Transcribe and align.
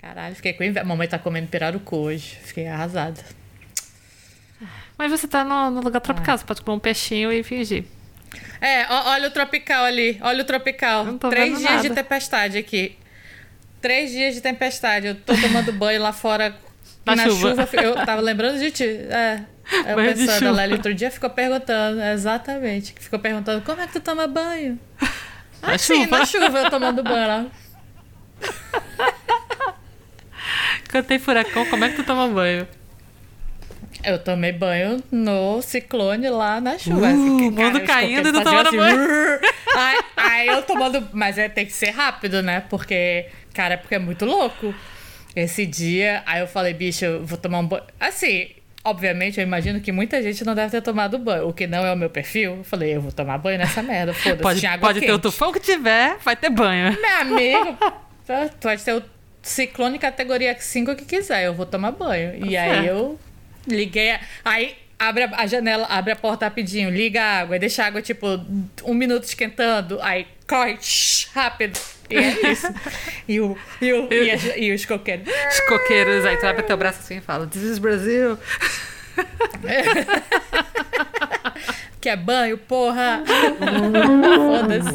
Caralho, 0.00 0.34
fiquei 0.34 0.52
com 0.54 0.64
inveja. 0.64 0.84
Mamãe 0.84 1.06
tá 1.08 1.18
comendo 1.18 1.48
pirarucu 1.48 1.96
hoje. 1.96 2.38
Fiquei 2.42 2.66
arrasada. 2.66 3.20
Mas 4.96 5.10
você 5.10 5.26
tá 5.28 5.44
no, 5.44 5.70
no 5.70 5.80
lugar 5.80 6.00
tropical, 6.00 6.36
você 6.36 6.44
pode 6.44 6.62
comer 6.62 6.76
um 6.76 6.80
peixinho 6.80 7.32
e 7.32 7.42
fingir. 7.42 7.84
É, 8.60 8.84
ó- 8.88 9.10
olha 9.12 9.28
o 9.28 9.30
tropical 9.30 9.84
ali. 9.84 10.18
Olha 10.22 10.42
o 10.42 10.44
tropical. 10.44 11.04
Não 11.04 11.18
tô 11.18 11.28
Três 11.30 11.58
dias 11.58 11.70
nada. 11.70 11.88
de 11.88 11.94
tempestade 11.94 12.58
aqui. 12.58 12.96
Três 13.80 14.10
dias 14.10 14.34
de 14.34 14.40
tempestade. 14.40 15.06
Eu 15.08 15.14
tô 15.14 15.34
tomando 15.34 15.72
banho 15.72 16.00
lá 16.02 16.12
fora 16.12 16.54
Na 17.04 17.16
na, 17.16 17.24
chuva. 17.24 17.50
chuva. 17.66 17.68
Eu 17.82 17.94
tava 18.06 18.20
lembrando 18.20 18.58
de 18.58 18.70
ti. 18.70 18.84
É. 18.84 19.42
Eu 19.86 19.96
Banho 19.96 20.14
pensando, 20.14 20.38
chuva. 20.38 20.50
a 20.50 20.54
Lélia 20.54 20.76
outro 20.76 20.94
dia 20.94 21.10
ficou 21.10 21.30
perguntando, 21.30 22.02
exatamente. 22.02 22.94
Ficou 22.98 23.18
perguntando 23.18 23.62
como 23.64 23.80
é 23.80 23.86
que 23.86 23.92
tu 23.94 24.00
toma 24.00 24.26
banho? 24.26 24.78
Na 25.62 25.78
Sim, 25.78 26.04
chuva. 26.04 26.18
na 26.18 26.24
chuva 26.26 26.58
eu 26.58 26.70
tomando 26.70 27.02
banho 27.02 27.26
lá. 27.26 27.46
Tem 31.06 31.18
furacão, 31.18 31.64
como 31.66 31.84
é 31.84 31.88
que 31.90 31.96
tu 31.96 32.04
toma 32.04 32.28
banho? 32.28 32.66
Eu 34.02 34.18
tomei 34.18 34.52
banho 34.52 35.02
no 35.12 35.60
ciclone 35.60 36.28
lá 36.30 36.60
na 36.60 36.78
chuva. 36.78 37.00
Uh, 37.00 37.04
Assim, 37.06 37.48
o 37.48 37.50
mundo 37.50 37.80
caindo 37.82 38.28
e 38.28 38.32
tu 38.32 38.42
tomando 38.42 38.70
banho. 38.70 38.96
"Rrr". 38.96 39.40
Aí, 39.76 39.98
aí 40.16 40.46
eu 40.48 40.62
tomando. 40.62 41.08
Mas 41.12 41.36
é, 41.36 41.48
tem 41.48 41.66
que 41.66 41.72
ser 41.72 41.90
rápido, 41.90 42.42
né? 42.42 42.64
Porque, 42.70 43.26
cara, 43.52 43.74
é 43.74 43.76
porque 43.76 43.94
é 43.94 43.98
muito 43.98 44.24
louco. 44.24 44.74
Esse 45.36 45.66
dia, 45.66 46.22
aí 46.26 46.40
eu 46.40 46.46
falei, 46.46 46.72
bicho, 46.72 47.04
eu 47.04 47.24
vou 47.24 47.36
tomar 47.38 47.58
um 47.60 47.66
banho. 47.66 47.84
Assim, 48.00 48.48
obviamente, 48.82 49.38
eu 49.38 49.44
imagino 49.44 49.80
que 49.80 49.92
muita 49.92 50.22
gente 50.22 50.44
não 50.44 50.54
deve 50.54 50.70
ter 50.70 50.80
tomado 50.80 51.18
banho. 51.18 51.46
O 51.48 51.52
que 51.52 51.66
não 51.66 51.84
é 51.84 51.92
o 51.92 51.96
meu 51.96 52.08
perfil. 52.10 52.56
Eu 52.56 52.64
falei, 52.64 52.96
eu 52.96 53.00
vou 53.02 53.12
tomar 53.12 53.36
banho 53.38 53.58
nessa 53.58 53.82
merda. 53.82 54.14
Foda-se, 54.14 54.42
Pode, 54.42 54.78
pode 54.80 55.00
ter 55.00 55.12
o 55.12 55.18
tufão 55.18 55.52
que 55.52 55.60
tiver, 55.60 56.16
vai 56.24 56.34
ter 56.36 56.50
banho. 56.50 56.96
Meu 57.00 57.16
amigo, 57.20 57.76
pode 58.60 58.82
ter 58.82 58.94
o 58.94 59.02
ciclone 59.42 59.98
categoria 59.98 60.56
5 60.58 60.94
que 60.96 61.04
quiser, 61.04 61.44
eu 61.46 61.54
vou 61.54 61.66
tomar 61.66 61.92
banho. 61.92 62.46
E 62.46 62.56
aí 62.56 62.86
eu 62.86 63.18
liguei, 63.66 64.10
a- 64.12 64.20
aí 64.44 64.74
abre 64.98 65.24
a, 65.24 65.30
a 65.36 65.46
janela, 65.46 65.86
abre 65.88 66.12
a 66.12 66.16
porta 66.16 66.44
rapidinho, 66.46 66.90
liga 66.90 67.22
a 67.22 67.40
água, 67.40 67.58
deixa 67.58 67.82
a 67.82 67.86
água 67.86 68.02
tipo 68.02 68.26
um 68.84 68.94
minuto 68.94 69.24
esquentando, 69.24 69.98
aí 70.02 70.26
corre 70.48 70.76
tsh, 70.76 71.28
rápido. 71.34 71.78
E 72.10 72.16
é 72.16 72.30
isso. 72.52 72.66
E, 73.28 73.40
o, 73.40 73.56
e, 73.80 73.92
o, 73.92 74.12
e, 74.12 74.30
as- 74.30 74.52
e 74.56 74.72
os 74.72 74.84
coqueiros. 74.84 75.26
Os 75.28 75.60
coqueiros, 75.60 76.24
aí 76.26 76.36
tu 76.36 76.46
abre 76.46 76.62
teu 76.64 76.76
braço 76.76 77.00
assim 77.00 77.16
e 77.18 77.20
fala: 77.20 77.46
This 77.46 77.62
is 77.62 77.78
Brasil. 77.78 78.36
Que 82.00 82.08
é 82.08 82.16
banho, 82.16 82.56
porra! 82.56 83.22
Foda-se. 84.38 84.90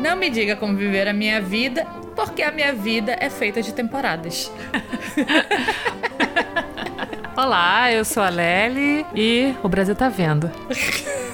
Não 0.00 0.14
me 0.14 0.30
diga 0.30 0.54
como 0.54 0.76
viver 0.76 1.08
a 1.08 1.12
minha 1.12 1.40
vida, 1.40 1.84
porque 2.14 2.42
a 2.42 2.52
minha 2.52 2.72
vida 2.72 3.16
é 3.18 3.28
feita 3.28 3.60
de 3.60 3.72
temporadas. 3.72 4.52
Olá, 7.36 7.92
eu 7.92 8.04
sou 8.04 8.22
a 8.22 8.28
Lely 8.28 9.04
e 9.14 9.54
o 9.62 9.68
Brasil 9.68 9.96
tá 9.96 10.08
vendo. 10.08 10.50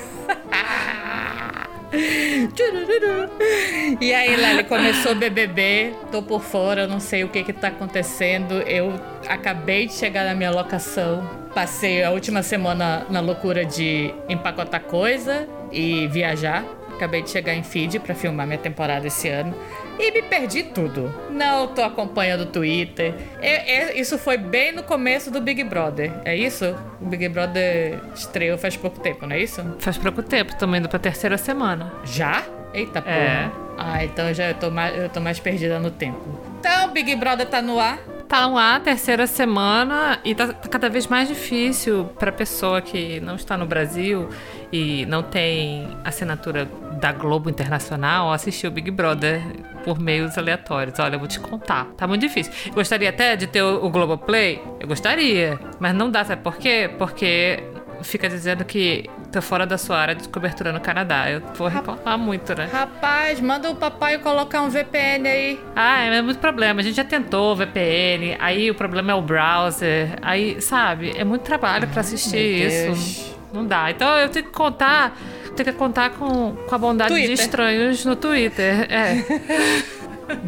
E 4.00 4.14
aí, 4.14 4.36
Lely, 4.36 4.64
começou 4.64 5.12
o 5.12 5.14
BBB, 5.16 5.92
tô 6.12 6.22
por 6.22 6.40
fora, 6.40 6.86
não 6.86 7.00
sei 7.00 7.24
o 7.24 7.28
que 7.28 7.42
que 7.42 7.52
tá 7.52 7.68
acontecendo. 7.68 8.54
Eu 8.62 8.94
acabei 9.28 9.88
de 9.88 9.94
chegar 9.94 10.24
na 10.24 10.34
minha 10.34 10.52
locação, 10.52 11.28
passei 11.52 12.04
a 12.04 12.10
última 12.10 12.44
semana 12.44 13.04
na 13.10 13.20
loucura 13.20 13.64
de 13.64 14.14
empacotar 14.28 14.82
coisa 14.82 15.48
e 15.72 16.06
viajar. 16.06 16.64
Acabei 17.00 17.22
de 17.22 17.30
chegar 17.30 17.54
em 17.54 17.62
feed 17.62 17.98
pra 17.98 18.14
filmar 18.14 18.46
minha 18.46 18.58
temporada 18.58 19.06
esse 19.06 19.26
ano. 19.26 19.54
E 19.98 20.10
me 20.12 20.20
perdi 20.20 20.64
tudo. 20.64 21.10
Não 21.30 21.68
tô 21.68 21.82
acompanhando 21.82 22.42
o 22.42 22.46
Twitter. 22.46 23.14
É- 23.40 23.94
é- 23.94 23.98
isso 23.98 24.18
foi 24.18 24.36
bem 24.36 24.70
no 24.70 24.82
começo 24.82 25.30
do 25.30 25.40
Big 25.40 25.64
Brother. 25.64 26.12
É 26.26 26.36
isso? 26.36 26.76
O 27.00 27.06
Big 27.06 27.26
Brother 27.30 27.98
estreou 28.14 28.58
faz 28.58 28.76
pouco 28.76 29.00
tempo, 29.00 29.26
não 29.26 29.34
é 29.34 29.40
isso? 29.40 29.64
Faz 29.78 29.96
pouco 29.96 30.22
tempo, 30.22 30.52
estamos 30.52 30.78
indo 30.78 30.90
pra 30.90 30.98
terceira 30.98 31.38
semana. 31.38 31.90
Já? 32.04 32.42
Eita 32.74 33.00
porra. 33.00 33.14
É. 33.16 33.50
Ah, 33.78 34.04
então 34.04 34.28
eu 34.28 34.34
já 34.34 34.48
eu 34.48 34.54
tô, 34.54 34.70
mais, 34.70 34.94
eu 34.94 35.08
tô 35.08 35.20
mais 35.20 35.40
perdida 35.40 35.78
no 35.78 35.90
tempo. 35.90 36.20
Então, 36.58 36.90
Big 36.92 37.16
Brother 37.16 37.46
tá 37.46 37.62
no 37.62 37.80
ar. 37.80 37.98
Tá 38.28 38.46
lá, 38.46 38.78
terceira 38.78 39.26
semana, 39.26 40.20
e 40.24 40.36
tá, 40.36 40.52
tá 40.52 40.68
cada 40.68 40.88
vez 40.88 41.08
mais 41.08 41.26
difícil 41.26 42.04
pra 42.16 42.30
pessoa 42.30 42.80
que 42.80 43.18
não 43.18 43.34
está 43.34 43.56
no 43.56 43.66
Brasil 43.66 44.28
e 44.72 45.04
não 45.06 45.20
tem 45.20 45.88
assinatura 46.04 46.68
da 47.00 47.12
Globo 47.12 47.48
Internacional 47.48 48.32
assistir 48.32 48.66
o 48.66 48.70
Big 48.70 48.90
Brother 48.90 49.42
por 49.84 49.98
meios 49.98 50.36
aleatórios. 50.36 50.98
Olha, 50.98 51.14
eu 51.14 51.18
vou 51.18 51.28
te 51.28 51.40
contar. 51.40 51.86
Tá 51.96 52.06
muito 52.06 52.20
difícil. 52.20 52.52
Gostaria 52.72 53.08
até 53.08 53.34
de 53.36 53.46
ter 53.46 53.62
o, 53.62 53.84
o 53.84 53.90
Globoplay? 53.90 54.62
Eu 54.78 54.86
gostaria, 54.86 55.58
mas 55.78 55.94
não 55.94 56.10
dá, 56.10 56.24
sabe 56.24 56.42
por 56.42 56.56
quê? 56.56 56.90
Porque 56.98 57.64
fica 58.02 58.28
dizendo 58.28 58.64
que 58.64 59.08
tô 59.30 59.40
fora 59.40 59.66
da 59.66 59.78
sua 59.78 59.98
área 59.98 60.14
de 60.14 60.28
cobertura 60.28 60.72
no 60.72 60.80
Canadá. 60.80 61.30
Eu 61.30 61.42
vou 61.54 61.68
reclamar 61.68 62.18
muito, 62.18 62.54
né? 62.54 62.68
Rapaz, 62.70 63.40
manda 63.40 63.70
o 63.70 63.76
papai 63.76 64.18
colocar 64.18 64.62
um 64.62 64.68
VPN 64.68 65.28
aí. 65.28 65.60
Ah, 65.74 66.02
é 66.02 66.22
muito 66.22 66.38
problema. 66.38 66.80
A 66.80 66.82
gente 66.82 66.96
já 66.96 67.04
tentou 67.04 67.54
VPN, 67.56 68.36
aí 68.38 68.70
o 68.70 68.74
problema 68.74 69.12
é 69.12 69.14
o 69.14 69.22
browser, 69.22 70.16
aí, 70.22 70.60
sabe, 70.60 71.12
é 71.16 71.24
muito 71.24 71.42
trabalho 71.42 71.88
pra 71.88 72.00
assistir 72.00 72.36
meu 72.36 72.68
isso. 72.68 72.84
Deus. 72.84 73.36
Não 73.52 73.66
dá. 73.66 73.90
Então 73.90 74.16
eu 74.16 74.28
tenho 74.28 74.46
que 74.46 74.52
contar, 74.52 75.16
tenho 75.56 75.72
que 75.72 75.78
contar 75.78 76.10
com, 76.10 76.54
com 76.68 76.74
a 76.74 76.78
bondade 76.78 77.10
Twitter. 77.12 77.34
de 77.36 77.40
estranhos 77.42 78.04
no 78.04 78.16
Twitter. 78.16 78.86
É. 78.90 79.24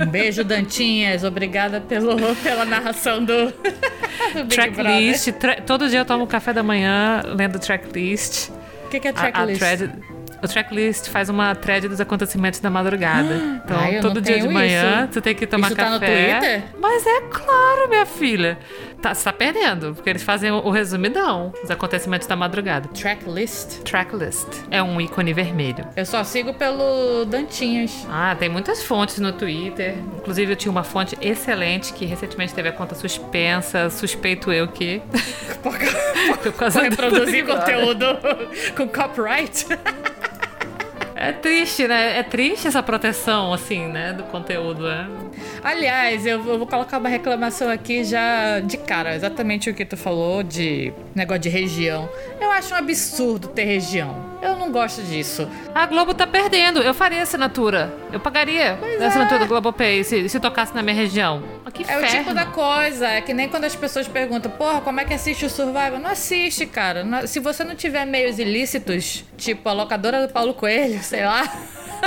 Um 0.01 0.07
beijo, 0.07 0.45
Dantinhas. 0.45 1.25
Obrigada 1.25 1.81
pelo, 1.81 2.17
pela 2.37 2.65
narração 2.65 3.25
do, 3.25 3.47
do 4.35 4.47
Tracklist. 4.49 5.33
tra- 5.33 5.61
todo 5.61 5.89
dia 5.89 5.99
eu 6.01 6.05
tomo 6.05 6.27
café 6.27 6.53
da 6.53 6.63
manhã 6.63 7.23
lendo 7.37 7.59
tracklist. 7.59 8.51
O 8.85 8.89
que, 8.89 9.01
que 9.01 9.09
é 9.09 9.11
A- 9.11 9.15
a 9.15 9.17
tracklist? 9.17 9.59
thread- 9.61 9.91
o 10.43 10.49
tracklist 10.49 11.09
faz 11.09 11.29
uma 11.29 11.55
thread 11.55 11.89
dos 11.89 12.01
acontecimentos 12.01 12.61
da 12.61 12.71
madrugada. 12.71 13.41
Então, 13.63 13.79
Ai, 13.79 14.01
todo 14.01 14.21
dia 14.21 14.41
de 14.41 14.49
manhã, 14.49 15.03
isso. 15.05 15.13
tu 15.13 15.21
tem 15.21 15.37
que 15.37 15.47
tomar 15.47 15.69
Isso 15.69 15.77
tá 15.77 15.85
café. 15.85 15.93
no 15.93 16.01
Twitter? 16.41 16.63
Mas 16.81 17.07
é 17.07 17.21
claro, 17.31 17.89
minha 17.89 18.05
filha. 18.05 18.59
Tá, 19.01 19.15
você 19.15 19.23
tá 19.25 19.33
perdendo, 19.33 19.95
porque 19.95 20.11
eles 20.11 20.23
fazem 20.23 20.51
o, 20.51 20.57
o 20.57 20.71
resumidão 20.71 21.53
dos 21.61 21.71
acontecimentos 21.71 22.27
da 22.27 22.35
madrugada. 22.35 22.89
Tracklist? 22.89 23.83
Tracklist 23.85 24.49
é 24.69 24.83
um 24.83 25.01
ícone 25.01 25.33
vermelho. 25.33 25.87
Eu 25.97 26.05
só 26.05 26.25
sigo 26.25 26.53
pelo 26.55 27.25
Dantinhas. 27.25 28.05
Ah, 28.11 28.35
tem 28.37 28.49
muitas 28.49 28.83
fontes 28.83 29.19
no 29.19 29.33
Twitter. 29.33 29.95
Inclusive, 30.17 30.53
eu 30.53 30.57
tinha 30.57 30.73
uma 30.73 30.85
fonte 30.85 31.17
excelente 31.21 31.93
que 31.93 32.05
recentemente 32.05 32.53
teve 32.53 32.69
a 32.69 32.73
conta 32.73 32.97
suspensa. 32.97 33.91
Suspeito 33.91 34.53
eu 34.53 34.67
que. 34.67 35.01
Por, 35.63 35.73
Por 36.43 36.53
causa 36.55 36.81
por 36.81 36.89
reproduzir 36.91 37.47
conteúdo 37.47 38.05
com 38.77 38.89
copyright. 38.89 39.67
É 41.23 41.31
triste, 41.31 41.87
né? 41.87 42.19
É 42.19 42.23
triste 42.25 42.67
essa 42.67 42.83
proteção, 42.83 43.53
assim, 43.53 43.87
né? 43.87 44.13
Do 44.13 44.25
conteúdo, 44.25 44.83
né? 44.83 45.09
Aliás, 45.63 46.27
eu 46.27 46.43
vou 46.43 46.67
colocar 46.67 46.99
uma 46.99 47.09
reclamação 47.09 47.71
aqui 47.71 48.03
já 48.03 48.59
de 48.59 48.77
cara, 48.77 49.15
exatamente 49.15 49.71
o 49.71 49.75
que 49.75 49.85
tu 49.85 49.97
falou 49.97 50.43
de 50.43 50.93
negócio 51.15 51.41
de 51.43 51.49
região. 51.49 52.09
Eu 52.41 52.51
acho 52.51 52.73
um 52.75 52.77
absurdo 52.77 53.49
ter 53.49 53.65
região. 53.65 54.33
Eu 54.43 54.57
não 54.57 54.73
gosto 54.73 55.01
disso. 55.03 55.49
A 55.75 55.87
Globo 55.87 56.15
tá 56.15 56.27
perdendo. 56.27 56.81
Eu 56.83 56.93
faria 56.93 57.23
assinatura. 57.23 57.93
Eu 58.13 58.19
pagaria 58.19 58.77
a 59.01 59.07
assinatura 59.07 59.39
do 59.41 59.47
Globopay 59.47 60.03
se, 60.03 60.29
se 60.29 60.41
tocasse 60.41 60.75
na 60.75 60.83
minha 60.83 60.97
região. 60.97 61.43
Mas 61.65 61.73
que 61.75 61.83
É 61.83 61.97
o 61.97 62.01
ferro. 62.01 62.19
tipo 62.19 62.35
da 62.35 62.47
coisa, 62.47 63.07
é 63.09 63.21
que 63.21 63.33
nem 63.33 63.49
quando 63.49 63.65
as 63.65 63.77
pessoas 63.77 64.09
perguntam, 64.09 64.51
porra, 64.51 64.81
como 64.81 65.01
é 65.01 65.05
que 65.05 65.15
assiste 65.15 65.45
o 65.47 65.51
Survival? 65.51 65.99
Não 66.01 66.11
assiste, 66.11 66.67
cara. 66.67 67.05
Não- 67.05 67.27
se 67.27 67.39
você 67.39 67.63
não 67.63 67.77
tiver 67.77 68.05
meios 68.05 68.39
ilícitos, 68.39 69.25
tipo 69.37 69.69
a 69.69 69.73
locadora 69.73 70.27
do 70.27 70.33
Paulo 70.33 70.55
Coelho, 70.55 71.01
sei 71.05 71.25
lá, 71.25 71.45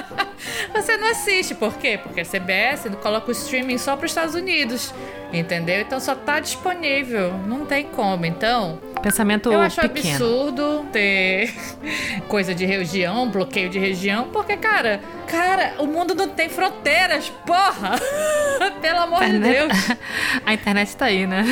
você 0.74 0.98
não 0.98 1.10
assiste. 1.12 1.56
Por 1.56 1.74
quê? 1.76 1.98
Porque 2.02 2.22
a 2.22 2.26
CBS 2.26 2.90
coloca 3.02 3.30
o 3.30 3.32
streaming 3.32 3.78
só 3.78 3.96
para 3.96 4.06
os 4.06 4.12
Estados 4.12 4.36
Unidos, 4.36 4.94
entendeu? 5.32 5.80
Então 5.82 6.00
só 6.02 6.16
tá 6.16 6.40
disponível, 6.40 7.32
não 7.48 7.66
tem 7.66 7.86
como. 7.86 8.26
Então, 8.26 8.78
Pensamento 9.06 9.54
eu 9.54 9.62
acho 9.62 9.80
pequeno. 9.82 10.16
absurdo 10.16 10.86
ter 10.92 11.54
coisa 12.28 12.56
de 12.56 12.66
região, 12.66 13.30
bloqueio 13.30 13.70
de 13.70 13.78
região, 13.78 14.30
porque, 14.34 14.58
cara, 14.58 15.00
cara, 15.28 15.76
o 15.78 15.86
mundo 15.86 16.16
não 16.16 16.28
tem 16.28 16.50
fronteiras, 16.50 17.32
porra! 17.46 18.00
Pelo 18.82 19.02
amor 19.02 19.24
de 19.24 19.38
Deus! 19.38 19.72
A 20.44 20.56
internet 20.56 20.98
tá 20.98 21.06
aí, 21.06 21.28
né? 21.28 21.46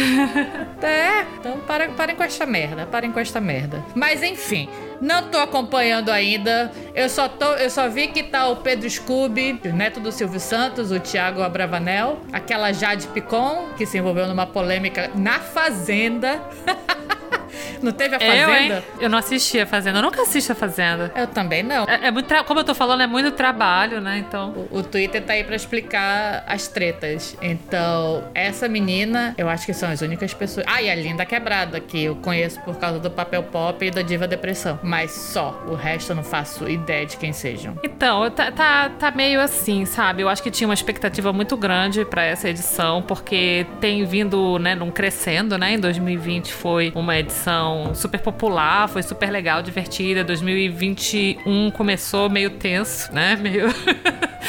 É, 0.82 1.26
então 1.40 1.60
para, 1.60 1.90
parem 1.90 2.16
com 2.16 2.24
esta 2.24 2.44
merda, 2.48 2.88
parem 2.88 3.12
com 3.12 3.20
esta 3.20 3.40
merda. 3.40 3.86
Mas 3.94 4.24
enfim, 4.24 4.68
não 5.00 5.30
tô 5.30 5.38
acompanhando 5.38 6.10
ainda. 6.10 6.72
Eu 6.96 7.08
só 7.08 7.30
tô, 7.30 7.54
eu 7.54 7.70
só 7.70 7.88
vi 7.88 8.08
que 8.08 8.24
tá 8.24 8.48
o 8.48 8.56
Pedro 8.56 8.90
Scooby, 8.90 9.62
o 9.66 9.74
neto 9.74 10.00
do 10.00 10.12
Silvio 10.12 10.40
Santos, 10.40 10.92
o 10.92 11.00
Thiago 11.00 11.44
Abravanel, 11.44 12.20
aquela 12.32 12.72
Jade 12.72 13.06
Picon, 13.10 13.70
que 13.78 13.86
se 13.86 14.00
envolveu 14.00 14.28
numa 14.28 14.48
polêmica 14.48 15.12
na 15.14 15.40
Fazenda. 15.40 16.42
Não 17.84 17.92
teve 17.92 18.16
a 18.16 18.20
Fazenda? 18.20 18.42
Eu, 18.42 18.54
hein? 18.56 18.84
Eu 19.02 19.10
não 19.10 19.18
assisti 19.18 19.60
a 19.60 19.66
Fazenda. 19.66 20.00
Eu 20.00 20.04
nunca 20.04 20.22
assisto 20.22 20.52
a 20.52 20.56
Fazenda. 20.56 21.12
Eu 21.16 21.28
também 21.28 21.62
não. 21.64 21.84
É, 21.86 22.08
é 22.08 22.12
muito 22.12 22.28
tra- 22.28 22.44
Como 22.44 22.60
eu 22.60 22.64
tô 22.64 22.74
falando, 22.74 23.02
é 23.02 23.08
muito 23.08 23.32
trabalho, 23.32 24.00
né? 24.02 24.18
Então. 24.18 24.68
O, 24.72 24.80
o 24.80 24.84
Twitter 24.84 25.22
tá 25.24 25.34
aí 25.34 25.44
pra 25.44 25.56
explicar 25.56 26.44
as 26.48 26.68
tretas. 26.68 27.38
Então, 27.42 28.24
essa 28.34 28.68
menina, 28.68 29.34
eu 29.38 29.50
acho 29.50 29.66
que 29.66 29.74
são 29.74 29.90
as 29.90 30.02
únicas 30.02 30.34
pessoas. 30.34 30.66
Ah, 30.70 30.82
e 30.82 30.90
a 30.90 30.96
Linda 30.96 31.26
Quebrada, 31.26 31.80
que 31.80 32.04
eu 32.06 32.16
conheço 32.16 32.60
por 32.62 32.78
causa 32.78 33.00
do 33.00 33.12
papel 33.12 33.44
pop 33.44 33.86
e 33.86 33.92
da 33.92 34.02
Diva 34.02 34.28
Depressão. 34.28 34.80
Mas 34.84 35.12
só. 35.12 35.62
O 35.68 35.76
resto 35.76 36.12
eu 36.12 36.16
não 36.16 36.24
faço 36.24 36.70
ideia 36.70 37.06
de 37.06 37.18
quem 37.18 37.34
sejam. 37.34 37.78
Então, 37.84 38.30
tá, 38.32 38.52
tá, 38.52 38.90
tá 38.90 39.12
meio 39.12 39.40
assim, 39.42 39.86
sabe? 39.86 40.22
Eu 40.22 40.30
acho 40.30 40.42
que 40.42 40.52
tinha 40.52 40.68
uma 40.68 40.74
expectativa 40.74 41.32
muito 41.34 41.56
grande 41.58 42.06
pra 42.06 42.24
essa 42.24 42.50
edição, 42.50 43.02
porque 43.02 43.66
tem 43.80 44.06
vindo, 44.06 44.58
né, 44.60 44.76
num 44.76 44.92
crescendo, 44.92 45.58
né? 45.58 45.74
Em 45.74 45.80
2020 45.80 46.54
foi 46.54 46.92
uma 46.96 47.18
edição 47.18 47.73
super 47.94 48.20
popular, 48.20 48.88
foi 48.88 49.04
super 49.04 49.30
legal, 49.32 49.62
divertida. 49.62 50.24
2021 50.24 51.72
começou 51.72 52.30
meio 52.30 52.52
tenso, 52.52 53.14
né? 53.14 53.36
Meio. 53.44 53.68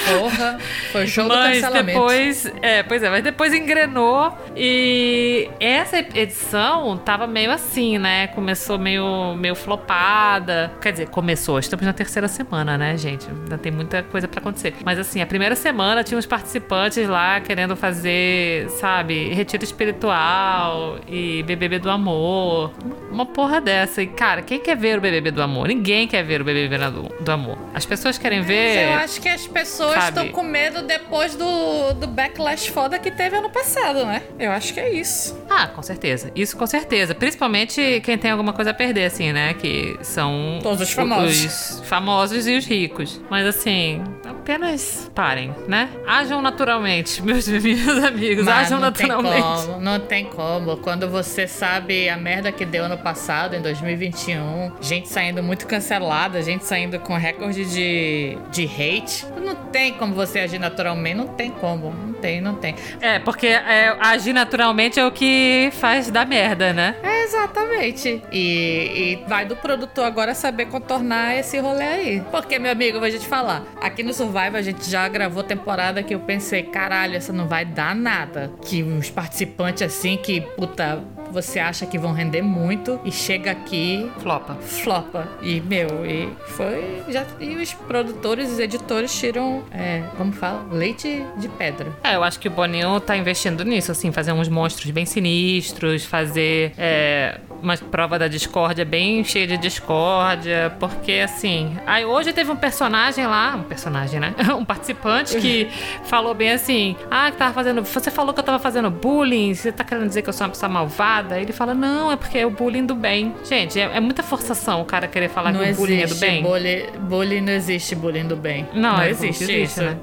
Porra, 0.04 0.58
foi 0.92 1.06
show 1.06 1.24
do 1.24 1.30
Mas 1.30 1.60
cancelamento. 1.60 1.86
depois, 1.86 2.52
é, 2.60 2.82
pois 2.82 3.02
é, 3.02 3.08
mas 3.10 3.24
depois 3.24 3.54
engrenou 3.54 4.36
e 4.54 5.48
essa 5.58 5.98
edição 5.98 6.98
tava 6.98 7.26
meio 7.26 7.50
assim, 7.50 7.96
né? 7.98 8.26
Começou 8.28 8.78
meio, 8.78 9.34
meio 9.34 9.54
flopada. 9.54 10.72
Quer 10.80 10.92
dizer, 10.92 11.08
começou, 11.08 11.58
estamos 11.58 11.86
na 11.86 11.92
terceira 11.92 12.28
semana, 12.28 12.76
né, 12.76 12.96
gente? 12.96 13.26
Ainda 13.30 13.56
tem 13.56 13.72
muita 13.72 14.02
coisa 14.02 14.28
pra 14.28 14.40
acontecer. 14.40 14.74
Mas 14.84 14.98
assim, 14.98 15.22
a 15.22 15.26
primeira 15.26 15.56
semana 15.56 16.04
tinha 16.04 16.18
uns 16.18 16.26
participantes 16.26 17.08
lá 17.08 17.40
querendo 17.40 17.74
fazer, 17.74 18.68
sabe, 18.70 19.32
retiro 19.32 19.64
espiritual 19.64 20.98
e 21.08 21.42
BBB 21.44 21.78
do 21.78 21.90
amor. 21.90 22.72
Uma 22.84 23.03
porra 23.26 23.60
dessa. 23.60 24.02
E 24.02 24.06
cara, 24.06 24.42
quem 24.42 24.60
quer 24.60 24.76
ver 24.76 24.98
o 24.98 25.00
BBB 25.00 25.30
do 25.30 25.42
amor? 25.42 25.68
Ninguém 25.68 26.06
quer 26.06 26.22
ver 26.22 26.40
o 26.40 26.44
BBB 26.44 26.78
do, 26.78 27.02
do 27.20 27.32
amor. 27.32 27.58
As 27.74 27.84
pessoas 27.84 28.18
querem 28.18 28.42
ver. 28.42 28.92
Eu 28.92 28.98
acho 28.98 29.20
que 29.20 29.28
as 29.28 29.46
pessoas 29.46 30.04
estão 30.04 30.28
com 30.28 30.42
medo 30.42 30.82
depois 30.82 31.34
do, 31.34 31.94
do 31.94 32.06
backlash 32.06 32.68
foda 32.68 32.98
que 32.98 33.10
teve 33.10 33.36
ano 33.36 33.50
passado, 33.50 34.04
né? 34.04 34.22
Eu 34.38 34.50
acho 34.50 34.72
que 34.72 34.80
é 34.80 34.92
isso. 34.92 35.38
Ah, 35.48 35.66
com 35.68 35.82
certeza. 35.82 36.30
Isso 36.34 36.56
com 36.56 36.66
certeza. 36.66 37.14
Principalmente 37.14 38.00
quem 38.04 38.16
tem 38.16 38.30
alguma 38.30 38.52
coisa 38.52 38.70
a 38.70 38.74
perder, 38.74 39.06
assim, 39.06 39.32
né? 39.32 39.54
Que 39.54 39.96
são. 40.02 40.58
Todos 40.62 40.80
os 40.88 40.92
famosos. 40.92 41.80
Os 41.80 41.88
famosos 41.88 42.46
e 42.46 42.56
os 42.56 42.66
ricos. 42.66 43.20
Mas 43.30 43.46
assim, 43.46 44.02
apenas 44.44 45.10
parem, 45.14 45.54
né? 45.66 45.88
Ajam 46.06 46.42
naturalmente, 46.42 47.20
meus, 47.24 47.48
meus 47.48 48.04
amigos. 48.04 48.44
Mas 48.44 48.66
Ajam 48.66 48.78
não 48.78 48.92
tem 48.92 49.06
naturalmente. 49.06 49.66
como, 49.66 49.80
não 49.80 50.00
tem 50.00 50.24
como. 50.26 50.76
Quando 50.76 51.08
você 51.08 51.48
sabe 51.48 52.10
a 52.10 52.16
merda 52.16 52.52
que 52.52 52.66
deu 52.66 52.84
ano 52.84 52.98
passado, 52.98 53.56
em 53.56 53.62
2021, 53.62 54.72
gente 54.82 55.08
saindo 55.08 55.42
muito 55.42 55.66
cancelada, 55.66 56.42
gente 56.42 56.64
saindo 56.66 57.00
com 57.00 57.14
recorde 57.16 57.64
de, 57.64 58.36
de 58.50 58.64
hate, 58.64 59.26
não 59.44 59.54
tem 59.54 59.94
como 59.94 60.14
você 60.14 60.40
agir 60.40 60.58
naturalmente, 60.58 61.16
não 61.16 61.28
tem 61.28 61.50
como, 61.50 61.90
não 61.90 62.12
tem, 62.14 62.40
não 62.40 62.54
tem. 62.54 62.74
É, 63.00 63.18
porque 63.18 63.46
é, 63.46 63.96
agir 64.00 64.32
naturalmente 64.32 64.98
é 64.98 65.06
o 65.06 65.12
que 65.12 65.70
faz 65.72 66.10
dar 66.10 66.26
merda, 66.26 66.72
né? 66.72 66.96
É, 67.02 67.24
exatamente. 67.24 68.22
E, 68.32 69.18
e 69.22 69.24
vai 69.28 69.44
do 69.44 69.56
produtor 69.56 70.04
agora 70.04 70.34
saber 70.34 70.66
contornar 70.66 71.36
esse 71.36 71.58
rolê 71.58 71.84
aí. 71.84 72.24
Porque, 72.30 72.58
meu 72.58 72.72
amigo, 72.72 72.98
vou 72.98 73.10
te 73.10 73.18
falar. 73.20 73.64
Aqui 73.80 74.02
no 74.02 74.12
Survival 74.12 74.56
a 74.56 74.62
gente 74.62 74.88
já 74.88 75.06
gravou 75.08 75.42
temporada 75.42 76.02
que 76.02 76.14
eu 76.14 76.20
pensei, 76.20 76.62
caralho, 76.62 77.16
essa 77.16 77.32
não 77.32 77.46
vai 77.46 77.64
dar 77.64 77.94
nada. 77.94 78.50
Que 78.62 78.82
uns 78.82 79.10
participantes 79.10 79.82
assim 79.82 80.16
que, 80.16 80.40
puta, 80.40 81.02
você 81.34 81.58
acha 81.58 81.84
que 81.84 81.98
vão 81.98 82.12
render 82.12 82.42
muito 82.42 83.00
e 83.04 83.10
chega 83.10 83.50
aqui. 83.50 84.08
Flopa. 84.20 84.54
Flopa. 84.54 85.28
E, 85.42 85.60
meu, 85.60 86.06
e 86.06 86.28
foi. 86.46 87.02
Já, 87.08 87.26
e 87.40 87.56
os 87.56 87.74
produtores 87.74 88.48
e 88.50 88.52
os 88.52 88.58
editores 88.60 89.12
tiram, 89.18 89.64
é, 89.72 90.04
como 90.16 90.32
fala? 90.32 90.64
Leite 90.70 91.26
de 91.36 91.48
pedra. 91.48 91.92
É, 92.04 92.14
eu 92.14 92.22
acho 92.22 92.38
que 92.38 92.46
o 92.46 92.50
Boninho 92.50 93.00
tá 93.00 93.16
investindo 93.16 93.64
nisso, 93.64 93.90
assim, 93.90 94.12
fazer 94.12 94.30
uns 94.32 94.48
monstros 94.48 94.92
bem 94.92 95.04
sinistros, 95.04 96.04
fazer 96.04 96.72
é, 96.78 97.40
uma 97.64 97.76
prova 97.76 98.18
da 98.18 98.28
discórdia 98.28 98.84
bem 98.84 99.24
cheia 99.24 99.46
de 99.46 99.56
discórdia, 99.56 100.74
porque 100.78 101.12
assim. 101.12 101.76
Aí 101.86 102.04
hoje 102.04 102.32
teve 102.32 102.50
um 102.50 102.56
personagem 102.56 103.26
lá, 103.26 103.56
um 103.56 103.62
personagem, 103.62 104.20
né? 104.20 104.34
Um 104.54 104.64
participante 104.64 105.36
que 105.38 105.68
falou 106.04 106.34
bem 106.34 106.52
assim: 106.52 106.96
Ah, 107.10 107.30
que 107.30 107.36
tava 107.36 107.52
fazendo. 107.52 107.82
Você 107.82 108.10
falou 108.10 108.32
que 108.32 108.40
eu 108.40 108.44
tava 108.44 108.58
fazendo 108.58 108.90
bullying, 108.90 109.54
você 109.54 109.72
tá 109.72 109.82
querendo 109.82 110.06
dizer 110.06 110.22
que 110.22 110.28
eu 110.28 110.32
sou 110.32 110.46
uma 110.46 110.50
pessoa 110.52 110.68
malvada? 110.68 111.40
Ele 111.40 111.52
fala: 111.52 111.74
Não, 111.74 112.12
é 112.12 112.16
porque 112.16 112.38
é 112.38 112.46
o 112.46 112.50
bullying 112.50 112.86
do 112.86 112.94
bem. 112.94 113.34
Gente, 113.44 113.80
é, 113.80 113.96
é 113.96 114.00
muita 114.00 114.22
forçação 114.22 114.80
o 114.80 114.84
cara 114.84 115.08
querer 115.08 115.28
falar 115.28 115.52
não 115.52 115.60
que 115.60 115.70
o 115.70 115.74
bullying 115.74 116.02
é 116.02 116.06
do 116.06 116.14
bem. 116.16 116.42
bullying, 116.42 116.82
bullying, 117.00 117.40
não 117.40 117.52
existe 117.52 117.94
bullying 117.94 118.26
do 118.26 118.36
bem. 118.36 118.68
Não, 118.74 119.00
é 119.00 119.10
existe 119.10 119.44
existe, 119.44 119.62
isso. 119.62 119.82
né? 119.82 119.96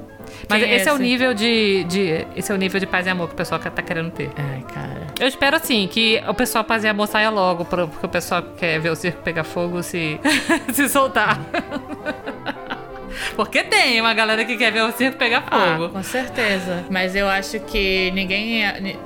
Mas 0.48 0.62
é 0.62 0.76
esse 0.76 0.88
é 0.88 0.92
o 0.92 0.94
esse? 0.96 1.02
nível 1.02 1.34
de, 1.34 1.84
de. 1.84 2.26
Esse 2.36 2.52
é 2.52 2.54
o 2.54 2.58
nível 2.58 2.80
de 2.80 2.86
paz 2.86 3.06
e 3.06 3.10
amor 3.10 3.28
que 3.28 3.34
o 3.34 3.36
pessoal 3.36 3.60
tá 3.60 3.82
querendo 3.82 4.10
ter. 4.10 4.30
Ai, 4.36 4.64
cara. 4.72 5.06
Eu 5.18 5.28
espero 5.28 5.56
assim 5.56 5.86
que 5.86 6.22
o 6.28 6.34
pessoal 6.34 6.64
paz 6.64 6.84
e 6.84 6.88
amor 6.88 7.06
saia 7.06 7.30
logo, 7.30 7.64
porque 7.64 8.06
o 8.06 8.08
pessoal 8.08 8.42
que 8.42 8.54
quer 8.58 8.80
ver 8.80 8.90
o 8.90 8.96
circo 8.96 9.22
pegar 9.22 9.44
fogo 9.44 9.82
se, 9.82 10.20
se 10.72 10.88
soltar. 10.88 11.40
Porque 13.36 13.62
tem 13.64 14.00
uma 14.00 14.14
galera 14.14 14.44
que 14.44 14.56
quer 14.56 14.72
ver 14.72 14.82
o 14.82 14.92
circo 14.92 15.16
pegar 15.18 15.44
Ah, 15.50 15.76
fogo. 15.76 15.88
com 15.90 16.02
certeza. 16.02 16.84
Mas 16.90 17.14
eu 17.16 17.28
acho 17.28 17.60
que 17.60 18.10
ninguém. 18.12 18.62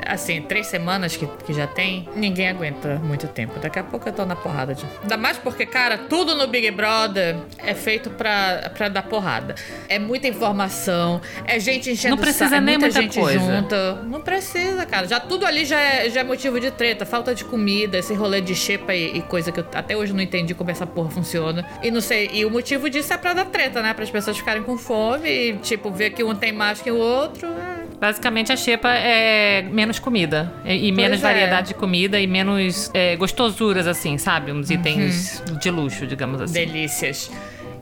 Assim, 0.06 0.42
três 0.42 0.66
semanas 0.66 1.16
que, 1.16 1.26
que 1.44 1.52
já 1.52 1.66
tem, 1.66 2.08
ninguém 2.14 2.48
aguenta 2.48 2.96
muito 3.02 3.26
tempo. 3.28 3.58
Daqui 3.58 3.78
a 3.78 3.84
pouco 3.84 4.08
eu 4.08 4.12
tô 4.12 4.24
na 4.24 4.36
porrada 4.36 4.74
de. 4.74 4.84
Ainda 5.02 5.16
mais 5.16 5.38
porque, 5.38 5.66
cara, 5.66 5.98
tudo 5.98 6.34
no 6.34 6.46
Big 6.46 6.70
Brother 6.70 7.36
é 7.58 7.74
feito 7.74 8.10
pra, 8.10 8.70
pra 8.76 8.88
dar 8.88 9.02
porrada. 9.02 9.54
É 9.88 9.98
muita 9.98 10.28
informação, 10.28 11.20
é 11.44 11.58
gente 11.60 11.90
enchendo 11.90 12.16
Não 12.16 12.22
precisa 12.22 12.44
saco, 12.48 12.56
é 12.56 12.60
nem 12.60 12.78
muita 12.78 13.08
coisa. 13.08 13.38
junta. 13.38 13.94
Não 14.04 14.20
precisa, 14.20 14.84
cara. 14.86 15.06
Já 15.06 15.20
tudo 15.20 15.44
ali 15.46 15.64
já 15.64 15.78
é, 15.80 16.08
já 16.10 16.20
é 16.20 16.24
motivo 16.24 16.58
de 16.60 16.70
treta. 16.70 17.04
Falta 17.06 17.34
de 17.34 17.44
comida, 17.44 17.98
esse 17.98 18.14
rolê 18.14 18.40
de 18.40 18.54
xepa 18.54 18.94
e, 18.94 19.18
e 19.18 19.22
coisa 19.22 19.50
que 19.52 19.60
eu 19.60 19.66
até 19.74 19.96
hoje 19.96 20.12
não 20.12 20.20
entendi 20.20 20.54
como 20.54 20.70
essa 20.70 20.86
porra 20.86 21.10
funciona. 21.10 21.66
E 21.82 21.90
não 21.90 22.00
sei. 22.00 22.30
E 22.32 22.44
o 22.44 22.50
motivo 22.50 22.88
disso 22.90 23.12
é 23.12 23.16
pra 23.16 23.32
dar 23.32 23.46
treta, 23.46 23.82
né? 23.82 23.94
Para 23.96 24.04
as 24.04 24.10
pessoas 24.10 24.37
ficarem 24.38 24.62
com 24.62 24.76
fome 24.78 25.28
e, 25.28 25.52
tipo, 25.56 25.90
ver 25.90 26.10
que 26.10 26.22
um 26.22 26.34
tem 26.34 26.52
mais 26.52 26.81
que 26.81 26.90
o 26.90 26.96
outro. 26.96 27.48
é. 27.48 27.87
Basicamente 27.98 28.52
a 28.52 28.56
xepa 28.56 28.90
é 28.93 29.62
menos 29.62 29.98
comida. 29.98 30.52
E, 30.66 30.88
e 30.88 30.93
menos 30.93 31.19
é. 31.20 31.22
variedade 31.22 31.69
de 31.69 31.75
comida 31.75 32.20
e 32.20 32.26
menos 32.26 32.90
é, 32.93 33.16
gostosuras, 33.16 33.87
assim, 33.87 34.19
sabe? 34.19 34.52
Uns 34.52 34.70
itens 34.70 35.43
Uhum. 35.48 35.56
de 35.58 35.70
luxo, 35.70 36.06
digamos 36.06 36.40
assim. 36.43 36.52
Delícias. 36.52 37.31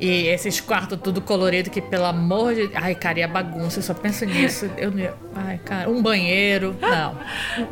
E 0.05 0.27
esses 0.29 0.61
quartos 0.61 0.99
tudo 1.03 1.21
colorido 1.23 1.71
que, 1.71 1.81
pelo 1.81 2.05
amor 2.05 2.55
de... 2.55 2.69
Ai, 2.75 2.95
cara, 2.95 3.21
e 3.21 3.23
a 3.23 3.29
bagunça, 3.29 3.79
eu 3.79 3.83
só 3.83 3.95
penso 3.95 4.27
nisso. 4.27 4.71
Eu 4.77 4.91
não... 4.91 5.09
Ai, 5.35 5.59
cara, 5.65 5.89
um 5.89 6.03
banheiro. 6.03 6.77
Não. 6.81 7.17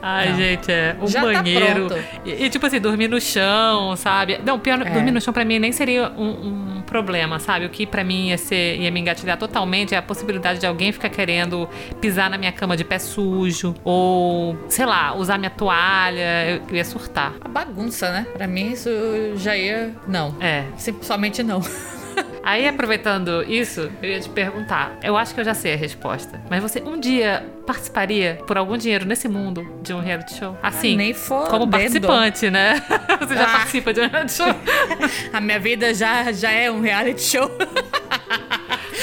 Ai, 0.01 0.31
Não. 0.31 0.37
gente, 0.37 0.73
é. 0.73 0.97
Um 1.01 1.07
Já 1.07 1.21
tá 1.21 1.27
banheiro. 1.33 1.87
pronto. 1.89 2.03
e, 2.25 2.45
e, 2.45 2.49
tipo 2.51 2.67
assim, 2.67 2.81
dormir 2.81 3.09
no 3.09 3.21
chão, 3.21 3.95
sabe? 3.97 4.41
Não, 4.45 4.59
pior, 4.59 4.81
É. 4.81 4.91
dormir 4.91 5.11
no 5.11 5.21
chão 5.21 5.33
pra 5.33 5.45
mim 5.45 5.59
nem 5.59 5.73
seria 5.73 6.09
um, 6.11 6.79
um 6.79 6.83
problema, 6.83 7.39
sabe? 7.39 7.67
O 7.67 7.69
que 7.71 7.87
pra 7.87 8.03
mim 8.03 8.29
ia 8.29 8.39
ser, 8.39 8.77
ia 8.79 8.91
me 8.91 8.99
engatilhar 9.01 9.37
totalmente 9.37 9.95
é 9.95 9.99
a 9.99 10.03
possibilidade 10.03 10.59
de 10.59 10.67
alguém 10.67 10.91
ficar 10.91 11.11
querendo 11.11 11.69
pisar 12.01 12.31
na 12.31 12.39
minha 12.39 12.53
cama 12.53 12.77
de 12.79 12.85
pé 12.85 12.99
sujo. 12.99 13.75
Ou, 13.85 14.57
sei 14.71 14.87
lá, 14.87 15.15
usar 15.15 15.37
minha 15.37 15.51
toalha. 15.51 16.47
Eu, 16.49 16.63
eu 16.71 16.77
ia 16.77 16.85
surtar. 16.85 17.35
A 17.43 17.49
bagunça, 17.49 18.11
né? 18.11 18.27
Pra 18.33 18.47
mim 18.47 18.73
isso 18.73 18.89
já 19.37 19.55
ia... 19.57 19.93
Não. 20.09 20.35
É. 20.41 20.65
Simplesmente 20.79 21.43
não. 21.43 21.61
Aí, 22.45 22.67
aproveitando 22.67 23.43
isso, 23.45 23.91
eu 24.03 24.09
ia 24.11 24.21
te 24.21 24.29
perguntar. 24.29 24.97
Eu 25.03 25.17
acho 25.17 25.33
que 25.35 25.41
eu 25.41 25.45
já 25.45 25.55
sei 25.55 25.75
a 25.75 25.77
resposta. 25.77 26.41
Mas 26.51 26.61
você 26.61 26.81
um 26.81 26.99
dia 26.99 27.47
participaria 27.67 28.39
por 28.47 28.59
algum 28.59 28.77
dinheiro 28.77 29.05
nesse 29.05 29.29
mundo 29.29 29.65
de 29.83 29.93
um 29.95 30.01
reality 30.01 30.35
show? 30.35 30.57
Assim, 30.63 30.97
nem 30.97 31.15
fodendo. 31.15 31.51
como 31.51 31.69
participante, 31.71 32.51
né? 32.51 32.83
Você 33.21 33.35
já 33.35 33.45
Ah. 33.45 33.53
participa 33.59 33.93
de 33.93 34.01
um 34.01 34.09
reality 34.09 34.33
show? 34.33 34.47
A 35.33 35.41
minha 35.41 35.61
vida 35.61 35.95
já, 35.95 36.33
já 36.33 36.51
é 36.51 36.69
um 36.71 36.81
reality 36.81 37.23
show. 37.23 37.49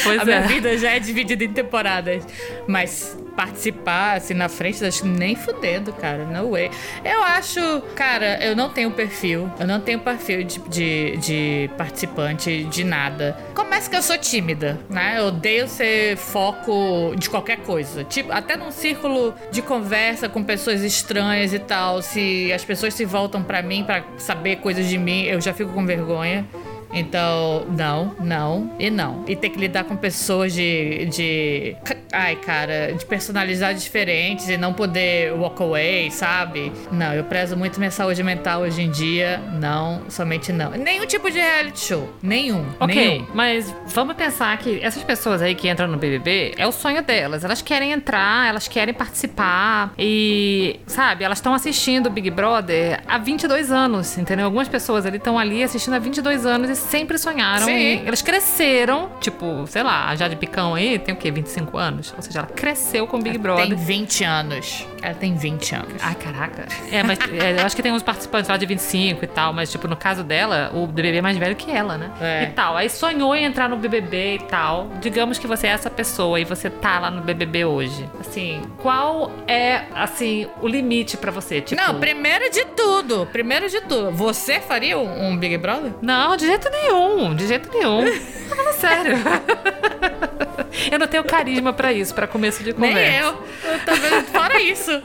Pois 0.04 0.20
a 0.20 0.22
é. 0.24 0.26
minha 0.26 0.42
vida 0.42 0.78
já 0.78 0.92
é 0.92 1.00
dividida 1.00 1.44
em 1.44 1.52
temporadas. 1.52 2.26
Mas 2.68 3.18
participar, 3.40 4.18
assim, 4.18 4.34
na 4.34 4.50
frente 4.50 4.82
das. 4.82 5.02
Nem 5.02 5.34
fudendo, 5.34 5.94
cara. 5.94 6.26
No 6.26 6.52
way. 6.52 6.70
Eu 7.06 7.24
acho. 7.24 7.62
Cara, 7.96 8.38
eu 8.44 8.54
não 8.54 8.70
tenho 8.70 8.92
perfil. 8.92 9.50
Eu 9.58 9.66
não 9.66 9.80
tenho 9.80 9.98
perfil 9.98 10.44
de, 10.44 10.60
de, 10.68 11.18
de 11.18 11.70
participante 11.78 12.66
de 12.66 12.84
nada. 12.84 13.38
Começa 13.56 13.90
que 13.90 13.96
eu 13.96 14.02
sou 14.02 14.18
tímida, 14.18 14.78
né? 14.90 15.20
Eu 15.20 15.28
odeio 15.28 15.70
ser 15.70 16.18
foco 16.18 17.16
de 17.16 17.30
qualquer 17.30 17.60
coisa. 17.60 18.04
Tipo, 18.04 18.30
até 18.34 18.58
num 18.58 18.72
círculo 18.72 19.34
de 19.52 19.62
conversa 19.62 20.28
com 20.28 20.44
pessoas 20.44 20.82
estranhas 20.82 21.54
e 21.54 21.60
tal. 21.60 22.02
Se 22.02 22.52
as 22.52 22.66
pessoas 22.66 22.94
se 22.94 23.06
voltam 23.06 23.42
pra 23.42 23.62
mim 23.62 23.86
pra 23.86 24.04
saber 24.18 24.58
coisas 24.58 24.86
de 24.90 24.98
mim, 24.98 25.24
eu 25.24 25.40
já 25.40 25.54
fico 25.54 25.72
com 25.72 25.86
vergonha. 25.86 26.46
Então, 26.94 27.66
não, 27.70 28.16
não 28.20 28.76
e 28.80 28.90
não. 28.90 29.24
E 29.28 29.36
ter 29.36 29.50
que 29.50 29.60
lidar 29.60 29.84
com 29.84 29.96
pessoas 29.96 30.54
de. 30.54 31.06
de 31.06 31.76
ai, 32.12 32.36
cara, 32.36 32.94
de 32.94 33.06
personalidades 33.06 33.84
diferentes 33.84 34.50
e 34.50 34.58
não 34.58 34.74
poder 34.74 35.34
walk 35.34 35.62
away, 35.62 36.10
sabe? 36.12 36.72
Não, 36.92 37.14
eu 37.14 37.24
prezo 37.24 37.56
muito 37.56 37.80
minha 37.80 37.92
saúde 37.92 38.24
mental 38.24 38.62
hoje 38.62 38.82
em 38.82 38.90
dia. 38.90 39.40
Não, 39.60 40.02
somente 40.10 40.52
não. 40.52 40.72
Nenhum 40.72 41.06
tipo 41.06 41.30
de 41.30 41.38
reality 41.38 41.80
show. 41.80 42.10
Nenhum. 42.22 42.66
Ok, 42.80 42.96
nenhum. 42.96 43.28
mas 43.34 43.74
vamos 43.88 44.16
pensar 44.16 44.58
que 44.58 44.80
essas 44.82 45.04
pessoas 45.04 45.42
aí 45.42 45.54
que 45.56 45.70
entram 45.70 45.88
no 45.88 45.98
BBB 45.98 46.56
é 46.58 46.66
o 46.66 46.72
sonho 46.72 47.04
delas. 47.04 47.44
Elas 47.44 47.62
querem 47.62 47.92
entrar, 47.92 48.50
elas 48.50 48.68
querem 48.68 48.94
participar 48.94 49.94
e, 49.98 50.80
sabe, 50.88 51.24
elas 51.24 51.38
estão 51.38 51.54
assistindo 51.54 52.08
o 52.08 52.10
Big 52.10 52.30
Brother 52.30 53.02
há 53.08 53.18
22 53.18 53.72
anos, 53.72 54.18
entendeu? 54.18 54.46
Algumas 54.46 54.68
pessoas 54.68 55.06
ali 55.06 55.18
estão 55.18 55.38
ali 55.38 55.64
assistindo 55.64 55.94
há 55.94 56.00
22 56.00 56.46
anos 56.46 56.70
e 56.70 56.76
sempre 56.80 57.18
sonharam. 57.18 57.66
Sim. 57.66 58.04
E 58.04 58.08
elas 58.08 58.22
cresceram, 58.22 59.12
tipo, 59.20 59.66
sei 59.68 59.84
lá, 59.84 60.10
a 60.10 60.16
Jade 60.16 60.36
Picão 60.36 60.76
aí 60.76 60.98
tem 61.00 61.14
o 61.14 61.18
quê? 61.18 61.32
25 61.32 61.78
anos? 61.78 62.14
Ou 62.16 62.22
seja, 62.22 62.40
ela 62.40 62.48
cresceu 62.48 63.08
com 63.08 63.18
o 63.18 63.22
Big 63.22 63.38
Brother. 63.38 63.68
Tem 63.68 63.76
20 63.76 64.24
anos. 64.24 64.86
Ela 65.02 65.14
tem 65.14 65.36
20 65.36 65.76
anos. 65.76 66.02
Ai, 66.02 66.16
caraca. 66.16 66.68
É, 66.92 67.04
mas 67.04 67.20
é, 67.20 67.62
eu 67.62 67.66
acho 67.66 67.76
que 67.76 67.82
tem 67.82 67.92
uns 67.92 68.04
participantes 68.04 68.50
lá 68.50 68.58
de 68.58 68.66
25 68.66 69.24
e 69.24 69.28
tal, 69.28 69.54
mas, 69.54 69.72
tipo, 69.72 69.88
no 69.88 69.96
caso 69.96 70.24
dela, 70.24 70.72
o 70.74 70.86
BBB 70.88 71.18
é 71.18 71.22
mais 71.22 71.38
velho 71.38 71.56
que 71.56 71.72
ela, 71.72 71.98
né? 71.98 72.12
É. 72.20 72.44
E 72.44 72.48
tal. 72.48 72.76
Aí 72.76 72.90
sonhou 72.90 73.36
em 73.36 73.46
entrar 73.46 73.70
no 73.70 73.78
BBB 73.78 74.36
e 74.36 74.40
tal. 74.40 74.90
Digamos 75.00 75.38
que 75.38 75.48
você 75.48 75.68
é 75.68 75.72
essa 75.72 75.90
pessoa 75.90 76.40
e 76.40 76.44
você 76.44 76.70
tá 76.70 77.00
lá 77.00 77.12
no 77.12 77.22
BBB 77.22 77.66
hoje. 77.66 78.10
Assim, 78.20 78.62
qual 78.78 79.32
é, 79.48 79.84
assim, 79.94 80.48
o 80.62 80.68
limite 80.68 81.18
pra 81.18 81.32
você? 81.32 81.62
Tipo, 81.62 81.82
Não, 81.82 82.00
primeiro 82.00 82.50
de 82.52 82.66
tudo. 82.66 83.28
Primeiro 83.32 83.70
de 83.70 83.82
tudo. 83.82 84.12
Você 84.12 84.60
faria 84.60 84.98
um, 84.98 85.30
um 85.30 85.38
Big 85.38 85.58
Brother? 85.58 85.94
Não, 86.02 86.36
de 86.36 86.46
jeito 86.46 86.69
nenhum. 86.70 87.36
De 87.36 87.48
jeito 87.48 87.70
nenhum. 87.72 88.06
Tô 88.50 88.56
falando 88.56 88.74
sério. 88.74 89.18
Eu 90.92 91.00
não 91.00 91.08
tenho 91.08 91.24
carisma 91.24 91.74
pra 91.74 91.92
isso, 91.92 92.14
pra 92.14 92.28
começo 92.28 92.64
de 92.64 92.74
conversa. 92.74 92.96
Nem 92.96 93.16
eu. 93.18 93.44
Eu 93.64 93.80
também, 93.86 94.24
fora 94.24 94.62
isso. 94.62 95.02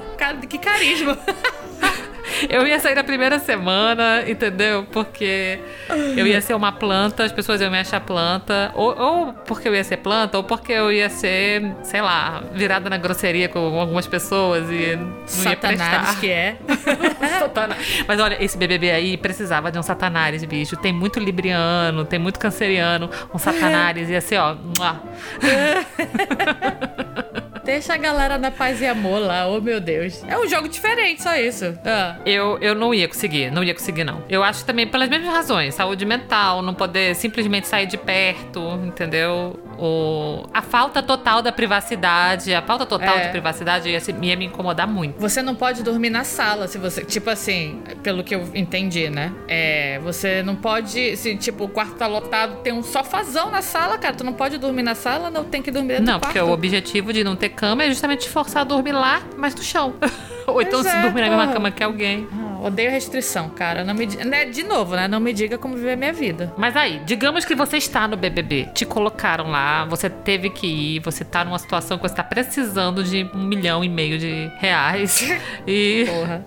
Que 0.49 0.59
carisma. 0.59 1.19
Eu 2.49 2.67
ia 2.67 2.79
sair 2.81 2.95
na 2.95 3.05
primeira 3.05 3.39
semana, 3.39 4.25
entendeu? 4.29 4.87
Porque 4.93 5.59
eu 6.17 6.27
ia 6.27 6.41
ser 6.41 6.55
uma 6.55 6.73
planta, 6.73 7.25
as 7.25 7.33
pessoas 7.33 7.61
iam 7.61 7.71
me 7.71 7.79
achar 7.79 8.01
planta. 8.01 8.73
Ou, 8.75 8.99
ou 8.99 9.33
porque 9.33 9.69
eu 9.69 9.75
ia 9.75 9.85
ser 9.85 9.99
planta, 9.99 10.37
ou 10.37 10.45
porque 10.45 10.73
eu 10.73 10.93
ia 10.93 11.09
ser, 11.09 11.75
sei 11.83 12.01
lá, 12.01 12.43
virada 12.53 12.91
na 12.91 12.97
grosseria 12.97 13.49
com 13.49 13.79
algumas 13.79 14.07
pessoas 14.07 14.69
e 14.71 14.97
não 14.97 15.09
ia 15.09 15.27
Satanás 15.27 15.79
prestar. 15.79 16.21
que 16.21 16.31
é. 16.31 16.57
Satanás. 17.39 18.05
Mas 18.07 18.21
olha, 18.21 18.43
esse 18.43 18.57
BBB 18.57 18.91
aí 18.91 19.17
precisava 19.17 19.71
de 19.71 19.79
um 19.79 19.83
satanás, 19.83 20.45
bicho. 20.45 20.77
Tem 20.77 20.93
muito 20.93 21.21
libriano, 21.21 22.05
tem 22.05 22.19
muito 22.19 22.39
canceriano. 22.39 23.11
Um 23.33 23.39
satanás 23.39 24.09
ia 24.09 24.21
ser, 24.21 24.39
ó. 24.39 24.57
Deixa 27.65 27.95
a 27.95 27.97
galera 27.97 28.37
na 28.37 28.51
paz 28.51 28.81
e 28.83 28.87
amor 28.87 29.21
lá, 29.21 29.47
oh 29.47 29.61
meu 29.61 29.81
Deus. 29.81 30.23
É 30.29 30.39
um 30.39 30.47
jogo 30.47 30.69
diferente, 30.69 31.23
só 31.23 31.35
isso. 31.35 31.79
Ah. 31.85 32.17
Eu, 32.27 32.59
eu 32.61 32.75
não 32.75 32.93
ia 32.93 33.09
conseguir, 33.09 33.51
não 33.51 33.65
ia 33.65 33.73
conseguir, 33.73 34.05
não. 34.05 34.23
Eu 34.29 34.43
acho 34.43 34.65
também 34.67 34.87
pelas 34.87 35.09
mesmas 35.09 35.33
razões. 35.33 35.75
Saúde 35.75 36.05
mental, 36.05 36.61
não 36.61 36.75
poder 36.75 37.15
simplesmente 37.15 37.67
sair 37.67 37.87
de 37.87 37.97
perto, 37.97 38.61
entendeu? 38.85 39.59
O, 39.79 40.47
a 40.53 40.63
falta 40.63 41.03
total 41.03 41.43
da 41.43 41.53
privacidade, 41.53 42.55
a 42.55 42.63
falta 42.63 42.87
total 42.87 43.17
É. 43.17 43.25
de 43.27 43.29
privacidade 43.31 43.89
ia, 43.89 43.99
ia 44.23 44.37
me 44.37 44.47
incomodar 44.47 44.87
muito. 44.87 45.19
Você 45.21 45.43
não 45.43 45.55
pode 45.55 45.83
dormir 45.83 46.11
na 46.11 46.25
sala, 46.25 46.67
se 46.69 46.79
você. 46.79 47.05
Tipo 47.05 47.31
assim, 47.31 47.83
pelo 48.03 48.23
que 48.25 48.35
eu 48.35 48.49
entendi, 48.55 49.09
né? 49.11 49.33
É. 49.49 49.99
Você 50.03 50.43
não 50.43 50.57
pode. 50.57 51.17
Se, 51.17 51.37
tipo, 51.37 51.65
o 51.65 51.69
quarto 51.69 51.95
tá 51.95 52.07
lotado, 52.07 52.57
tem 52.63 52.73
um 52.73 52.83
sofazão 52.83 53.51
na 53.51 53.63
sala, 53.63 53.99
cara. 53.99 54.15
Tu 54.15 54.25
não 54.25 54.33
pode 54.33 54.59
dormir 54.59 54.83
na 54.83 54.95
sala, 54.95 55.31
não 55.31 55.45
tem 55.45 55.63
que 55.63 55.71
dormir 55.71 55.95
dentro 55.99 56.05
Não, 56.07 56.21
porque 56.21 56.39
o 56.39 56.51
objetivo 56.51 57.13
de 57.13 57.25
não 57.25 57.37
ter 57.37 57.51
cama 57.51 57.85
é 57.85 57.89
justamente 57.89 58.23
te 58.25 58.29
forçar 58.31 58.63
a 58.63 58.65
dormir 58.65 58.93
lá, 58.93 59.23
mas 59.37 59.55
no 59.55 59.63
chão. 59.63 59.95
Ou 60.47 60.61
então 60.61 60.83
Pois 60.83 60.93
se 60.93 60.99
é, 60.99 61.03
dormir 61.03 61.23
na 61.23 61.37
mesma 61.37 61.53
cama 61.53 61.71
que 61.71 61.83
alguém. 61.83 62.29
Odeio 62.67 62.91
restrição, 62.91 63.49
cara. 63.51 63.85
Não 63.85 63.95
me, 63.95 64.07
né, 64.07 64.47
de 64.47 64.63
novo, 64.63 64.97
né? 64.97 65.07
Não 65.07 65.21
me 65.21 65.33
diga 65.33 65.59
como 65.59 65.77
viver 65.77 65.97
minha 65.97 66.13
vida. 66.13 66.53
Mas 66.57 66.77
aí, 66.77 67.01
digamos 67.05 67.45
que 67.45 67.55
você 67.55 67.77
está 67.77 68.09
no 68.09 68.17
BBB, 68.17 68.69
te 68.75 68.85
colocaram 68.87 69.51
lá, 69.51 69.85
você 69.85 70.09
teve 70.09 70.49
que 70.51 70.67
ir, 70.67 71.01
você 71.01 71.25
tá 71.25 71.45
numa 71.45 71.59
situação 71.59 71.99
que 71.99 72.09
você 72.09 72.15
tá 72.15 72.25
precisando 72.25 73.05
de 73.05 73.29
um 73.35 73.43
milhão 73.45 73.85
e 73.85 73.89
meio 73.89 74.19
de 74.19 74.51
reais 74.59 75.21
e 75.67 76.07
Porra. 76.09 76.45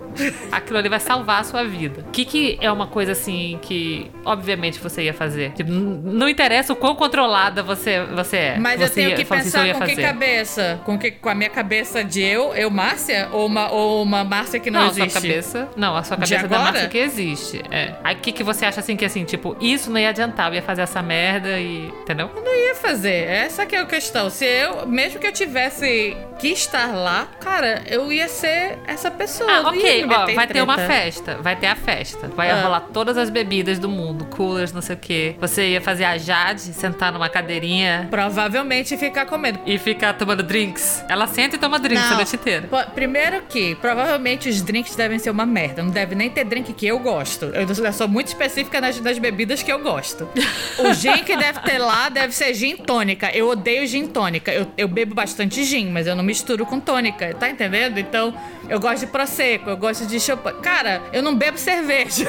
aquilo 0.50 0.78
ali 0.78 0.88
vai 0.88 1.00
salvar 1.00 1.40
a 1.40 1.44
sua 1.44 1.64
vida. 1.64 2.00
O 2.08 2.10
que, 2.10 2.24
que 2.24 2.58
é 2.60 2.70
uma 2.70 2.86
coisa 2.86 3.12
assim 3.12 3.58
que, 3.62 4.10
obviamente, 4.24 4.80
você 4.80 5.04
ia 5.04 5.14
fazer? 5.14 5.52
Tipo, 5.52 5.70
não 5.70 6.28
interessa 6.28 6.72
o 6.72 6.76
quão 6.76 6.94
controlada 6.96 7.62
você, 7.62 8.02
você 8.04 8.36
é. 8.36 8.58
Mas 8.58 8.80
eu 8.80 8.88
você 8.88 8.94
tenho 8.94 9.10
ia- 9.10 9.16
que 9.16 9.22
assim, 9.22 9.34
"Isso 9.48 9.56
eu 9.56 9.60
pensar 9.62 9.66
ia 9.66 9.74
com 9.74 9.80
que 9.80 9.90
fazer." 9.90 10.02
cabeça? 10.02 10.80
Com, 10.84 10.98
que, 10.98 11.10
com 11.12 11.28
a 11.28 11.34
minha 11.34 11.50
cabeça 11.50 12.02
de 12.02 12.22
eu, 12.22 12.54
eu, 12.54 12.70
Márcia? 12.70 13.28
Ou 13.32 13.46
uma, 13.46 13.70
ou 13.70 14.02
uma 14.02 14.24
Márcia 14.24 14.58
que 14.58 14.70
não, 14.70 14.80
Não, 14.80 14.86
a 14.88 14.90
existe? 14.90 15.10
sua 15.12 15.20
cabeça. 15.20 15.68
Não, 15.76 15.96
a 15.96 16.02
sua 16.08 16.16
cabeça 16.16 16.48
da 16.48 16.58
massa 16.58 16.88
que 16.88 16.98
existe. 16.98 17.62
É. 17.70 17.94
Aí 18.02 18.16
o 18.16 18.18
que, 18.18 18.32
que 18.32 18.42
você 18.42 18.64
acha 18.64 18.80
assim 18.80 18.96
que 18.96 19.04
assim, 19.04 19.24
tipo, 19.24 19.56
isso 19.60 19.90
não 19.90 19.98
ia 19.98 20.08
adiantar, 20.08 20.48
eu 20.48 20.54
ia 20.54 20.62
fazer 20.62 20.82
essa 20.82 21.02
merda 21.02 21.58
e. 21.58 21.88
Entendeu? 22.02 22.30
não 22.44 22.56
ia 22.56 22.74
fazer. 22.74 23.28
Essa 23.28 23.66
que 23.66 23.76
é 23.76 23.80
a 23.80 23.86
questão. 23.86 24.30
Se 24.30 24.44
eu, 24.44 24.86
mesmo 24.86 25.20
que 25.20 25.26
eu 25.26 25.32
tivesse 25.32 26.16
que 26.38 26.48
estar 26.48 26.94
lá, 26.94 27.26
cara, 27.40 27.82
eu 27.86 28.12
ia 28.12 28.28
ser 28.28 28.78
essa 28.86 29.10
pessoa. 29.10 29.50
Ah, 29.50 29.68
ok, 29.68 30.04
ó, 30.08 30.34
vai 30.34 30.46
ter 30.46 30.62
uma 30.62 30.78
festa, 30.78 31.36
vai 31.42 31.56
ter 31.56 31.66
a 31.66 31.76
festa. 31.76 32.28
Vai 32.28 32.50
Ah. 32.50 32.62
rolar 32.62 32.80
todas 32.92 33.16
as 33.18 33.28
bebidas 33.30 33.78
do 33.78 33.88
mundo, 33.88 34.24
coolers, 34.26 34.72
não 34.72 34.80
sei 34.82 34.94
o 34.94 34.98
quê. 34.98 35.36
Você 35.40 35.70
ia 35.70 35.80
fazer 35.80 36.04
a 36.04 36.16
Jade 36.16 36.60
sentar 36.60 37.12
numa 37.12 37.28
cadeirinha 37.28 38.06
Provavelmente 38.10 38.96
ficar 38.96 39.26
comendo. 39.26 39.58
e 39.66 39.78
ficar 39.78 40.12
tomando 40.14 40.42
drinks. 40.42 41.04
Ela 41.08 41.26
senta 41.26 41.56
e 41.56 41.58
toma 41.58 41.78
drinks 41.78 42.04
a 42.06 42.10
Não. 42.10 42.16
noite 42.16 42.36
inteira. 42.36 42.66
Pô, 42.68 42.78
Primeiro 42.94 43.42
que, 43.48 43.74
provavelmente 43.76 44.48
os 44.48 44.60
drinks 44.62 44.94
devem 44.96 45.18
ser 45.18 45.30
uma 45.30 45.44
merda. 45.46 45.82
Não 45.82 45.90
deve 45.90 46.14
nem 46.14 46.30
ter 46.30 46.44
drink 46.44 46.72
que 46.72 46.86
eu 46.86 46.98
gosto. 46.98 47.46
Eu 47.46 47.66
eu 47.68 47.92
sou 47.92 48.08
muito 48.08 48.28
específica 48.28 48.80
nas, 48.80 49.00
nas 49.00 49.18
bebidas 49.18 49.62
que 49.62 49.72
eu 49.72 49.78
gosto. 49.80 50.28
O 50.78 50.92
gin 50.94 51.24
que 51.24 51.36
deve 51.36 51.58
ter 51.60 51.78
lá 51.78 52.08
deve 52.08 52.32
ser 52.32 52.54
gin 52.54 52.76
tônica. 52.76 53.30
Eu 53.34 53.48
odeio 53.48 53.86
gin 53.86 54.06
tônica. 54.06 54.52
Eu, 54.52 54.66
eu 54.76 54.86
bebo 54.86 55.14
bastante 55.14 55.64
gin, 55.64 55.90
mas 55.90 56.06
eu 56.06 56.14
não 56.14 56.22
misturo 56.28 56.66
com 56.66 56.78
tônica. 56.78 57.34
Tá 57.34 57.48
entendendo? 57.48 57.98
Então, 57.98 58.34
eu 58.68 58.78
gosto 58.78 59.00
de 59.00 59.06
prosecco, 59.06 59.70
eu 59.70 59.76
gosto 59.78 60.06
de 60.06 60.20
champanhe. 60.20 60.60
Cara, 60.60 61.02
eu 61.10 61.22
não 61.22 61.34
bebo 61.34 61.56
cerveja. 61.56 62.28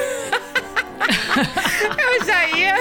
eu 1.98 2.24
já 2.24 2.48
ia. 2.48 2.74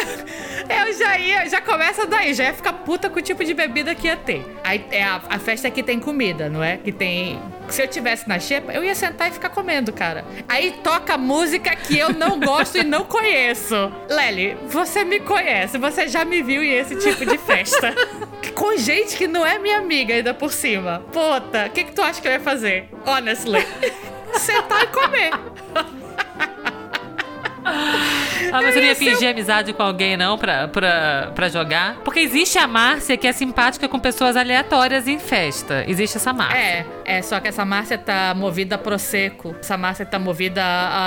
Eu 0.69 0.93
já 0.93 1.17
ia. 1.17 1.49
Já 1.49 1.59
começa 1.59 2.05
daí. 2.05 2.33
Já 2.33 2.45
ia 2.45 2.53
ficar 2.53 2.73
puta 2.73 3.09
com 3.09 3.17
o 3.17 3.21
tipo 3.21 3.43
de 3.43 3.53
bebida 3.53 3.95
que 3.95 4.07
ia 4.07 4.15
ter. 4.15 4.45
Aí 4.63 4.85
é 4.91 5.03
a, 5.03 5.21
a 5.29 5.39
festa 5.39 5.69
que 5.71 5.81
tem 5.81 5.99
comida, 5.99 6.47
não 6.49 6.63
é? 6.63 6.77
Que 6.77 6.91
tem. 6.91 7.41
Se 7.69 7.81
eu 7.81 7.87
tivesse 7.87 8.27
na 8.29 8.39
xepa, 8.39 8.71
eu 8.71 8.83
ia 8.83 8.95
sentar 8.95 9.29
e 9.29 9.31
ficar 9.31 9.49
comendo, 9.49 9.91
cara. 9.91 10.23
Aí 10.47 10.71
toca 10.83 11.17
música 11.17 11.75
que 11.75 11.97
eu 11.97 12.13
não 12.13 12.39
gosto 12.39 12.77
e 12.77 12.83
não 12.83 13.03
conheço. 13.03 13.75
Lely, 14.09 14.57
você 14.67 15.03
me 15.03 15.19
conhece, 15.19 15.77
você 15.77 16.07
já 16.07 16.25
me 16.25 16.41
viu 16.41 16.63
em 16.63 16.73
esse 16.73 16.95
tipo 16.95 17.25
de 17.25 17.37
festa. 17.37 17.93
Com 18.55 18.75
gente 18.77 19.15
que 19.15 19.27
não 19.27 19.45
é 19.45 19.59
minha 19.59 19.77
amiga 19.77 20.13
ainda 20.13 20.33
por 20.33 20.51
cima. 20.51 21.03
Puta, 21.11 21.67
o 21.67 21.69
que, 21.69 21.83
que 21.85 21.91
tu 21.91 22.01
acha 22.01 22.21
que 22.21 22.27
eu 22.27 22.31
ia 22.31 22.39
fazer? 22.39 22.89
Honestly. 23.05 23.65
Sentar 24.33 24.83
e 24.83 24.87
comer. 24.87 25.31
Ah, 28.51 28.61
mas 28.61 28.73
você 28.73 28.79
não 28.79 28.87
ia 28.87 28.95
fingir 28.95 29.29
amizade 29.29 29.73
com 29.73 29.83
alguém, 29.83 30.17
não, 30.17 30.37
pra, 30.37 30.67
pra, 30.67 31.31
pra 31.35 31.49
jogar? 31.49 31.95
Porque 32.03 32.19
existe 32.19 32.57
a 32.57 32.67
Márcia 32.67 33.17
que 33.17 33.27
é 33.27 33.31
simpática 33.31 33.87
com 33.87 33.99
pessoas 33.99 34.35
aleatórias 34.35 35.07
em 35.07 35.19
festa. 35.19 35.83
Existe 35.87 36.17
essa 36.17 36.33
Márcia. 36.33 36.57
É, 36.57 36.85
é, 37.05 37.21
só 37.21 37.39
que 37.39 37.47
essa 37.47 37.65
Márcia 37.65 37.97
tá 37.97 38.33
movida 38.35 38.75
a 38.75 38.77
Prosecco. 38.77 39.55
Essa 39.59 39.77
Márcia 39.77 40.05
tá 40.05 40.17
movida 40.19 40.63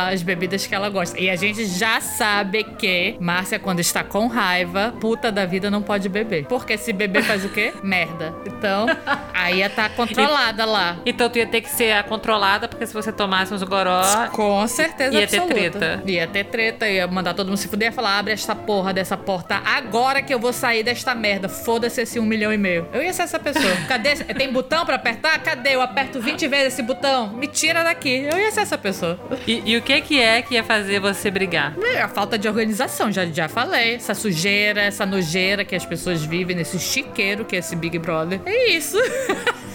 às 0.08 0.22
bebidas 0.22 0.66
que 0.66 0.74
ela 0.74 0.88
gosta. 0.88 1.18
E 1.18 1.30
a 1.30 1.36
gente 1.36 1.64
já 1.66 2.00
sabe 2.00 2.64
que 2.64 3.16
Márcia, 3.20 3.58
quando 3.58 3.80
está 3.80 4.02
com 4.04 4.26
raiva, 4.26 4.94
puta 5.00 5.30
da 5.32 5.46
vida 5.46 5.70
não 5.70 5.82
pode 5.82 6.08
beber. 6.08 6.46
Porque 6.46 6.76
se 6.76 6.92
beber 6.92 7.22
faz 7.22 7.44
o 7.44 7.48
quê? 7.48 7.72
Merda. 7.82 8.34
Então, 8.46 8.86
aí 9.32 9.58
ia 9.58 9.70
tá 9.70 9.88
controlada 9.88 10.64
lá. 10.64 10.96
Então 11.06 11.28
tu 11.30 11.38
ia 11.38 11.46
ter 11.46 11.60
que 11.60 11.70
ser 11.70 11.92
a 11.92 12.02
controlada, 12.02 12.68
porque 12.68 12.86
se 12.86 12.92
você 12.92 13.12
tomasse 13.12 13.54
uns 13.54 13.62
goró. 13.62 14.02
Com 14.32 14.66
certeza 14.66 15.14
Ia 15.18 15.26
ter 15.26 15.38
absoluta. 15.38 15.78
treta. 15.78 16.02
Ia 16.06 16.26
ter 16.26 16.44
treta, 16.44 16.88
ia 16.88 17.06
mandar 17.06 17.21
todo 17.34 17.48
mundo 17.48 17.56
se 17.56 17.68
fuder, 17.68 17.92
falar, 17.92 18.18
abre 18.18 18.32
esta 18.32 18.54
porra 18.54 18.92
dessa 18.92 19.16
porta 19.16 19.60
agora 19.64 20.22
que 20.22 20.32
eu 20.32 20.38
vou 20.38 20.52
sair 20.52 20.82
desta 20.82 21.14
merda. 21.14 21.48
Foda-se 21.48 22.00
esse 22.00 22.18
um 22.18 22.24
milhão 22.24 22.52
e 22.52 22.58
meio. 22.58 22.88
Eu 22.92 23.02
ia 23.02 23.12
ser 23.12 23.22
essa 23.22 23.38
pessoa. 23.38 23.74
Cadê? 23.88 24.16
Tem 24.16 24.52
botão 24.52 24.84
pra 24.84 24.96
apertar? 24.96 25.38
Cadê? 25.42 25.74
Eu 25.74 25.82
aperto 25.82 26.20
20 26.20 26.48
vezes 26.48 26.74
esse 26.74 26.82
botão. 26.82 27.28
Me 27.34 27.46
tira 27.46 27.82
daqui. 27.82 28.26
Eu 28.30 28.38
ia 28.38 28.50
ser 28.50 28.60
essa 28.60 28.78
pessoa. 28.78 29.18
E, 29.46 29.62
e 29.72 29.76
o 29.76 29.82
que 29.82 30.00
que 30.00 30.20
é 30.20 30.42
que 30.42 30.54
ia 30.54 30.64
fazer 30.64 31.00
você 31.00 31.30
brigar? 31.30 31.74
É, 31.94 32.00
a 32.00 32.08
falta 32.08 32.38
de 32.38 32.48
organização, 32.48 33.10
já, 33.12 33.26
já 33.26 33.48
falei. 33.48 33.94
Essa 33.94 34.14
sujeira, 34.14 34.82
essa 34.82 35.06
nojeira 35.06 35.64
que 35.64 35.74
as 35.74 35.84
pessoas 35.84 36.24
vivem 36.24 36.56
nesse 36.56 36.78
chiqueiro 36.78 37.44
que 37.44 37.56
é 37.56 37.58
esse 37.58 37.76
Big 37.76 37.98
Brother. 37.98 38.40
É 38.46 38.70
isso. 38.70 38.96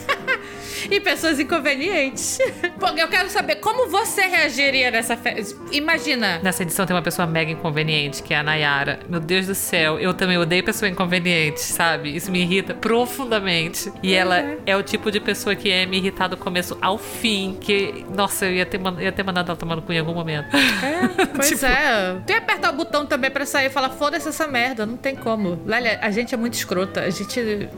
e 0.89 0.99
pessoas 0.99 1.39
inconvenientes. 1.39 2.37
Porque 2.79 3.01
eu 3.01 3.07
quero 3.07 3.29
saber 3.29 3.55
como 3.57 3.89
você 3.89 4.21
reagiria 4.21 4.91
nessa 4.91 5.15
festa. 5.17 5.55
Imagina. 5.71 6.39
Nessa 6.43 6.63
edição 6.63 6.85
tem 6.85 6.95
uma 6.95 7.01
pessoa 7.01 7.27
mega 7.27 7.51
inconveniente, 7.51 8.21
que 8.23 8.33
é 8.33 8.37
a 8.37 8.43
Nayara. 8.43 8.99
Meu 9.09 9.19
Deus 9.19 9.47
do 9.47 9.55
céu, 9.55 9.99
eu 9.99 10.13
também 10.13 10.37
odeio 10.37 10.63
pessoa 10.63 10.89
inconveniente, 10.89 11.59
sabe? 11.61 12.15
Isso 12.15 12.31
me 12.31 12.41
irrita 12.41 12.73
profundamente. 12.73 13.91
E 14.03 14.13
ela 14.13 14.41
Uhum. 14.41 14.57
é 14.65 14.75
o 14.77 14.83
tipo 14.83 15.11
de 15.11 15.19
pessoa 15.19 15.55
que 15.55 15.69
é 15.71 15.85
me 15.85 15.97
irritar 15.97 16.27
do 16.27 16.37
começo 16.37 16.77
ao 16.81 16.97
fim. 16.97 17.57
Que, 17.59 18.05
nossa, 18.15 18.45
eu 18.45 18.53
ia 18.53 18.65
ter, 18.65 18.77
man- 18.79 18.97
ia 19.01 19.11
ter 19.11 19.23
mandado 19.23 19.49
ela 19.49 19.57
tomar 19.57 19.75
no 19.75 19.81
cu 19.81 19.91
em 19.93 19.99
algum 19.99 20.13
momento. 20.13 20.55
É, 20.55 21.25
pois 21.35 21.49
Tipo- 21.49 21.65
é. 21.65 22.15
Tu 22.25 22.31
ia 22.31 22.37
apertar 22.39 22.71
o 22.73 22.77
botão 22.77 23.05
também 23.05 23.29
pra 23.31 23.45
sair 23.45 23.67
e 23.67 23.69
falar, 23.69 23.89
foda-se 23.89 24.27
essa 24.29 24.47
merda, 24.47 24.85
não 24.85 24.97
tem 24.97 25.15
como. 25.15 25.59
Lélia, 25.65 25.99
a 26.01 26.11
gente 26.11 26.33
é 26.33 26.37
muito 26.37 26.53
escrota. 26.53 27.01
A 27.01 27.09
gente. 27.09 27.69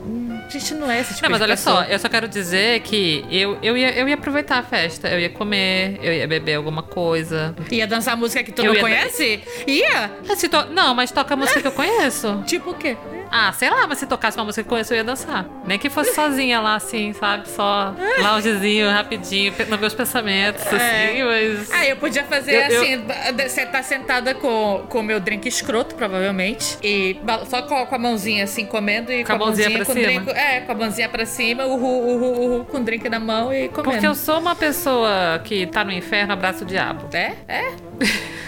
A 0.50 0.58
gente 0.58 0.74
não 0.74 0.90
é 0.90 1.00
esse 1.00 1.14
tipo 1.14 1.22
Não, 1.22 1.30
mas 1.30 1.40
olha 1.40 1.56
pessoa. 1.56 1.84
só, 1.84 1.90
eu 1.90 1.98
só 1.98 2.08
quero 2.08 2.26
dizer 2.26 2.80
que 2.80 3.24
eu, 3.30 3.56
eu, 3.62 3.76
ia, 3.76 3.92
eu 3.96 4.08
ia 4.08 4.14
aproveitar 4.16 4.58
a 4.58 4.62
festa. 4.64 5.06
Eu 5.08 5.20
ia 5.20 5.30
comer, 5.30 6.00
eu 6.02 6.12
ia 6.12 6.26
beber 6.26 6.54
alguma 6.56 6.82
coisa. 6.82 7.54
Ia 7.70 7.86
dançar 7.86 8.16
música 8.16 8.42
que 8.42 8.50
tu 8.50 8.60
Eu 8.62 8.66
não 8.66 8.74
ia- 8.74 8.80
conhece? 8.80 9.40
Ia? 9.64 10.10
Se 10.34 10.48
to- 10.48 10.66
Não, 10.72 10.92
mas 10.92 11.12
toca 11.12 11.34
a 11.34 11.36
música 11.36 11.60
que 11.60 11.66
eu 11.68 11.72
conheço. 11.72 12.42
Tipo 12.46 12.70
o 12.70 12.74
quê? 12.74 12.96
Ah, 13.30 13.52
sei 13.52 13.70
lá, 13.70 13.86
mas 13.86 13.98
se 13.98 14.06
tocasse 14.06 14.36
uma 14.36 14.44
música 14.44 14.62
que 14.62 14.66
eu 14.68 14.70
conheço, 14.70 14.92
eu 14.92 14.96
ia 14.98 15.04
dançar. 15.04 15.46
Nem 15.64 15.78
que 15.78 15.88
fosse 15.88 16.14
sozinha 16.14 16.60
lá, 16.60 16.74
assim, 16.74 17.12
sabe? 17.12 17.48
Só 17.48 17.94
loungezinho, 18.20 18.90
rapidinho, 18.90 19.52
nos 19.68 19.78
meus 19.80 19.94
pensamentos, 19.94 20.66
assim, 20.66 21.22
mas. 21.22 21.70
Ah, 21.70 21.86
eu 21.86 21.96
podia 21.96 22.24
fazer 22.24 22.54
Eu- 22.54 22.70
eu- 22.72 22.82
assim, 22.82 23.04
você 23.48 23.66
tá 23.66 23.82
sentada 23.82 24.34
com 24.34 24.84
o 24.92 25.02
meu 25.02 25.20
drink 25.20 25.46
escroto, 25.48 25.94
provavelmente. 25.94 26.76
E 26.82 27.16
só 27.48 27.62
com, 27.62 27.94
a 27.94 27.98
mãozinha 27.98 28.44
assim, 28.44 28.66
comendo 28.66 29.12
e 29.12 29.24
Com 29.24 29.32
a 29.32 29.38
mãozinha 29.38 29.70
pra 29.70 29.84
com 29.84 29.92
o 29.92 29.94
cima? 29.94 30.06
drink. 30.06 30.30
É, 30.30 30.60
com 30.60 30.72
a 30.72 30.74
mãozinha 30.74 31.08
pra 31.08 31.24
cima, 31.26 31.64
uhu, 31.66 31.76
uhu, 31.76 32.56
uhu, 32.58 32.64
com 32.64 32.78
o 32.78 32.80
drink 32.80 33.08
na 33.08 33.20
mão 33.20 33.52
e 33.54 33.68
comendo. 33.68 33.92
Porque 33.92 34.06
eu 34.06 34.14
sou 34.14 34.38
uma 34.40 34.56
pessoa 34.56 35.40
que 35.44 35.66
tá 35.66 35.84
no 35.84 35.92
inferno, 35.92 36.32
abraça 36.32 36.64
o 36.64 36.66
diabo. 36.66 37.08
É? 37.12 37.32
É? 37.46 37.72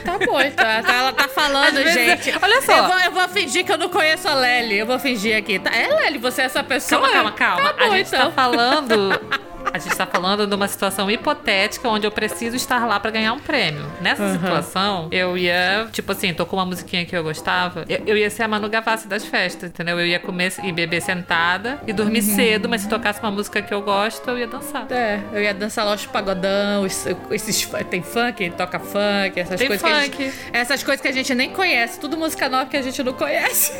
Tá 0.04 0.18
bom, 0.18 0.40
então. 0.40 0.64
Tá- 0.82 0.92
Ela 0.92 1.12
tá 1.12 1.28
falando, 1.28 1.76
Às 1.78 1.84
vezes- 1.84 2.24
gente. 2.24 2.38
olha 2.42 2.62
só. 2.62 2.76
Eu 2.76 2.84
vou, 2.88 2.98
eu 3.00 3.12
vou 3.12 3.28
fingir 3.28 3.64
que 3.64 3.70
eu 3.72 3.78
não 3.78 3.88
conheço 3.88 4.26
a 4.28 4.34
Lely. 4.34 4.71
Eu 4.74 4.86
vou 4.86 4.98
fingir 4.98 5.36
aqui. 5.36 5.58
Tá, 5.58 5.70
é, 5.74 5.88
Lely, 5.88 6.18
você 6.18 6.42
é 6.42 6.44
essa 6.44 6.62
pessoa. 6.64 7.08
Calma, 7.10 7.32
calma, 7.32 7.60
calma. 7.62 7.72
Tá 7.74 7.86
bom, 7.86 7.92
a 7.92 7.96
gente 7.98 8.08
então. 8.08 8.26
tá 8.26 8.30
falando. 8.32 9.42
A 9.72 9.78
gente 9.78 9.96
tá 9.96 10.04
falando 10.04 10.44
de 10.46 10.54
uma 10.54 10.66
situação 10.68 11.08
hipotética 11.08 11.88
onde 11.88 12.04
eu 12.06 12.10
preciso 12.10 12.56
estar 12.56 12.84
lá 12.84 12.98
pra 12.98 13.10
ganhar 13.12 13.32
um 13.32 13.38
prêmio. 13.38 13.82
Nessa 14.02 14.24
Aham. 14.24 14.32
situação, 14.32 15.08
eu 15.12 15.38
ia, 15.38 15.88
tipo 15.92 16.10
assim, 16.12 16.34
tocou 16.34 16.58
uma 16.58 16.66
musiquinha 16.66 17.06
que 17.06 17.16
eu 17.16 17.22
gostava, 17.22 17.84
eu, 17.88 18.02
eu 18.04 18.16
ia 18.16 18.28
ser 18.28 18.42
a 18.42 18.48
Manu 18.48 18.68
Gavassi 18.68 19.06
das 19.06 19.24
festas, 19.24 19.70
entendeu? 19.70 19.98
Eu 20.00 20.06
ia 20.06 20.18
comer 20.18 20.52
e 20.64 20.72
beber 20.72 21.00
sentada 21.00 21.80
e 21.86 21.92
dormir 21.92 22.18
Uhum. 22.22 22.34
cedo, 22.34 22.68
mas 22.68 22.82
se 22.82 22.88
tocasse 22.88 23.20
uma 23.20 23.30
música 23.30 23.62
que 23.62 23.72
eu 23.72 23.80
gosto, 23.80 24.28
eu 24.28 24.36
ia 24.36 24.48
dançar. 24.48 24.84
É, 24.90 25.20
eu 25.32 25.40
ia 25.40 25.54
dançar 25.54 25.86
lá 25.86 25.94
os 25.94 26.04
pagodão, 26.06 26.82
os- 26.82 27.06
esses, 27.30 27.64
tem 27.88 28.02
funk, 28.02 28.50
toca 28.50 28.78
funk, 28.80 29.38
essas 29.40 29.58
Tem 29.58 29.68
coisas 29.68 29.80
que 29.88 29.92
a 29.94 30.02
funk. 30.02 30.24
gente, 30.24 30.34
essas 30.52 30.82
coisas 30.82 31.00
que 31.00 31.08
a 31.08 31.12
gente 31.12 31.34
nem 31.36 31.50
conhece, 31.50 31.98
tudo 32.00 32.18
música 32.18 32.46
nova 32.48 32.66
que 32.66 32.76
a 32.76 32.82
gente 32.82 33.00
não 33.02 33.12
conhece. 33.14 33.72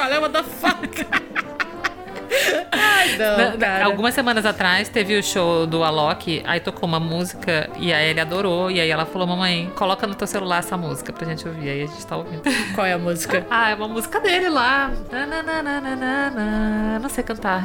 Olha, 0.00 0.20
what 0.20 0.32
the 0.32 0.42
fuck? 0.42 1.06
Ai, 2.70 3.16
não, 3.18 3.58
Na-. 3.58 3.84
Algumas 3.84 4.14
semanas 4.14 4.46
atrás 4.46 4.88
teve 4.88 5.16
o 5.18 5.22
show 5.22 5.66
do 5.66 5.84
Alok, 5.84 6.42
aí 6.44 6.60
tocou 6.60 6.88
uma 6.88 6.98
música 6.98 7.68
e 7.78 7.92
aí 7.92 8.10
ele 8.10 8.20
adorou. 8.20 8.70
E 8.70 8.80
aí 8.80 8.88
ela 8.90 9.04
falou: 9.04 9.26
Mamãe, 9.26 9.70
coloca 9.76 10.06
no 10.06 10.14
teu 10.14 10.26
celular 10.26 10.58
essa 10.58 10.76
música 10.76 11.12
pra 11.12 11.26
gente 11.26 11.46
ouvir. 11.46 11.68
Aí 11.68 11.82
a 11.82 11.86
gente 11.86 12.06
tá 12.06 12.16
ouvindo. 12.16 12.42
Qual 12.74 12.86
é 12.86 12.92
a 12.92 12.98
música? 12.98 13.46
Ah, 13.54 13.70
é 13.70 13.74
uma 13.74 13.88
música 13.88 14.18
dele 14.18 14.48
lá. 14.48 14.90
Não 17.00 17.08
sei 17.08 17.22
cantar. 17.22 17.64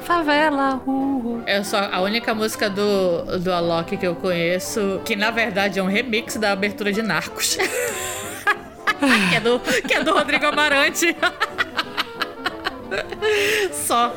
Favela. 0.00 0.80
Uh. 0.86 1.42
Eu 1.46 1.64
só 1.64 1.88
a 1.90 2.00
única 2.00 2.34
música 2.34 2.68
do, 2.68 3.38
do 3.38 3.50
Alok 3.52 3.96
que 3.96 4.06
eu 4.06 4.14
conheço, 4.14 5.00
que 5.04 5.16
na 5.16 5.30
verdade 5.30 5.78
é 5.78 5.82
um 5.82 5.86
remix 5.86 6.36
da 6.36 6.52
abertura 6.52 6.92
de 6.92 7.02
Narcos. 7.02 7.56
que, 9.30 9.36
é 9.36 9.40
do, 9.40 9.60
que 9.60 9.94
é 9.94 10.02
do 10.02 10.14
Rodrigo 10.14 10.46
Amarante. 10.46 11.14
Só. 13.72 14.14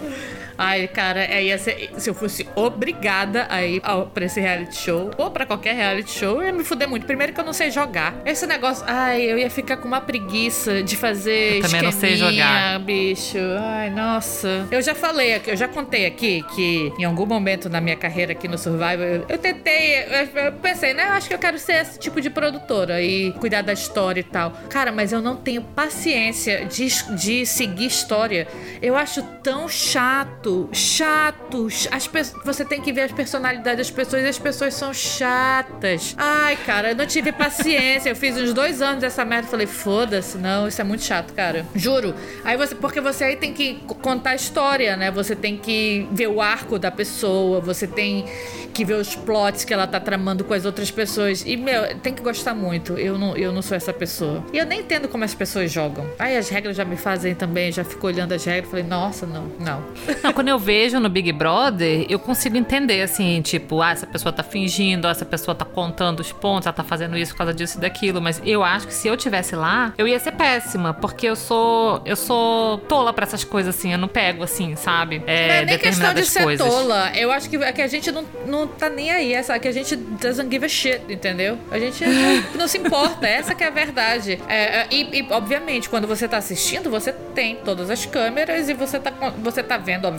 Ai, 0.61 0.89
cara, 0.89 1.23
é, 1.23 1.41
ia 1.41 1.57
ser, 1.57 1.89
se 1.97 2.09
eu 2.09 2.13
fosse 2.13 2.45
obrigada 2.53 3.47
a 3.49 3.65
ir 3.65 3.79
ao, 3.81 4.07
pra 4.07 4.25
esse 4.25 4.41
reality 4.41 4.75
show, 4.75 5.09
ou 5.17 5.31
pra 5.31 5.45
qualquer 5.45 5.73
reality 5.73 6.11
show, 6.11 6.41
eu 6.41 6.47
ia 6.47 6.51
me 6.51 6.65
fuder 6.65 6.87
muito. 6.89 7.05
Primeiro 7.05 7.31
que 7.31 7.39
eu 7.39 7.45
não 7.45 7.53
sei 7.53 7.71
jogar. 7.71 8.13
Esse 8.25 8.45
negócio, 8.45 8.83
ai, 8.85 9.21
eu 9.21 9.37
ia 9.37 9.49
ficar 9.49 9.77
com 9.77 9.87
uma 9.87 10.01
preguiça 10.01 10.83
de 10.83 10.97
fazer 10.97 11.55
Eu 11.57 11.61
também 11.61 11.81
não 11.81 11.91
sei 11.93 12.17
jogar. 12.17 12.77
bicho. 12.79 13.37
Ai, 13.57 13.89
nossa. 13.89 14.67
Eu 14.69 14.81
já 14.81 14.93
falei 14.93 15.35
aqui, 15.35 15.49
eu 15.49 15.55
já 15.55 15.67
contei 15.69 16.05
aqui 16.05 16.43
que 16.53 16.91
em 16.99 17.05
algum 17.05 17.25
momento 17.25 17.69
na 17.69 17.79
minha 17.79 17.95
carreira 17.95 18.33
aqui 18.33 18.47
no 18.49 18.57
Survival, 18.57 18.99
eu, 18.99 19.25
eu 19.29 19.37
tentei, 19.37 19.95
eu, 20.03 20.43
eu 20.43 20.51
pensei, 20.53 20.93
né? 20.93 21.03
Eu 21.07 21.13
acho 21.13 21.29
que 21.29 21.33
eu 21.33 21.39
quero 21.39 21.57
ser 21.57 21.81
esse 21.81 21.97
tipo 21.97 22.19
de 22.19 22.29
produtora 22.29 23.01
e 23.01 23.31
cuidar 23.39 23.61
da 23.61 23.71
história 23.71 24.19
e 24.19 24.23
tal. 24.23 24.51
Cara, 24.69 24.91
mas 24.91 25.13
eu 25.13 25.21
não 25.21 25.37
tenho 25.37 25.61
paciência 25.61 26.65
de, 26.65 26.87
de 27.15 27.45
seguir 27.45 27.85
história. 27.85 28.45
Eu 28.81 28.97
acho 28.97 29.23
tão 29.41 29.69
chato, 29.69 30.48
chato. 30.71 31.67
As 31.91 32.07
pe- 32.07 32.23
você 32.43 32.63
tem 32.65 32.81
que 32.81 32.91
ver 32.91 33.01
as 33.01 33.11
personalidades 33.11 33.77
das 33.87 33.91
pessoas 33.91 34.23
e 34.23 34.27
as 34.27 34.39
pessoas 34.39 34.73
são 34.73 34.93
chatas. 34.93 36.15
Ai, 36.17 36.55
cara, 36.65 36.91
eu 36.91 36.95
não 36.95 37.05
tive 37.05 37.31
paciência. 37.31 38.09
Eu 38.09 38.15
fiz 38.15 38.35
uns 38.37 38.53
dois 38.53 38.81
anos 38.81 39.01
dessa 39.01 39.23
merda 39.25 39.47
falei, 39.47 39.67
foda-se, 39.67 40.37
não, 40.37 40.67
isso 40.67 40.79
é 40.81 40.83
muito 40.83 41.03
chato, 41.03 41.33
cara. 41.33 41.65
Juro. 41.75 42.13
Aí 42.43 42.57
você, 42.57 42.75
porque 42.75 42.99
você 43.01 43.23
aí 43.25 43.35
tem 43.35 43.53
que 43.53 43.75
contar 44.01 44.31
a 44.31 44.35
história, 44.35 44.95
né? 44.95 45.11
Você 45.11 45.35
tem 45.35 45.57
que 45.57 46.07
ver 46.11 46.27
o 46.27 46.41
arco 46.41 46.77
da 46.79 46.91
pessoa, 46.91 47.59
você 47.59 47.87
tem 47.87 48.25
que 48.73 48.85
ver 48.85 48.95
os 48.95 49.15
plots 49.15 49.63
que 49.63 49.73
ela 49.73 49.87
tá 49.87 49.99
tramando 49.99 50.43
com 50.43 50.53
as 50.53 50.65
outras 50.65 50.89
pessoas. 50.91 51.43
E, 51.45 51.57
meu, 51.57 51.95
tem 51.99 52.13
que 52.13 52.21
gostar 52.21 52.53
muito. 52.53 52.93
Eu 52.97 53.17
não, 53.17 53.35
eu 53.35 53.51
não 53.51 53.61
sou 53.61 53.75
essa 53.75 53.91
pessoa. 53.93 54.43
E 54.53 54.57
eu 54.57 54.65
nem 54.65 54.81
entendo 54.81 55.07
como 55.07 55.23
as 55.23 55.33
pessoas 55.33 55.71
jogam. 55.71 56.05
Aí 56.17 56.37
as 56.37 56.49
regras 56.49 56.75
já 56.75 56.85
me 56.85 56.95
fazem 56.95 57.33
também, 57.35 57.71
já 57.71 57.83
fico 57.83 58.05
olhando 58.07 58.33
as 58.33 58.43
regras 58.43 58.69
falei, 58.69 58.85
nossa, 58.85 59.25
não, 59.25 59.45
não. 59.59 59.83
Não, 60.23 60.33
quando 60.39 60.47
eu 60.47 60.57
vejo 60.57 61.01
no 61.01 61.09
Big 61.09 61.33
Brother, 61.33 62.05
eu 62.07 62.17
consigo 62.17 62.55
entender, 62.55 63.01
assim, 63.01 63.41
tipo, 63.41 63.81
ah, 63.81 63.91
essa 63.91 64.07
pessoa 64.07 64.31
tá 64.31 64.41
fingindo, 64.41 65.05
ah, 65.05 65.11
essa 65.11 65.25
pessoa 65.25 65.53
tá 65.53 65.65
contando 65.65 66.21
os 66.21 66.31
pontos, 66.31 66.65
ela 66.65 66.71
tá 66.71 66.81
fazendo 66.81 67.17
isso 67.17 67.33
por 67.33 67.39
causa 67.39 67.53
disso 67.53 67.77
e 67.77 67.81
daquilo. 67.81 68.21
Mas 68.21 68.41
eu 68.45 68.63
acho 68.63 68.87
que 68.87 68.93
se 68.93 69.09
eu 69.09 69.17
tivesse 69.17 69.53
lá, 69.53 69.93
eu 69.97 70.07
ia 70.07 70.17
ser 70.17 70.31
péssima, 70.31 70.93
porque 70.93 71.27
eu 71.27 71.35
sou. 71.35 72.01
Eu 72.05 72.15
sou 72.15 72.77
tola 72.77 73.11
pra 73.11 73.25
essas 73.25 73.43
coisas, 73.43 73.75
assim, 73.75 73.91
eu 73.91 73.97
não 73.97 74.07
pego, 74.07 74.41
assim, 74.41 74.77
sabe? 74.77 75.21
É, 75.27 75.47
não 75.47 75.55
é 75.55 75.65
nem 75.65 75.77
questão 75.77 76.13
de 76.13 76.25
ser 76.25 76.43
coisas. 76.43 76.65
tola. 76.65 77.11
Eu 77.17 77.33
acho 77.33 77.49
que, 77.49 77.57
é 77.57 77.73
que 77.73 77.81
a 77.81 77.87
gente 77.87 78.09
não, 78.09 78.23
não 78.47 78.65
tá 78.65 78.89
nem 78.89 79.11
aí. 79.11 79.33
Essa, 79.33 79.59
que 79.59 79.67
a 79.67 79.73
gente 79.73 79.97
doesn't 79.97 80.49
give 80.49 80.65
a 80.65 80.69
shit, 80.69 81.01
entendeu? 81.09 81.57
A 81.69 81.77
gente 81.77 82.05
não, 82.05 82.59
não 82.59 82.67
se 82.69 82.77
importa. 82.77 83.27
Essa 83.27 83.53
que 83.53 83.61
é 83.65 83.67
a 83.67 83.71
verdade. 83.71 84.39
É, 84.47 84.55
é, 84.55 84.87
e, 84.89 85.19
e, 85.19 85.27
obviamente, 85.31 85.89
quando 85.89 86.07
você 86.07 86.29
tá 86.29 86.37
assistindo, 86.37 86.89
você 86.89 87.11
tem 87.11 87.57
todas 87.57 87.89
as 87.89 88.05
câmeras 88.05 88.69
e 88.69 88.73
você 88.73 88.97
tá, 88.97 89.11
você 89.43 89.61
tá 89.61 89.75
vendo, 89.75 90.07
obviamente, 90.07 90.18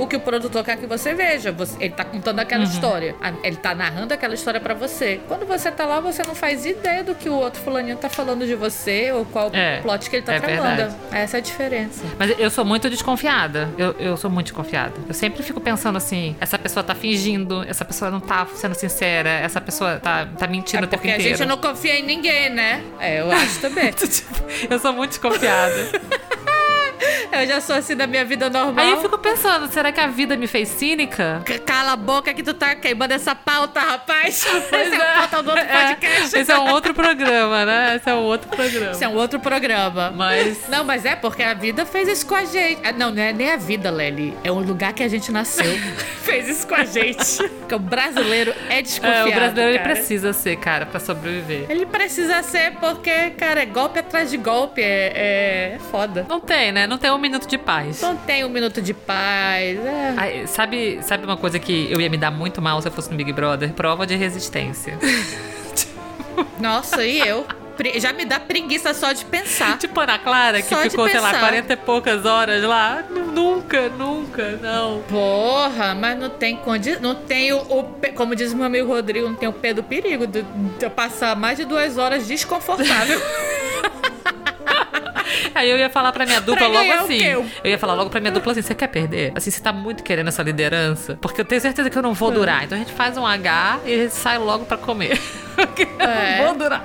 o 0.00 0.06
que 0.06 0.16
o 0.16 0.20
produtor 0.20 0.64
quer 0.64 0.76
que 0.76 0.86
você 0.86 1.14
veja. 1.14 1.52
Você- 1.52 1.76
ele 1.80 1.92
tá 1.94 2.04
contando 2.04 2.38
aquela 2.40 2.64
Uhum. 2.64 2.70
história. 2.70 3.14
Ele 3.42 3.56
tá 3.56 3.74
narrando 3.74 4.12
aquela 4.14 4.34
história 4.34 4.60
pra 4.60 4.74
você. 4.74 5.20
Quando 5.28 5.46
você 5.46 5.70
tá 5.70 5.84
lá, 5.86 6.00
você 6.00 6.22
não 6.22 6.34
faz 6.34 6.64
ideia 6.66 7.02
do 7.04 7.14
que 7.14 7.28
o 7.28 7.34
outro 7.34 7.60
fulaninho 7.62 7.96
tá 7.96 8.08
falando 8.08 8.46
de 8.46 8.54
você 8.54 9.12
ou 9.12 9.24
qual 9.24 9.50
É, 9.52 9.80
plot 9.80 10.08
que 10.10 10.16
ele 10.16 10.24
tá 10.24 10.34
é 10.34 10.40
tramando. 10.40 10.76
verdade. 10.76 10.96
Essa 11.12 11.36
é 11.36 11.38
a 11.38 11.42
diferença. 11.42 12.04
Mas 12.18 12.38
eu 12.38 12.50
sou 12.50 12.64
muito 12.64 12.88
desconfiada. 12.90 13.68
Eu, 13.78 13.92
eu 13.98 14.16
sou 14.16 14.30
muito 14.30 14.46
desconfiada. 14.46 14.92
Eu 15.08 15.14
sempre 15.14 15.42
fico 15.42 15.60
pensando 15.60 15.96
assim: 15.96 16.36
essa 16.40 16.58
pessoa 16.58 16.82
tá 16.82 16.94
fingindo, 16.94 17.64
essa 17.68 17.84
pessoa 17.84 18.10
não 18.10 18.20
tá 18.20 18.46
sendo 18.54 18.74
sincera, 18.74 19.28
essa 19.30 19.60
pessoa 19.60 19.98
tá, 20.00 20.26
tá 20.38 20.46
mentindo 20.46 20.84
É 20.84 20.86
o 20.86 20.88
tempo 20.88 21.02
porque 21.02 21.12
a 21.14 21.16
inteiro. 21.18 21.36
gente 21.38 21.46
não 21.48 21.56
confia 21.58 21.98
em 21.98 22.02
ninguém, 22.02 22.50
né? 22.50 22.82
É, 23.00 23.20
eu 23.20 23.30
acho 23.30 23.60
também. 23.60 23.92
Tipo, 24.06 24.44
eu 24.70 24.78
sou 24.78 24.92
muito 24.92 25.10
desconfiada. 25.10 25.74
eu 27.32 27.46
já 27.46 27.60
sou 27.60 27.76
assim 27.76 27.94
da 27.96 28.06
minha 28.06 28.24
vida 28.24 28.48
normal. 28.50 28.84
Aí 28.84 28.90
eu 28.92 29.00
fico 29.02 29.18
pensando, 29.18 29.68
será 29.68 29.92
que 29.92 30.00
a 30.00 30.06
vida 30.06 30.36
me 30.36 30.46
fez 30.46 30.68
cínica? 30.68 31.42
C- 31.46 31.58
Cala 31.58 31.92
a 31.92 31.96
boca 31.96 32.32
que 32.34 32.42
tu 32.42 32.54
tá 32.54 32.74
queimando 32.74 33.12
essa 33.14 33.34
pauta, 33.34 33.80
rapaz. 33.80 34.44
Essa 34.46 34.76
é 34.76 35.14
a 35.16 35.28
pauta 35.28 35.42
do 35.42 35.50
outro 35.50 35.64
É, 35.64 35.86
podcast. 35.94 36.38
esse 36.38 36.52
é 36.52 36.58
um 36.58 36.70
outro 36.70 36.94
programa, 36.94 37.64
né? 37.64 37.96
Esse 37.96 38.08
é 38.10 38.14
um 38.14 38.22
outro 38.22 38.48
programa. 38.48 38.90
Esse 38.92 39.04
é 39.04 39.08
um 39.08 39.14
outro 39.16 39.40
programa. 39.40 40.10
Mas. 40.14 40.68
Não, 40.68 40.84
mas 40.84 41.04
é 41.04 41.14
porque 41.16 41.42
a 41.42 41.54
vida 41.54 41.84
fez 41.86 42.08
isso 42.08 42.26
com 42.26 42.34
a 42.34 42.44
gente. 42.44 42.80
Ah, 42.84 42.92
Não, 42.92 43.10
não 43.10 43.22
é 43.22 43.32
nem 43.32 43.50
a 43.52 43.56
vida, 43.56 43.90
Lely. 43.90 44.34
É 44.44 44.50
o 44.50 44.58
lugar 44.58 44.92
que 44.92 45.02
a 45.02 45.08
gente 45.08 45.30
nasceu. 45.32 45.64
fez 46.22 46.48
isso 46.48 46.66
com 46.66 46.74
a 46.74 46.84
gente. 46.84 47.36
Porque 47.66 47.74
o 47.74 47.78
brasileiro 47.80 48.54
é 48.68 48.78
É, 48.78 48.82
desconfiado. 48.82 49.28
o 49.28 49.32
brasileiro 49.32 49.70
ele 49.72 49.78
cara. 49.78 49.90
precisa 49.94 50.32
ser, 50.32 50.56
cara, 50.56 50.86
pra 50.86 51.00
sobreviver. 51.00 51.66
Ele 51.68 51.84
precisa 51.84 52.40
ser 52.44 52.72
porque, 52.74 53.30
cara, 53.30 53.62
é 53.62 53.66
golpe 53.66 53.98
atrás 53.98 54.30
de 54.30 54.36
golpe. 54.36 54.80
É, 54.80 55.12
é, 55.14 55.72
é 55.74 55.78
foda. 55.90 56.24
Não 56.28 56.38
tem, 56.38 56.70
né? 56.70 56.85
Não 56.86 56.98
tem 56.98 57.10
um 57.10 57.18
minuto 57.18 57.46
de 57.46 57.58
paz. 57.58 58.00
Não 58.00 58.16
tem 58.16 58.44
um 58.44 58.48
minuto 58.48 58.80
de 58.80 58.94
paz. 58.94 59.78
É. 59.78 60.46
Sabe, 60.46 61.00
sabe 61.02 61.24
uma 61.24 61.36
coisa 61.36 61.58
que 61.58 61.90
eu 61.90 62.00
ia 62.00 62.08
me 62.08 62.16
dar 62.16 62.30
muito 62.30 62.60
mal 62.62 62.80
se 62.80 62.88
eu 62.88 62.92
fosse 62.92 63.10
no 63.10 63.16
Big 63.16 63.32
Brother? 63.32 63.72
Prova 63.72 64.06
de 64.06 64.14
resistência. 64.14 64.98
Nossa, 66.60 67.04
e 67.04 67.18
eu? 67.18 67.46
já 67.96 68.12
me 68.12 68.24
dá 68.24 68.40
preguiça 68.40 68.94
só 68.94 69.12
de 69.12 69.24
pensar. 69.24 69.76
tipo 69.78 69.98
Ana 70.00 70.18
Clara, 70.18 70.62
que 70.62 70.68
Só 70.68 70.80
ficou, 70.80 71.08
sei 71.08 71.20
lá, 71.20 71.30
pensar. 71.30 71.40
40 71.40 71.72
e 71.72 71.76
poucas 71.76 72.24
horas 72.24 72.62
lá. 72.62 73.04
Nunca, 73.10 73.88
nunca, 73.90 74.58
não. 74.62 75.02
Porra, 75.02 75.94
mas 75.94 76.18
não 76.18 76.30
tem 76.30 76.56
condi... 76.56 76.98
não 77.00 77.14
tem 77.14 77.52
o, 77.52 77.58
o 77.58 77.84
como 78.14 78.34
diz 78.34 78.54
meu 78.54 78.64
amigo 78.64 78.88
Rodrigo, 78.88 79.28
não 79.28 79.34
tem 79.34 79.48
o 79.48 79.52
pé 79.52 79.74
do 79.74 79.82
perigo 79.82 80.26
de, 80.26 80.42
de 80.42 80.84
eu 80.84 80.90
passar 80.90 81.36
mais 81.36 81.58
de 81.58 81.64
duas 81.64 81.98
horas 81.98 82.26
desconfortável. 82.26 83.20
Aí 85.54 85.70
eu 85.70 85.76
ia 85.78 85.88
falar 85.90 86.12
pra 86.12 86.24
minha 86.26 86.40
dupla 86.40 86.56
Pra 86.56 86.66
logo 86.68 86.92
assim. 87.04 87.22
Eu 87.22 87.46
ia 87.64 87.78
falar 87.78 87.94
logo 87.94 88.10
pra 88.10 88.20
minha 88.20 88.32
dupla 88.32 88.52
assim: 88.52 88.62
você 88.62 88.74
quer 88.74 88.88
perder? 88.88 89.32
Assim, 89.34 89.50
você 89.50 89.60
tá 89.60 89.72
muito 89.72 90.02
querendo 90.02 90.28
essa 90.28 90.42
liderança? 90.42 91.18
Porque 91.20 91.40
eu 91.40 91.44
tenho 91.44 91.60
certeza 91.60 91.88
que 91.90 91.96
eu 91.98 92.02
não 92.02 92.14
vou 92.14 92.30
durar. 92.30 92.64
Então 92.64 92.76
a 92.76 92.80
gente 92.80 92.92
faz 92.92 93.16
um 93.16 93.26
H 93.26 93.80
e 93.84 93.94
a 93.94 93.96
gente 94.04 94.14
sai 94.14 94.38
logo 94.38 94.64
pra 94.64 94.76
comer. 94.76 95.18
Porque 95.56 95.84
eu 95.84 96.06
É. 96.06 96.38
não 96.38 96.48
vou 96.48 96.54
durar. 96.58 96.82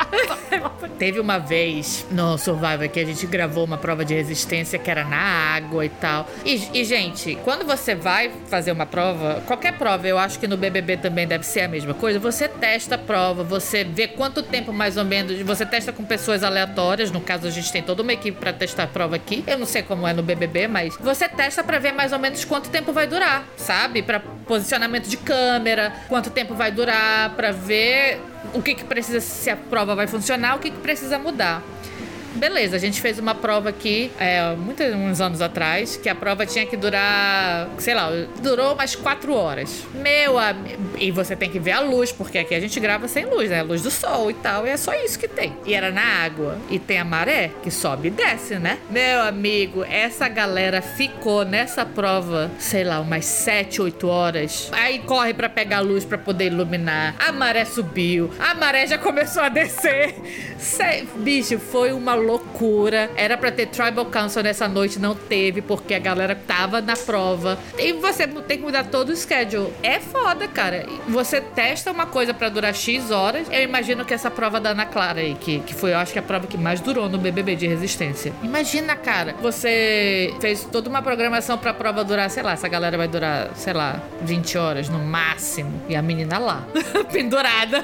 Teve 0.97 1.19
uma 1.19 1.37
vez 1.39 2.05
no 2.11 2.37
Survivor 2.37 2.87
que 2.87 2.99
a 3.01 3.05
gente 3.05 3.25
gravou 3.27 3.65
uma 3.65 3.77
prova 3.77 4.05
de 4.05 4.13
resistência 4.13 4.79
que 4.79 4.89
era 4.89 5.03
na 5.03 5.17
água 5.17 5.85
e 5.85 5.89
tal. 5.89 6.25
E, 6.45 6.79
e, 6.79 6.85
gente, 6.85 7.35
quando 7.43 7.65
você 7.65 7.95
vai 7.95 8.31
fazer 8.47 8.71
uma 8.71 8.85
prova, 8.85 9.41
qualquer 9.45 9.77
prova, 9.77 10.07
eu 10.07 10.17
acho 10.17 10.39
que 10.39 10.47
no 10.47 10.55
BBB 10.55 10.97
também 10.97 11.27
deve 11.27 11.45
ser 11.45 11.61
a 11.61 11.67
mesma 11.67 11.93
coisa. 11.93 12.17
Você 12.19 12.47
testa 12.47 12.95
a 12.95 12.97
prova, 12.97 13.43
você 13.43 13.83
vê 13.83 14.07
quanto 14.07 14.41
tempo 14.41 14.71
mais 14.71 14.95
ou 14.95 15.03
menos. 15.03 15.37
Você 15.41 15.65
testa 15.65 15.91
com 15.91 16.05
pessoas 16.05 16.41
aleatórias. 16.43 17.11
No 17.11 17.19
caso, 17.19 17.47
a 17.47 17.51
gente 17.51 17.71
tem 17.73 17.81
toda 17.83 18.01
uma 18.03 18.13
equipe 18.13 18.37
pra 18.39 18.53
testar 18.61 18.83
a 18.83 18.87
prova 18.87 19.15
aqui. 19.15 19.43
Eu 19.47 19.57
não 19.57 19.65
sei 19.65 19.81
como 19.81 20.07
é 20.07 20.13
no 20.13 20.21
BBB, 20.21 20.67
mas 20.67 20.95
você 20.97 21.27
testa 21.27 21.63
pra 21.63 21.79
ver 21.79 21.93
mais 21.93 22.13
ou 22.13 22.19
menos 22.19 22.45
quanto 22.45 22.69
tempo 22.69 22.93
vai 22.93 23.07
durar, 23.07 23.43
sabe? 23.57 24.03
Pra 24.03 24.19
posicionamento 24.19 25.07
de 25.07 25.17
câmera, 25.17 25.91
quanto 26.07 26.29
tempo 26.29 26.53
vai 26.53 26.71
durar, 26.71 27.31
pra 27.31 27.51
ver 27.51 28.21
o 28.53 28.61
que, 28.61 28.75
que 28.75 28.83
precisa, 28.83 29.19
se 29.19 29.49
a 29.49 29.55
prova 29.55 29.95
vai 29.95 30.05
funcionar, 30.05 30.55
o 30.55 30.59
que, 30.59 30.69
que 30.69 30.77
precisa 30.77 31.17
mudar. 31.17 31.63
Beleza, 32.35 32.75
a 32.75 32.79
gente 32.79 33.01
fez 33.01 33.19
uma 33.19 33.35
prova 33.35 33.69
aqui, 33.69 34.11
é, 34.19 34.55
muitos 34.55 34.85
uns 34.93 35.19
anos 35.19 35.41
atrás, 35.41 35.97
que 35.97 36.07
a 36.07 36.15
prova 36.15 36.45
tinha 36.45 36.65
que 36.65 36.77
durar, 36.77 37.69
sei 37.77 37.93
lá, 37.93 38.09
durou 38.41 38.73
umas 38.73 38.95
quatro 38.95 39.33
horas. 39.33 39.85
Meu 39.93 40.39
amigo. 40.39 40.81
E 40.97 41.11
você 41.11 41.35
tem 41.35 41.49
que 41.49 41.59
ver 41.59 41.71
a 41.71 41.79
luz, 41.81 42.11
porque 42.11 42.37
aqui 42.37 42.55
a 42.55 42.59
gente 42.59 42.79
grava 42.79 43.07
sem 43.07 43.25
luz, 43.25 43.49
né? 43.49 43.59
A 43.59 43.63
luz 43.63 43.81
do 43.81 43.91
sol 43.91 44.31
e 44.31 44.33
tal, 44.35 44.65
e 44.65 44.69
é 44.69 44.77
só 44.77 44.93
isso 44.93 45.19
que 45.19 45.27
tem. 45.27 45.53
E 45.65 45.73
era 45.73 45.91
na 45.91 46.01
água. 46.01 46.57
E 46.69 46.79
tem 46.79 46.99
a 46.99 47.05
maré, 47.05 47.51
que 47.61 47.69
sobe 47.69 48.07
e 48.07 48.11
desce, 48.11 48.55
né? 48.55 48.77
Meu 48.89 49.21
amigo, 49.21 49.83
essa 49.83 50.27
galera 50.27 50.81
ficou 50.81 51.43
nessa 51.43 51.85
prova, 51.85 52.49
sei 52.59 52.83
lá, 52.83 52.99
umas 52.99 53.25
sete, 53.25 53.81
oito 53.81 54.07
horas. 54.07 54.69
Aí 54.71 54.99
corre 54.99 55.33
pra 55.33 55.49
pegar 55.49 55.77
a 55.77 55.81
luz 55.81 56.05
pra 56.05 56.17
poder 56.17 56.45
iluminar. 56.45 57.15
A 57.19 57.31
maré 57.31 57.65
subiu, 57.65 58.31
a 58.39 58.53
maré 58.53 58.87
já 58.87 58.97
começou 58.97 59.43
a 59.43 59.49
descer. 59.49 60.15
Bicho, 61.17 61.59
foi 61.59 61.91
uma 61.91 62.15
loucura. 62.21 63.09
Era 63.15 63.37
pra 63.37 63.51
ter 63.51 63.67
Tribal 63.67 64.05
Council 64.05 64.43
nessa 64.43 64.67
noite, 64.67 64.99
não 64.99 65.15
teve, 65.15 65.61
porque 65.61 65.93
a 65.93 65.99
galera 65.99 66.35
tava 66.35 66.81
na 66.81 66.95
prova. 66.95 67.57
E 67.77 67.93
você 67.93 68.27
tem 68.27 68.57
que 68.57 68.63
mudar 68.63 68.85
todo 68.85 69.09
o 69.09 69.15
schedule. 69.15 69.73
É 69.83 69.99
foda, 69.99 70.47
cara. 70.47 70.85
Você 71.07 71.41
testa 71.41 71.91
uma 71.91 72.05
coisa 72.05 72.33
pra 72.33 72.49
durar 72.49 72.73
X 72.73 73.11
horas. 73.11 73.47
Eu 73.51 73.63
imagino 73.63 74.05
que 74.05 74.13
essa 74.13 74.31
prova 74.31 74.59
da 74.59 74.71
Ana 74.71 74.85
Clara 74.85 75.19
aí, 75.21 75.35
que, 75.35 75.59
que 75.59 75.73
foi, 75.73 75.91
eu 75.93 75.97
acho 75.97 76.13
que 76.13 76.19
a 76.19 76.23
prova 76.23 76.47
que 76.47 76.57
mais 76.57 76.79
durou 76.79 77.09
no 77.09 77.17
BBB 77.17 77.55
de 77.55 77.67
resistência. 77.67 78.33
Imagina, 78.43 78.95
cara, 78.95 79.35
você 79.41 80.33
fez 80.39 80.63
toda 80.71 80.89
uma 80.89 81.01
programação 81.01 81.57
pra 81.57 81.73
prova 81.73 82.03
durar, 82.03 82.29
sei 82.29 82.43
lá, 82.43 82.53
essa 82.53 82.67
galera 82.67 82.97
vai 82.97 83.07
durar, 83.07 83.51
sei 83.55 83.73
lá, 83.73 84.01
20 84.21 84.57
horas 84.57 84.89
no 84.89 84.99
máximo. 84.99 85.81
E 85.87 85.95
a 85.95 86.01
menina 86.01 86.37
lá, 86.37 86.63
pendurada, 87.11 87.83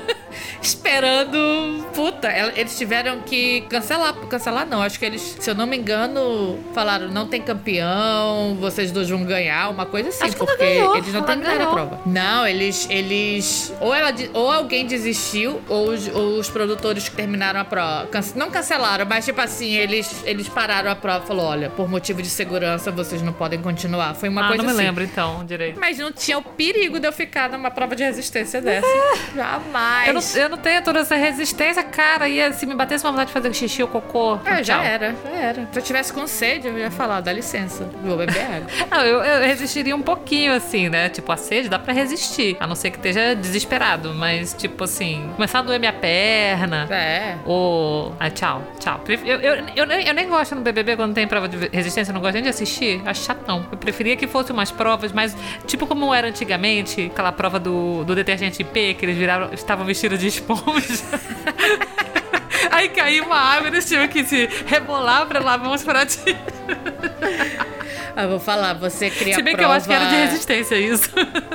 esperando. 0.62 1.86
Puta, 1.94 2.30
eles 2.56 2.78
tiveram 2.78 3.22
que 3.22 3.62
cancelar. 3.70 4.14
Cancelar 4.28 4.66
não, 4.68 4.82
acho 4.82 5.00
que 5.00 5.06
eles, 5.06 5.38
se 5.40 5.50
eu 5.50 5.56
não 5.56 5.66
me 5.66 5.78
engano, 5.78 6.60
falaram: 6.74 7.08
não 7.10 7.28
tem 7.28 7.42
campeão, 7.42 8.58
vocês 8.60 8.92
dois 8.92 9.10
vão 9.10 9.24
ganhar, 9.24 9.70
uma 9.70 9.86
coisa 9.86 10.10
assim, 10.10 10.26
Acho 10.26 10.38
porque 10.38 10.56
ganhou, 10.58 10.96
eles 10.98 11.14
não 11.14 11.20
ela 11.20 11.28
terminaram 11.28 11.64
a 11.64 11.74
prova. 11.74 12.00
Não, 12.06 12.48
eles. 12.48 12.88
eles 12.90 13.74
ou, 13.80 13.94
ela, 13.94 14.14
ou 14.34 14.52
alguém 14.52 14.86
desistiu, 14.86 15.62
ou 15.68 15.90
os, 15.90 16.08
ou 16.08 16.40
os 16.40 16.50
produtores 16.50 17.10
que 17.10 17.16
terminaram 17.16 17.60
a 17.60 17.66
prova. 17.66 18.08
Cance- 18.08 18.38
não 18.38 18.50
cancelaram, 18.50 19.06
mas 19.06 19.26
tipo 19.26 19.42
assim, 19.42 19.74
eles, 19.76 20.24
eles 20.26 20.48
pararam 20.48 20.92
a 20.92 20.96
prova 20.96 21.24
e 21.24 21.28
falou: 21.28 21.46
olha, 21.46 21.70
por 21.70 21.90
motivo 21.90 22.22
de 22.22 22.30
segurança, 22.30 22.92
vocês 22.92 23.22
não 23.22 23.34
podem 23.34 23.62
continuar. 23.62 24.14
Foi 24.16 24.30
uma 24.30 24.46
ah, 24.46 24.48
coisa 24.50 24.64
não 24.64 24.70
me 24.70 24.76
assim. 24.76 24.86
lembro 24.86 25.04
então 25.04 25.46
direito. 25.46 25.80
Mas 25.80 25.98
não 25.98 26.12
tinha 26.12 26.38
o 26.38 26.44
perigo 26.44 27.00
de 27.00 27.08
eu 27.08 27.12
ficar 27.12 27.50
numa 27.50 27.72
prova 27.72 27.96
de 27.96 28.04
resistência 28.04 28.62
dessa. 28.62 28.88
Jamais. 29.36 30.08
Eu 30.08 30.14
não, 30.14 30.22
eu 30.36 30.50
não 30.50 30.58
tenho 30.58 30.82
toda 30.84 31.00
essa 31.00 31.16
resistência, 31.16 31.84
cara. 31.84 32.28
E 32.28 32.52
se 32.54 32.66
me 32.66 32.76
batesse 32.76 33.04
uma 33.06 33.12
vontade 33.12 33.28
de 33.28 33.34
fazer 33.34 33.54
xixi 33.54 33.82
ou 33.82 33.88
cocô. 33.88 34.40
É, 34.46 34.64
já 34.64 34.82
era, 34.84 35.16
já 35.24 35.30
era. 35.30 35.68
Se 35.72 35.80
eu 35.80 35.84
tivesse 35.84 36.14
com 36.14 36.26
sede, 36.28 36.68
eu 36.68 36.78
ia 36.78 36.92
falar, 36.92 37.22
dá 37.22 37.32
licença, 37.32 37.88
vou 38.04 38.18
beber 38.18 38.42
água. 38.42 38.68
Não, 38.92 39.04
eu, 39.06 39.24
eu 39.24 39.48
resistiria 39.48 39.96
um 39.96 40.02
pouquinho, 40.02 40.54
assim, 40.54 40.90
né? 40.90 41.10
Tipo, 41.10 41.32
a 41.32 41.38
sede 41.38 41.70
dá 41.70 41.78
pra 41.80 41.94
resistir. 41.94 42.58
A 42.60 42.68
não 42.68 42.76
ser 42.76 42.92
que 42.92 42.98
esteja 42.98 43.36
desesperado. 43.36 44.14
Mas, 44.14 44.54
tipo 44.54 44.84
assim, 44.84 45.30
começar 45.36 45.60
a 45.60 45.62
doer 45.62 45.80
minha 45.80 45.94
perna. 45.94 46.88
É. 46.90 47.36
Ou. 47.46 48.14
Ah, 48.20 48.30
tchau, 48.30 48.62
tchau. 48.80 49.02
Eu, 49.08 49.40
eu, 49.40 49.64
eu, 49.76 49.86
nem- 49.86 50.08
eu 50.08 50.14
nem 50.14 50.28
gosto 50.28 50.56
no 50.56 50.62
BBB 50.62 50.96
quando 50.96 51.14
tem 51.14 51.28
prova 51.28 51.48
de 51.48 51.70
resistência, 51.72 52.12
eu 52.12 52.14
não 52.14 52.22
gosto 52.22 52.34
nem 52.36 52.44
de 52.44 52.50
assistir. 52.50 53.02
Acho 53.06 53.24
chatão. 53.24 53.66
Eu 53.72 53.78
preferia 53.78 54.16
que 54.16 54.28
fosse 54.28 54.52
umas 54.52 54.72
provas, 54.72 55.12
mas 55.12 55.36
tipo 55.66 55.86
como 55.86 56.14
era 56.14 56.28
antigamente, 56.28 57.10
aquela 57.14 57.32
prova 57.32 57.60
do, 57.60 58.04
do 58.04 58.16
detergente 58.16 58.62
IP, 58.62 58.96
que 58.96 59.06
eles 59.06 59.18
viraram, 59.18 59.50
estavam 59.54 59.86
vestidos 59.86 60.17
de 60.18 60.28
esponja. 60.28 61.04
Aí 62.72 62.90
caiu 62.90 63.26
uma 63.26 63.38
água, 63.38 63.68
eles 63.68 63.86
tinham 63.86 64.08
que 64.08 64.24
se 64.24 64.48
rebolar 64.66 65.26
pra 65.28 65.40
lavar 65.40 65.70
uns 65.70 65.84
pratinhos. 65.84 66.38
Ah, 68.18 68.26
vou 68.26 68.40
falar, 68.40 68.74
você 68.74 69.12
cria 69.12 69.36
Se 69.36 69.44
bem 69.44 69.56
prova... 69.56 69.58
que 69.58 69.64
eu 69.64 69.78
acho 69.78 69.88
que 69.88 69.94
era 69.94 70.06
de 70.10 70.16
resistência 70.16 70.76
isso. 70.76 71.08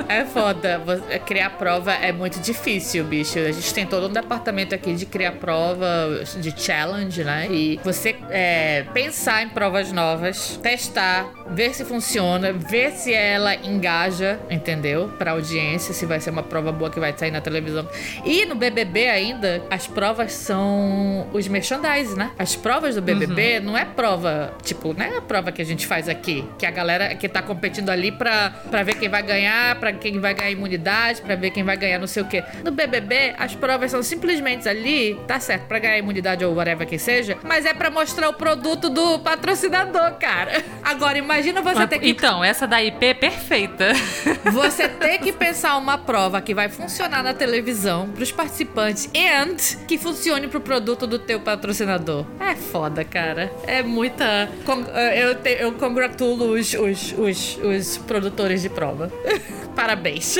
É 0.07 0.23
foda. 0.23 0.81
Criar 1.25 1.49
prova 1.51 1.91
é 1.91 2.13
muito 2.13 2.39
difícil, 2.39 3.03
bicho. 3.03 3.37
A 3.37 3.51
gente 3.51 3.73
tem 3.73 3.85
todo 3.85 4.07
um 4.07 4.11
departamento 4.11 4.73
aqui 4.73 4.93
de 4.93 5.05
criar 5.05 5.33
prova, 5.33 6.23
de 6.37 6.53
challenge, 6.57 7.21
né? 7.23 7.47
E 7.51 7.81
você 7.83 8.15
é, 8.29 8.85
pensar 8.93 9.43
em 9.43 9.49
provas 9.49 9.91
novas, 9.91 10.57
testar, 10.63 11.27
ver 11.49 11.73
se 11.73 11.83
funciona, 11.83 12.53
ver 12.53 12.91
se 12.91 13.13
ela 13.13 13.55
engaja, 13.55 14.39
entendeu? 14.49 15.11
Pra 15.17 15.31
audiência, 15.31 15.93
se 15.93 16.05
vai 16.05 16.21
ser 16.21 16.29
uma 16.29 16.43
prova 16.43 16.71
boa 16.71 16.89
que 16.89 16.99
vai 16.99 17.13
sair 17.17 17.31
na 17.31 17.41
televisão. 17.41 17.85
E 18.23 18.45
no 18.45 18.55
BBB 18.55 19.09
ainda, 19.09 19.61
as 19.69 19.85
provas 19.85 20.31
são 20.31 21.27
os 21.33 21.45
merchandise, 21.47 22.15
né? 22.15 22.31
As 22.39 22.55
provas 22.55 22.95
do 22.95 23.01
BBB 23.01 23.59
não 23.59 23.77
é 23.77 23.83
prova, 23.83 24.53
tipo, 24.63 24.93
não 24.93 25.05
é 25.05 25.17
a 25.17 25.21
prova 25.21 25.51
que 25.51 25.61
a 25.61 25.65
gente 25.65 25.85
faz 25.85 26.07
aqui, 26.07 26.45
que 26.57 26.65
a 26.65 26.71
galera 26.71 27.15
que 27.15 27.27
tá 27.29 27.41
competindo 27.41 27.89
ali 27.89 28.11
pra, 28.11 28.51
pra 28.69 28.83
ver 28.83 28.95
quem 28.95 29.09
vai 29.09 29.21
ganhar, 29.23 29.75
pra 29.79 29.91
quem 29.93 30.19
vai 30.19 30.33
ganhar 30.33 30.51
imunidade, 30.51 31.21
pra 31.21 31.35
ver 31.35 31.49
quem 31.51 31.63
vai 31.63 31.75
ganhar 31.77 31.99
não 31.99 32.07
sei 32.07 32.23
o 32.23 32.25
quê. 32.25 32.43
No 32.63 32.71
BBB, 32.71 33.35
as 33.37 33.55
provas 33.55 33.91
são 33.91 34.01
simplesmente 34.03 34.67
ali, 34.69 35.19
tá 35.27 35.39
certo, 35.39 35.63
pra 35.67 35.79
ganhar 35.79 35.97
imunidade 35.97 36.43
ou 36.45 36.53
whatever 36.55 36.87
que 36.87 36.97
seja, 36.97 37.37
mas 37.43 37.65
é 37.65 37.73
pra 37.73 37.89
mostrar 37.89 38.29
o 38.29 38.33
produto 38.33 38.89
do 38.89 39.19
patrocinador, 39.19 40.13
cara. 40.19 40.63
Agora, 40.83 41.17
imagina 41.17 41.61
você 41.61 41.85
ter 41.87 41.99
que 41.99 42.09
Então, 42.09 42.43
essa 42.43 42.67
da 42.67 42.81
IP 42.83 43.05
é 43.05 43.13
perfeita. 43.13 43.87
você 44.51 44.87
tem 44.87 45.19
que 45.19 45.31
pensar 45.31 45.77
uma 45.77 45.97
prova 45.97 46.41
que 46.41 46.53
vai 46.53 46.69
funcionar 46.69 47.23
na 47.23 47.33
televisão 47.33 48.09
pros 48.09 48.31
participantes 48.31 49.09
and 49.15 49.55
que 49.87 49.97
funcione 49.97 50.47
pro 50.47 50.61
produto 50.61 51.05
do 51.07 51.19
teu 51.19 51.39
patrocinador. 51.39 52.25
É 52.39 52.55
foda, 52.55 53.03
cara. 53.03 53.51
É 53.65 53.81
muita. 53.83 54.49
con- 54.65 54.85
Eu, 55.15 55.35
te- 55.35 55.57
eu 55.59 55.71
congratulo 55.73 56.42
os, 56.51 56.73
os, 56.73 57.15
os, 57.17 57.57
os 57.57 57.97
produtores 57.99 58.61
de 58.61 58.69
prova. 58.69 59.11
Parabéns. 59.75 60.37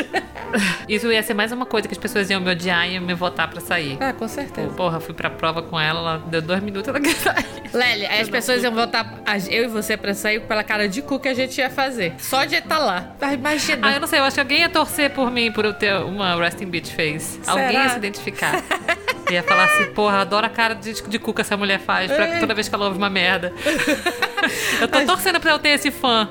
Isso 0.88 1.12
ia 1.12 1.24
ser 1.24 1.34
mais 1.34 1.52
uma 1.52 1.66
coisa 1.66 1.88
que 1.88 1.94
as 1.94 1.98
pessoas 1.98 2.30
iam 2.30 2.40
me 2.40 2.52
odiar 2.52 2.88
e 2.88 2.94
iam 2.94 3.04
me 3.04 3.14
votar 3.16 3.50
pra 3.50 3.60
sair. 3.60 3.98
Ah, 4.00 4.14
com 4.14 4.28
certeza. 4.28 4.70
Porra, 4.70 5.00
fui 5.00 5.14
pra 5.14 5.30
prova 5.30 5.64
com 5.64 5.80
ela, 5.80 6.00
ela 6.00 6.18
deu 6.28 6.42
dois 6.42 6.62
minutos 6.62 6.88
ela 6.88 7.00
quer 7.00 7.16
sair. 7.16 7.46
Lely, 7.74 8.06
aí 8.06 8.22
as 8.22 8.30
pessoas 8.30 8.64
iam 8.64 8.72
votar 8.72 9.24
eu 9.50 9.64
e 9.64 9.68
você 9.68 9.98
pra 9.98 10.14
sair 10.14 10.42
pela 10.42 10.64
cara 10.64 10.88
de 10.88 11.02
cu 11.02 11.20
que 11.20 11.28
a 11.28 11.34
gente 11.34 11.58
ia 11.58 11.70
fazer. 11.70 12.14
Só 12.20 12.46
de 12.46 12.56
estar 12.56 12.78
lá. 12.78 13.16
Ah, 13.20 13.34
Imagina. 13.34 13.88
Ah, 13.88 13.94
eu 13.94 14.00
não 14.00 14.08
sei, 14.08 14.20
eu 14.20 14.24
acho 14.24 14.36
que 14.36 14.42
alguém 14.42 14.60
ia 14.60 14.70
torcer 14.70 15.10
por 15.10 15.32
mim 15.32 15.52
por 15.52 15.66
eu 15.66 15.74
ter 15.74 15.96
uma 15.96 16.36
resting 16.36 16.68
bitch 16.68 16.92
face. 16.92 17.40
Alguém 17.48 17.68
Será? 17.70 17.84
ia 17.84 17.90
se 17.90 17.98
identificar. 17.98 18.64
ia 19.34 19.44
falar 19.44 19.66
assim, 19.66 19.86
porra, 19.94 20.22
adoro 20.22 20.46
a 20.46 20.50
cara 20.50 20.74
de, 20.74 20.94
de 20.94 21.20
cu 21.20 21.34
que 21.34 21.42
essa 21.42 21.56
mulher 21.58 21.80
faz 21.80 22.10
É. 22.12 22.16
pra, 22.16 22.40
toda 22.40 22.54
vez 22.54 22.68
que 22.70 22.76
ela 22.76 22.86
ouve 22.86 22.98
uma 22.98 23.10
merda. 23.10 23.52
eu 24.82 24.88
tô 24.88 25.02
torcendo 25.06 25.40
pra 25.40 25.52
eu 25.52 25.60
ter 25.60 25.70
esse 25.70 25.92
fã. 25.92 26.30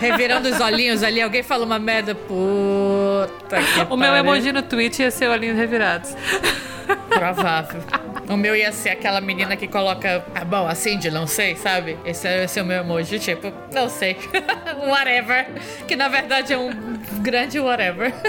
Revirando 0.00 0.48
os 0.48 0.60
olhinhos 0.60 1.02
ali, 1.02 1.20
alguém 1.20 1.42
fala 1.42 1.64
uma 1.64 1.78
merda. 1.78 2.14
Puta 2.14 3.56
que 3.58 3.92
O 3.92 3.96
meu 3.96 4.14
emoji 4.14 4.52
no 4.52 4.62
Twitch 4.62 4.98
ia 5.00 5.10
ser 5.10 5.28
olhinhos 5.28 5.56
revirados. 5.56 6.14
Provável. 7.08 7.80
O 8.28 8.36
meu 8.36 8.54
ia 8.56 8.72
ser 8.72 8.90
aquela 8.90 9.20
menina 9.20 9.56
que 9.56 9.66
coloca. 9.68 10.24
Ah, 10.34 10.44
bom, 10.44 10.66
a 10.66 10.74
Cindy, 10.74 11.10
não 11.10 11.26
sei, 11.26 11.54
sabe? 11.56 11.96
Esse 12.04 12.28
ia 12.28 12.48
ser 12.48 12.60
o 12.62 12.64
meu 12.64 12.78
emoji, 12.78 13.18
tipo, 13.18 13.52
não 13.72 13.88
sei. 13.88 14.16
whatever. 14.88 15.46
Que 15.86 15.94
na 15.96 16.08
verdade 16.08 16.52
é 16.52 16.58
um 16.58 16.70
grande 17.20 17.58
whatever. 17.60 18.12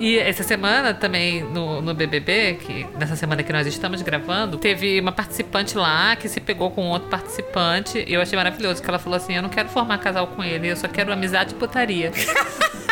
E 0.00 0.18
essa 0.18 0.42
semana 0.42 0.94
também 0.94 1.44
no, 1.44 1.82
no 1.82 1.92
BBB, 1.92 2.54
que 2.54 2.86
nessa 2.98 3.14
semana 3.14 3.42
que 3.42 3.52
nós 3.52 3.66
estamos 3.66 4.00
gravando, 4.00 4.56
teve 4.56 4.98
uma 4.98 5.12
participante 5.12 5.76
lá 5.76 6.16
que 6.16 6.26
se 6.26 6.40
pegou 6.40 6.70
com 6.70 6.88
outro 6.88 7.10
participante. 7.10 8.02
E 8.08 8.14
eu 8.14 8.22
achei 8.22 8.34
maravilhoso 8.34 8.82
que 8.82 8.88
ela 8.88 8.98
falou 8.98 9.18
assim: 9.18 9.36
Eu 9.36 9.42
não 9.42 9.50
quero 9.50 9.68
formar 9.68 9.98
casal 9.98 10.26
com 10.28 10.42
ele, 10.42 10.68
eu 10.68 10.76
só 10.76 10.88
quero 10.88 11.12
amizade 11.12 11.52
e 11.52 11.58
putaria. 11.58 12.10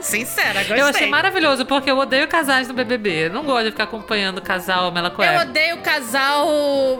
Sincera, 0.00 0.60
gostei. 0.60 0.80
Eu 0.80 0.86
achei 0.86 1.06
maravilhoso, 1.08 1.64
porque 1.66 1.90
eu 1.90 1.98
odeio 1.98 2.26
casais 2.28 2.68
no 2.68 2.74
BBB. 2.74 3.26
Eu 3.26 3.30
não 3.30 3.42
gosto 3.44 3.64
de 3.66 3.70
ficar 3.72 3.84
acompanhando 3.84 4.40
casal, 4.40 4.90
mela 4.92 5.08
Eu 5.08 5.12
coé. 5.12 5.40
odeio 5.42 5.78
casal, 5.78 6.46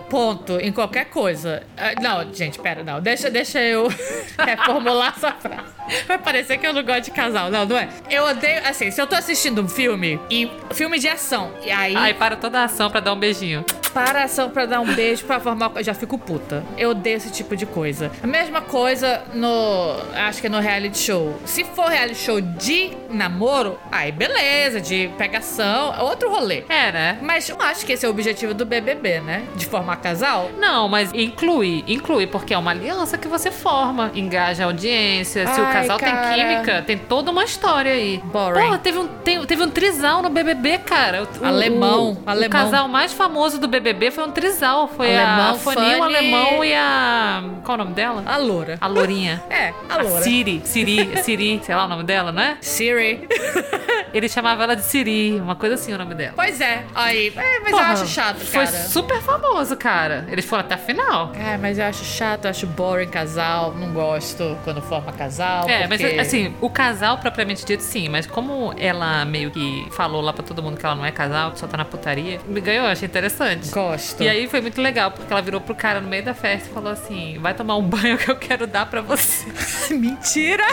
ponto, 0.08 0.58
em 0.60 0.72
qualquer 0.72 1.06
coisa. 1.06 1.62
Ah, 1.76 1.92
Não, 2.00 2.32
gente, 2.32 2.58
pera, 2.58 2.82
não. 2.82 3.00
Deixa, 3.00 3.30
deixa 3.30 3.60
eu 3.60 3.88
reformular 4.38 5.14
essa 5.16 5.32
frase. 5.32 5.74
Vai 6.06 6.18
parecer 6.18 6.56
que 6.58 6.66
eu 6.66 6.72
não 6.72 6.82
gosto 6.82 7.02
de 7.04 7.10
casal. 7.10 7.50
Não, 7.50 7.64
não 7.66 7.76
é. 7.76 7.88
Eu 8.10 8.24
odeio, 8.24 8.60
assim, 8.66 8.90
se 8.90 9.00
eu 9.00 9.06
tô 9.06 9.14
assistindo 9.14 9.60
um 9.62 9.68
filme, 9.68 10.18
e 10.30 10.50
filme 10.72 10.98
de 10.98 11.08
ação, 11.08 11.52
e 11.64 11.70
aí 11.70 11.94
Aí 11.96 12.14
para 12.14 12.36
toda 12.36 12.60
a 12.60 12.64
ação 12.64 12.90
pra 12.90 13.00
dar 13.00 13.12
um 13.12 13.18
beijinho. 13.18 13.64
para 13.92 14.20
a 14.20 14.24
ação 14.24 14.50
pra 14.50 14.66
dar 14.66 14.80
um 14.80 14.94
beijo, 14.94 15.24
pra 15.24 15.38
formar. 15.40 15.70
Eu 15.76 15.84
já 15.84 15.94
fico 15.94 16.16
puta. 16.18 16.64
Eu 16.78 16.90
odeio 16.90 17.16
esse 17.16 17.30
tipo 17.30 17.54
de 17.56 17.66
coisa. 17.66 18.10
A 18.22 18.26
mesma 18.26 18.60
coisa 18.62 19.22
no. 19.34 19.96
Acho 20.14 20.40
que 20.40 20.48
no 20.48 20.58
reality 20.58 20.98
show. 20.98 21.38
Se 21.44 21.64
for 21.64 21.86
reality 21.88 22.18
show 22.18 22.40
de 22.40 22.93
namoro, 23.10 23.78
aí 23.90 24.10
beleza, 24.12 24.80
de 24.80 25.08
pegação, 25.18 25.94
é 25.94 26.02
outro 26.02 26.30
rolê. 26.30 26.64
É, 26.68 26.92
né? 26.92 27.18
Mas 27.22 27.48
eu 27.48 27.60
acho 27.60 27.84
que 27.86 27.92
esse 27.92 28.04
é 28.04 28.08
o 28.08 28.10
objetivo 28.10 28.54
do 28.54 28.64
BBB, 28.64 29.20
né? 29.20 29.42
De 29.56 29.66
formar 29.66 29.96
casal. 29.96 30.50
Não, 30.58 30.88
mas 30.88 31.10
inclui, 31.14 31.84
inclui, 31.86 32.26
porque 32.26 32.54
é 32.54 32.58
uma 32.58 32.70
aliança 32.70 33.16
que 33.18 33.28
você 33.28 33.50
forma, 33.50 34.10
engaja 34.14 34.64
a 34.64 34.66
audiência. 34.66 35.46
Se 35.46 35.60
o 35.60 35.64
Ai, 35.64 35.72
casal 35.72 35.98
cara. 35.98 36.28
tem 36.28 36.34
química, 36.46 36.82
tem 36.82 36.98
toda 36.98 37.30
uma 37.30 37.44
história 37.44 37.92
aí. 37.92 38.18
Boring. 38.24 38.60
Porra, 38.64 38.78
teve 38.78 38.98
um, 38.98 39.06
tem- 39.06 39.44
teve 39.44 39.62
um 39.62 39.70
trisal 39.70 40.22
no 40.22 40.30
BBB, 40.30 40.78
cara. 40.78 41.28
O- 41.40 41.44
Alemão, 41.44 42.12
o, 42.12 42.22
alemão. 42.30 42.46
O 42.48 42.50
casal 42.50 42.88
mais 42.88 43.12
famoso 43.12 43.58
do 43.58 43.68
BBB 43.68 44.10
foi 44.10 44.24
um 44.24 44.30
trisal. 44.30 44.88
Foi 44.88 45.14
a 45.16 45.34
Alemão, 45.34 45.58
Fanny, 45.58 45.94
o 45.96 46.02
alemão 46.02 46.64
e 46.64 46.74
a. 46.74 47.42
Qual 47.64 47.74
o 47.76 47.78
nome 47.78 47.94
dela? 47.94 48.22
A 48.26 48.36
loura. 48.36 48.78
A 48.80 48.86
Lourinha. 48.86 49.42
É, 49.54 49.72
a 49.88 49.98
loura. 50.02 50.22
Siri, 50.22 50.60
Siri, 50.64 51.22
Siri, 51.22 51.60
sei 51.64 51.74
lá 51.74 51.84
o 51.84 51.88
nome 51.88 52.02
dela, 52.02 52.32
não 52.32 52.42
é? 52.42 52.56
Siri. 52.74 53.28
Ele 54.14 54.28
chamava 54.28 54.62
ela 54.62 54.76
de 54.76 54.82
Siri, 54.82 55.40
uma 55.40 55.56
coisa 55.56 55.74
assim 55.74 55.92
o 55.92 55.98
nome 55.98 56.14
dela. 56.14 56.34
pois 56.36 56.60
é, 56.60 56.84
aí. 56.94 57.32
É, 57.36 57.60
mas 57.60 57.70
Porra, 57.72 57.82
eu 57.82 57.92
acho 57.94 58.06
chato, 58.06 58.36
Foi 58.38 58.64
cara. 58.64 58.76
super 58.76 59.20
famoso, 59.20 59.76
cara. 59.76 60.24
Eles 60.30 60.44
foram 60.44 60.60
até 60.62 60.74
a 60.76 60.78
final. 60.78 61.32
É, 61.34 61.56
mas 61.56 61.78
eu 61.78 61.84
acho 61.84 62.04
chato, 62.04 62.44
eu 62.44 62.50
acho 62.50 62.64
boring 62.66 63.08
casal. 63.08 63.74
Não 63.74 63.92
gosto 63.92 64.56
quando 64.62 64.80
forma 64.80 65.12
casal. 65.12 65.68
É, 65.68 65.88
mas 65.88 66.00
porque- 66.00 66.18
assim, 66.20 66.54
o 66.60 66.70
casal 66.70 67.18
propriamente 67.18 67.64
dito, 67.64 67.82
sim, 67.82 68.08
mas 68.08 68.24
como 68.24 68.72
ela 68.78 69.24
meio 69.24 69.50
que 69.50 69.88
falou 69.90 70.20
lá 70.20 70.32
pra 70.32 70.44
todo 70.44 70.62
mundo 70.62 70.76
que 70.78 70.86
ela 70.86 70.94
não 70.94 71.04
é 71.04 71.10
casal, 71.10 71.50
que 71.50 71.58
só 71.58 71.66
tá 71.66 71.76
na 71.76 71.84
putaria, 71.84 72.40
me 72.46 72.60
ganhou, 72.60 72.86
achei 72.86 73.06
interessante. 73.08 73.68
Gosto. 73.70 74.22
E 74.22 74.28
aí 74.28 74.46
foi 74.46 74.60
muito 74.60 74.80
legal, 74.80 75.10
porque 75.10 75.32
ela 75.32 75.42
virou 75.42 75.60
pro 75.60 75.74
cara 75.74 76.00
no 76.00 76.08
meio 76.08 76.22
da 76.24 76.34
festa 76.34 76.68
e 76.70 76.72
falou 76.72 76.92
assim: 76.92 77.36
vai 77.40 77.52
tomar 77.52 77.76
um 77.76 77.82
banho 77.88 78.16
que 78.16 78.30
eu 78.30 78.36
quero 78.36 78.64
dar 78.66 78.86
pra 78.86 79.00
você. 79.00 79.44
Mentira! 79.92 80.64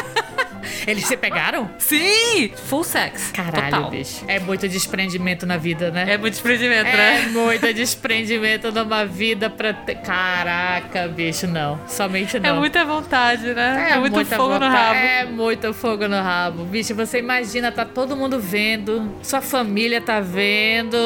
Eles 0.87 1.05
se 1.05 1.15
pegaram? 1.17 1.69
Sim! 1.77 2.51
Full 2.67 2.83
sex. 2.83 3.31
Caralho, 3.31 3.71
total. 3.75 3.89
bicho. 3.91 4.23
É 4.27 4.39
muito 4.39 4.67
desprendimento 4.67 5.45
na 5.45 5.57
vida, 5.57 5.91
né? 5.91 6.05
É 6.13 6.17
muito 6.17 6.33
desprendimento, 6.33 6.87
É 6.87 6.95
né? 6.97 7.29
muito 7.31 7.73
desprendimento 7.73 8.71
numa 8.71 9.05
vida 9.05 9.49
pra 9.49 9.73
ter. 9.73 9.95
Caraca, 10.01 11.07
bicho, 11.07 11.47
não. 11.47 11.79
Somente 11.87 12.39
não. 12.39 12.49
É 12.49 12.53
muita 12.53 12.83
vontade, 12.85 13.53
né? 13.53 13.91
É, 13.91 13.97
muito 13.99 14.13
muita 14.13 14.35
fogo 14.35 14.53
no 14.53 14.59
vontade. 14.59 14.75
rabo. 14.75 14.95
É 14.99 15.25
muito 15.25 15.73
fogo 15.73 16.07
no 16.07 16.21
rabo. 16.21 16.63
Bicho, 16.65 16.93
você 16.95 17.19
imagina, 17.19 17.71
tá 17.71 17.85
todo 17.85 18.15
mundo 18.15 18.39
vendo, 18.39 19.11
sua 19.23 19.41
família 19.41 19.99
tá 20.01 20.19
vendo. 20.19 20.97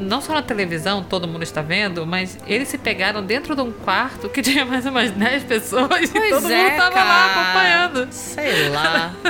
Não 0.00 0.20
só 0.20 0.34
na 0.34 0.42
televisão, 0.42 1.02
todo 1.02 1.26
mundo 1.28 1.42
está 1.42 1.62
vendo, 1.62 2.06
mas 2.06 2.38
eles 2.46 2.68
se 2.68 2.78
pegaram 2.78 3.22
dentro 3.24 3.54
de 3.54 3.62
um 3.62 3.70
quarto 3.72 4.28
que 4.28 4.42
tinha 4.42 4.64
mais 4.64 4.84
umas 4.86 5.10
10 5.10 5.44
pessoas 5.44 6.02
e 6.02 6.08
Pois 6.12 6.30
todo 6.30 6.50
é, 6.52 6.56
mundo 6.64 6.76
tava 6.76 6.96
lá 6.96 7.28
cara. 7.28 7.42
acompanhando. 7.42 8.08
Sei 8.12 8.68
lá. 8.68 8.87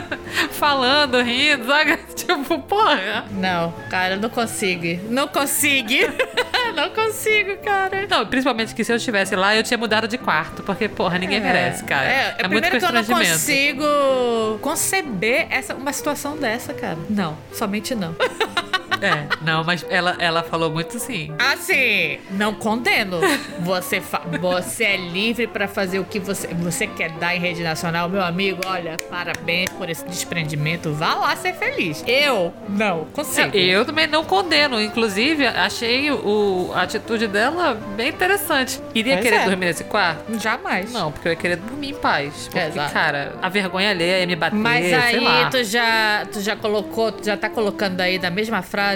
Falando, 0.52 1.20
rindo, 1.22 1.66
sabe? 1.66 1.98
Tipo, 2.18 2.58
porra. 2.58 3.24
não, 3.30 3.72
cara, 3.88 4.16
não 4.16 4.28
consigo. 4.28 5.00
Não 5.08 5.28
consigo. 5.28 5.88
não 6.76 6.90
consigo, 6.90 7.56
cara. 7.64 8.06
Não, 8.08 8.26
principalmente 8.26 8.74
que 8.74 8.84
se 8.84 8.92
eu 8.92 8.96
estivesse 8.96 9.34
lá, 9.34 9.56
eu 9.56 9.62
tinha 9.62 9.78
mudado 9.78 10.06
de 10.06 10.18
quarto, 10.18 10.62
porque, 10.62 10.88
porra, 10.88 11.18
ninguém 11.18 11.40
merece, 11.40 11.84
cara. 11.84 12.04
É, 12.04 12.34
É, 12.38 12.48
muito 12.48 12.68
primeiro 12.68 12.78
que 12.78 12.84
eu 12.84 12.92
não 12.92 13.04
consigo 13.04 14.58
conceber 14.60 15.46
essa, 15.50 15.74
uma 15.74 15.92
situação 15.92 16.36
dessa, 16.36 16.74
cara. 16.74 16.98
Não, 17.08 17.36
somente 17.52 17.94
não. 17.94 18.14
É, 19.02 19.26
não, 19.42 19.64
mas 19.64 19.84
ela, 19.88 20.16
ela 20.18 20.42
falou 20.42 20.70
muito 20.70 20.98
sim. 20.98 21.32
Assim, 21.38 22.18
não 22.30 22.54
condeno. 22.54 23.20
Você, 23.60 24.00
fa- 24.00 24.22
você 24.40 24.84
é 24.84 24.96
livre 24.96 25.46
pra 25.46 25.66
fazer 25.68 25.98
o 25.98 26.04
que 26.04 26.18
você, 26.18 26.48
você 26.48 26.86
quer 26.86 27.10
dar 27.12 27.34
em 27.36 27.40
rede 27.40 27.62
nacional, 27.62 28.08
meu 28.08 28.22
amigo. 28.22 28.60
Olha, 28.66 28.96
parabéns 29.10 29.68
por 29.70 29.88
esse 29.88 30.04
desprendimento. 30.06 30.92
Vá 30.92 31.14
lá 31.14 31.36
ser 31.36 31.54
feliz. 31.54 32.02
Eu 32.06 32.52
não 32.68 33.04
consigo. 33.06 33.56
Eu 33.56 33.84
também 33.84 34.06
não 34.06 34.24
condeno. 34.24 34.80
Inclusive, 34.80 35.46
achei 35.46 36.10
o, 36.10 36.70
a 36.74 36.82
atitude 36.82 37.26
dela 37.26 37.74
bem 37.96 38.08
interessante. 38.08 38.80
Iria 38.94 39.14
Pois 39.14 39.24
querer 39.24 39.36
é. 39.40 39.44
dormir 39.44 39.66
nesse 39.66 39.84
quarto? 39.84 40.38
Jamais. 40.38 40.92
Não, 40.92 41.12
porque 41.12 41.28
eu 41.28 41.32
ia 41.32 41.36
querer 41.36 41.56
dormir 41.56 41.90
em 41.90 41.94
paz. 41.94 42.48
Porque, 42.50 42.58
Exato. 42.58 42.92
cara, 42.92 43.32
a 43.42 43.48
vergonha 43.48 43.90
alheia 43.90 44.20
ia 44.20 44.26
me 44.26 44.36
bater, 44.36 44.56
Mas 44.56 44.84
sei 44.86 44.94
aí 44.94 45.20
lá. 45.20 45.50
tu 45.50 45.62
já, 45.64 46.26
tu 46.32 46.40
já 46.40 46.56
colocou, 46.56 47.12
tu 47.12 47.24
já 47.24 47.36
tá 47.36 47.48
colocando 47.48 48.00
aí 48.00 48.18
na 48.18 48.30
mesma 48.30 48.62
frase, 48.62 48.87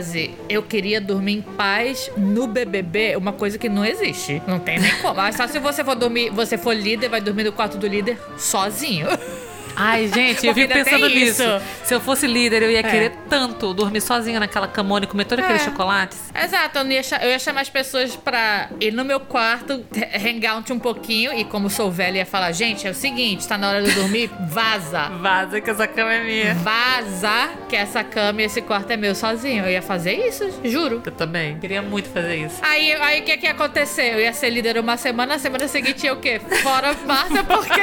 eu 0.48 0.62
queria 0.62 1.00
dormir 1.00 1.34
em 1.34 1.42
paz 1.42 2.10
no 2.16 2.46
BBB, 2.46 3.16
uma 3.16 3.32
coisa 3.32 3.58
que 3.58 3.68
não 3.68 3.84
existe. 3.84 4.40
Não 4.46 4.58
tem 4.58 4.78
nem 4.78 4.94
como. 5.00 5.14
Mas 5.14 5.36
só 5.36 5.46
se 5.46 5.58
você 5.58 5.84
for 5.84 5.94
dormir, 5.94 6.30
você 6.30 6.56
for 6.56 6.74
líder, 6.74 7.08
vai 7.08 7.20
dormir 7.20 7.44
no 7.44 7.52
quarto 7.52 7.76
do 7.76 7.86
líder 7.86 8.18
sozinho. 8.38 9.06
Ai, 9.76 10.08
gente, 10.08 10.46
eu 10.46 10.54
fico 10.54 10.72
pensando 10.72 11.08
nisso. 11.08 11.42
isso. 11.42 11.62
Se 11.84 11.94
eu 11.94 12.00
fosse 12.00 12.26
líder, 12.26 12.62
eu 12.62 12.70
ia 12.70 12.80
É. 12.80 12.82
querer 12.82 13.12
tanto 13.28 13.72
dormir 13.74 14.00
sozinha 14.00 14.38
naquela 14.38 14.68
camona 14.68 15.04
e 15.04 15.08
comer 15.08 15.24
todos 15.24 15.44
aqueles 15.44 15.62
É. 15.62 15.64
chocolates. 15.64 16.18
Exato, 16.34 16.78
eu 16.78 16.86
ia, 16.90 17.00
eu 17.22 17.30
ia 17.30 17.38
chamar 17.38 17.62
as 17.62 17.70
pessoas 17.70 18.14
pra 18.16 18.68
ir 18.80 18.92
no 18.92 19.04
meu 19.04 19.20
quarto, 19.20 19.84
hangout 20.14 20.72
um 20.72 20.78
pouquinho, 20.78 21.32
e 21.32 21.44
como 21.44 21.70
sou 21.70 21.90
velha, 21.90 22.18
ia 22.18 22.26
falar, 22.26 22.52
gente, 22.52 22.86
é 22.86 22.90
o 22.90 22.94
seguinte, 22.94 23.46
tá 23.48 23.56
na 23.56 23.68
hora 23.70 23.82
de 23.82 23.92
dormir, 23.92 24.30
vaza. 24.48 25.08
Vaza 25.20 25.60
que 25.60 25.70
essa 25.70 25.86
cama 25.86 26.12
é 26.12 26.22
minha. 26.22 26.54
Vaza, 26.54 27.50
que 27.68 27.76
essa 27.76 28.04
cama 28.04 28.42
e 28.42 28.44
esse 28.44 28.60
quarto 28.62 28.90
é 28.90 28.96
meu 28.96 29.14
sozinho. 29.14 29.64
Eu 29.64 29.70
ia 29.70 29.82
fazer 29.82 30.12
isso, 30.26 30.48
juro. 30.64 31.02
Eu 31.04 31.12
também. 31.12 31.58
Queria 31.58 31.82
muito 31.82 32.08
fazer 32.10 32.36
isso. 32.36 32.56
Aí, 32.62 32.92
aí 32.94 33.20
o 33.20 33.24
que 33.24 33.36
que 33.38 33.46
ia 33.46 33.52
acontecer? 33.52 34.14
Eu 34.14 34.20
ia 34.20 34.32
ser 34.32 34.50
líder 34.50 34.78
uma 34.78 34.96
semana, 34.96 35.34
na 35.34 35.38
semana 35.38 35.66
seguinte 35.68 36.04
ia 36.04 36.12
o 36.12 36.16
quê? 36.16 36.40
Fora 36.62 36.94
Márcia, 37.06 37.42
porque 37.44 37.82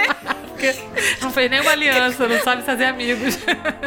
Não 1.22 1.32
fez 1.32 1.50
nenhuma 1.50 1.74
aliança, 1.80 2.28
não 2.28 2.40
sabe 2.40 2.64
fazer 2.64 2.86
amigos. 2.86 3.38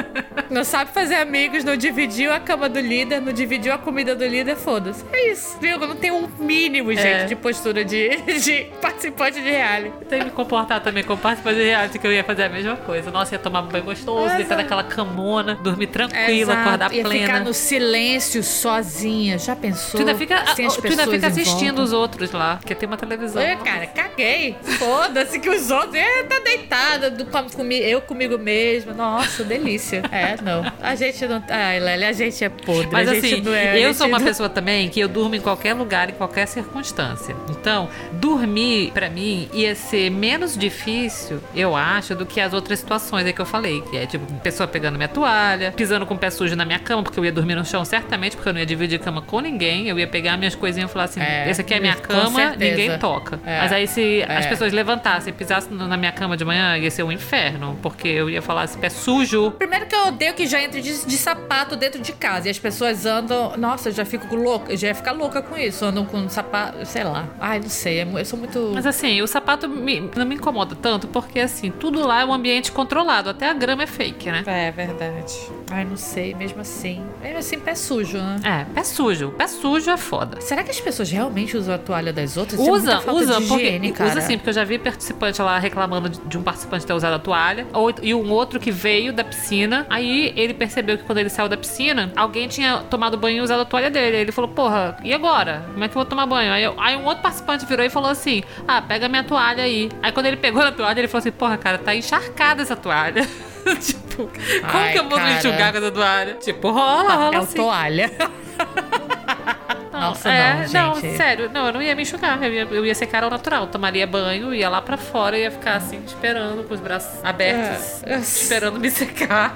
não 0.50 0.64
sabe 0.64 0.90
fazer 0.92 1.16
amigos, 1.16 1.64
não 1.64 1.76
dividiu 1.76 2.32
a 2.32 2.40
cama 2.40 2.68
do 2.68 2.80
líder, 2.80 3.20
não 3.20 3.32
dividiu 3.32 3.72
a 3.72 3.78
comida 3.78 4.14
do 4.14 4.26
líder, 4.26 4.56
foda-se. 4.56 5.04
É 5.12 5.30
isso, 5.32 5.56
viu? 5.60 5.78
Não 5.78 5.96
tem 5.96 6.10
um 6.10 6.28
mínimo, 6.38 6.92
gente, 6.92 7.06
É. 7.06 7.24
de 7.24 7.36
postura 7.36 7.84
de, 7.84 8.16
de 8.40 8.64
participante 8.80 9.40
de 9.40 9.48
reality. 9.50 10.04
Tem 10.08 10.18
que 10.20 10.24
me 10.26 10.30
comportar 10.30 10.80
também 10.80 11.02
como 11.04 11.20
participante 11.20 11.56
de 11.56 11.64
reality, 11.64 11.98
que 11.98 12.06
eu 12.06 12.12
ia 12.12 12.24
fazer 12.24 12.44
a 12.44 12.48
mesma 12.48 12.76
coisa. 12.76 13.10
Nossa, 13.10 13.34
ia 13.34 13.38
tomar 13.38 13.62
banho 13.62 13.84
gostoso, 13.84 14.24
Exato. 14.24 14.36
deitar 14.38 14.56
naquela 14.56 14.84
camona, 14.84 15.54
dormir 15.54 15.88
tranquila, 15.88 16.52
Exato. 16.52 16.60
acordar 16.60 16.92
ia 16.94 17.02
plena. 17.04 17.26
ficar 17.26 17.40
no 17.40 17.52
silêncio, 17.54 18.42
sozinha. 18.42 19.38
Já 19.38 19.54
pensou? 19.56 19.92
Tu 19.92 20.06
ainda 20.06 20.14
fica, 20.14 20.54
Sem 20.54 20.66
as 20.66 20.76
tu 20.76 20.86
ainda 20.86 21.06
fica 21.06 21.26
assistindo 21.26 21.76
volta. 21.76 21.82
os 21.82 21.92
outros 21.92 22.30
lá, 22.32 22.56
porque 22.56 22.74
tem 22.74 22.86
uma 22.86 22.96
televisão. 22.96 23.42
Eu, 23.42 23.58
cara, 23.58 23.86
caguei. 23.86 24.56
Foda-se 24.78 25.38
que 25.38 25.48
os 25.48 25.70
outros. 25.70 25.94
É, 25.94 26.22
tá 26.24 26.38
deitada 26.40 27.10
do, 27.10 27.24
com, 27.26 27.64
eu 27.82 28.00
comigo 28.00 28.38
mesma. 28.38 28.92
Nossa, 28.92 29.42
delícia. 29.44 30.02
É, 30.12 30.36
não. 30.42 30.70
A 30.80 30.94
gente 30.94 31.26
não. 31.26 31.42
Ai, 31.48 31.80
Lélia, 31.80 32.08
a 32.08 32.12
gente 32.12 32.44
é 32.44 32.48
podre. 32.48 32.88
Mas 32.92 33.08
assim, 33.08 33.42
é, 33.54 33.78
eu 33.80 33.94
sou 33.94 34.06
uma 34.06 34.18
não- 34.18 34.26
pessoa 34.26 34.48
também 34.48 34.88
que 34.88 35.00
eu 35.00 35.08
durmo 35.08 35.34
em 35.34 35.40
qualquer 35.40 35.72
lugar, 35.74 36.10
em 36.10 36.12
qualquer 36.12 36.46
circunstância. 36.46 37.34
Então, 37.50 37.88
dormir 38.12 38.90
pra 38.92 39.08
mim 39.10 39.48
ia 39.52 39.74
ser 39.74 40.10
menos 40.10 40.56
difícil, 40.56 41.40
eu 41.54 41.74
acho, 41.74 42.14
do 42.14 42.24
que 42.26 42.40
as 42.40 42.52
outras 42.52 42.78
situações 42.78 43.26
aí 43.26 43.32
que 43.32 43.40
eu 43.40 43.46
falei. 43.46 43.80
Que 43.90 43.96
é 43.96 44.06
tipo, 44.06 44.30
pessoa 44.40 44.66
pegando 44.68 44.96
minha 44.96 45.08
toalha, 45.08 45.72
pisando 45.72 46.04
com 46.06 46.14
o 46.14 46.18
pé 46.18 46.30
sujo 46.30 46.54
na 46.54 46.64
minha 46.64 46.78
cama, 46.78 47.02
porque 47.02 47.18
eu 47.18 47.24
ia 47.24 47.32
dormir 47.32 47.54
no 47.54 47.64
chão 47.64 47.84
certamente, 47.84 48.36
porque 48.36 48.48
eu 48.48 48.52
não 48.52 48.60
ia 48.60 48.66
dividir 48.66 48.98
cama 49.00 49.22
com 49.22 49.40
ninguém. 49.40 49.88
Eu 49.88 49.98
ia 49.98 50.06
pegar 50.06 50.36
minhas 50.36 50.54
coisinhas 50.54 50.90
e 50.90 50.92
falar 50.92 51.06
assim: 51.06 51.20
É, 51.20 51.50
esse 51.50 51.60
aqui 51.60 51.74
é 51.74 51.80
minha 51.80 51.96
cama, 51.96 52.50
ninguém 52.56 52.98
toca. 52.98 53.40
É. 53.46 53.58
Mas 53.60 53.72
aí 53.72 53.86
se 53.88 54.22
as 54.28 54.46
É. 54.46 54.48
pessoas 54.48 54.72
levantassem 54.72 55.32
e 55.32 55.36
pisassem 55.36 55.72
na 55.76 55.96
minha 55.96 56.12
cama 56.12 56.36
de 56.36 56.44
manhã, 56.44 56.76
ia 56.76 56.90
ser 56.90 57.02
um 57.02 57.10
inferno, 57.12 57.71
porque 57.80 58.08
eu 58.08 58.28
ia 58.28 58.42
falar 58.42 58.64
esse 58.64 58.76
pé 58.78 58.88
sujo. 58.88 59.52
Primeiro 59.52 59.86
que 59.86 59.94
eu 59.94 60.08
odeio 60.08 60.34
que 60.34 60.46
já 60.46 60.62
entre 60.62 60.80
de, 60.80 61.06
de 61.06 61.16
sapato 61.16 61.76
dentro 61.76 62.00
de 62.00 62.12
casa. 62.12 62.48
E 62.48 62.50
as 62.50 62.58
pessoas 62.58 63.06
andam. 63.06 63.56
Nossa, 63.56 63.88
eu 63.88 63.92
já 63.92 64.04
fico 64.04 64.34
louca. 64.34 64.72
Eu 64.72 64.76
já 64.76 64.88
ia 64.88 64.94
ficar 64.94 65.12
louca 65.12 65.40
com 65.42 65.56
isso. 65.56 65.84
Andam 65.84 66.04
com 66.04 66.28
sapato. 66.28 66.84
Sei 66.86 67.04
lá. 67.04 67.26
Ai, 67.40 67.60
não 67.60 67.68
sei. 67.68 68.00
é 68.00 68.06
Eu 68.12 68.24
sou 68.24 68.38
muito. 68.38 68.72
Mas 68.74 68.86
assim, 68.86 69.22
o 69.22 69.26
sapato 69.26 69.68
me- 69.68 70.10
não 70.16 70.26
me 70.26 70.34
incomoda 70.34 70.74
tanto, 70.74 71.06
porque 71.08 71.40
assim, 71.40 71.70
tudo 71.70 72.06
lá 72.06 72.20
é 72.22 72.24
um 72.24 72.32
ambiente 72.32 72.72
controlado. 72.72 73.30
Até 73.30 73.48
a 73.48 73.52
grama 73.54 73.82
é 73.84 73.86
fake, 73.86 74.30
né? 74.30 74.42
É 74.46 74.70
verdade. 74.70 75.34
Ai, 75.74 75.84
não 75.86 75.96
sei, 75.96 76.34
mesmo 76.34 76.60
assim. 76.60 77.02
Mesmo 77.22 77.38
assim, 77.38 77.58
pé 77.58 77.74
sujo, 77.74 78.18
né? 78.18 78.36
É, 78.44 78.64
pé 78.74 78.84
sujo. 78.84 79.30
Pé 79.30 79.46
sujo 79.46 79.90
é 79.90 79.96
foda. 79.96 80.40
Será 80.40 80.62
que 80.62 80.70
as 80.70 80.78
pessoas 80.80 81.10
realmente 81.10 81.56
usam 81.56 81.74
a 81.74 81.78
toalha 81.78 82.12
das 82.12 82.36
outras? 82.36 82.60
Isso 82.60 82.68
é 82.68 82.72
Usa, 82.72 82.98
usa, 83.10 83.40
porque 83.40 83.54
higiene, 83.56 83.92
usa 83.92 84.20
sim, 84.20 84.36
porque 84.36 84.50
eu 84.50 84.54
já 84.54 84.64
vi 84.64 84.78
participante 84.78 85.40
lá 85.40 85.58
reclamando 85.58 86.08
de- 86.10 86.20
de 86.20 86.36
um 86.36 86.42
participante 86.42 86.84
ter 86.84 86.92
usado 86.92 87.14
a 87.14 87.18
toalha, 87.18 87.66
ou, 87.72 87.90
e 88.02 88.14
um 88.14 88.30
outro 88.30 88.60
que 88.60 88.70
veio 88.70 89.12
da 89.12 89.24
piscina. 89.24 89.86
Aí 89.88 90.32
ele 90.36 90.52
percebeu 90.52 90.98
que 90.98 91.04
quando 91.04 91.18
ele 91.18 91.30
saiu 91.30 91.48
da 91.48 91.56
piscina, 91.56 92.12
alguém 92.14 92.48
tinha 92.48 92.78
tomado 92.90 93.16
banho 93.16 93.38
e 93.38 93.40
usado 93.40 93.60
a 93.62 93.64
toalha 93.64 93.90
dele. 93.90 94.16
Aí 94.16 94.22
ele 94.22 94.32
falou: 94.32 94.50
Porra, 94.50 94.96
e 95.02 95.14
agora? 95.14 95.64
Como 95.72 95.82
é 95.84 95.88
que 95.88 95.92
eu 95.92 96.00
vou 96.00 96.04
tomar 96.04 96.26
banho? 96.26 96.52
Aí, 96.52 96.62
eu- 96.64 96.74
aí 96.78 96.96
um 96.96 97.04
outro 97.06 97.22
participante 97.22 97.64
virou 97.64 97.84
e 97.86 97.88
falou 97.88 98.10
assim: 98.10 98.42
Ah, 98.68 98.82
pega 98.82 99.08
minha 99.08 99.24
toalha 99.24 99.64
aí. 99.64 99.88
Aí 100.02 100.12
quando 100.12 100.26
ele 100.26 100.36
pegou 100.36 100.62
na 100.62 100.72
toalha, 100.72 100.98
ele 101.00 101.08
falou 101.08 101.20
assim: 101.20 101.30
Porra, 101.32 101.56
cara, 101.56 101.78
tá 101.78 101.94
encharcada 101.94 102.60
essa 102.62 102.76
toalha. 102.76 103.26
tipo, 103.80 104.16
como 104.16 104.30
Ai, 104.62 104.92
que 104.92 104.98
eu 104.98 105.08
vou 105.08 105.18
me 105.18 105.24
cara. 105.24 105.38
enxugar 105.38 105.72
com 105.72 105.78
essa 105.78 105.90
toalha? 105.90 106.34
Tipo, 106.34 106.70
rola, 106.70 107.14
rola 107.14 107.34
É 107.36 107.38
o 107.38 107.42
assim. 107.42 107.56
toalha. 107.56 108.10
Não, 109.92 110.00
Nossa, 110.00 110.30
é, 110.30 110.66
não, 110.72 110.94
gente. 110.94 111.16
sério, 111.16 111.50
não, 111.52 111.66
eu 111.66 111.72
não 111.74 111.82
ia 111.82 111.94
me 111.94 112.02
enxugar, 112.02 112.42
eu 112.42 112.52
ia, 112.52 112.62
eu 112.70 112.86
ia 112.86 112.94
secar 112.94 113.24
ao 113.24 113.30
natural, 113.30 113.66
tomaria 113.66 114.06
banho, 114.06 114.54
ia 114.54 114.68
lá 114.68 114.80
pra 114.80 114.96
fora 114.96 115.36
e 115.38 115.42
ia 115.42 115.50
ficar 115.50 115.74
assim, 115.76 116.02
esperando, 116.06 116.64
com 116.66 116.72
os 116.74 116.80
braços 116.80 117.22
abertos, 117.24 118.02
É, 118.04 118.14
é. 118.14 118.18
esperando 118.18 118.80
me 118.80 118.90
secar. 118.90 119.54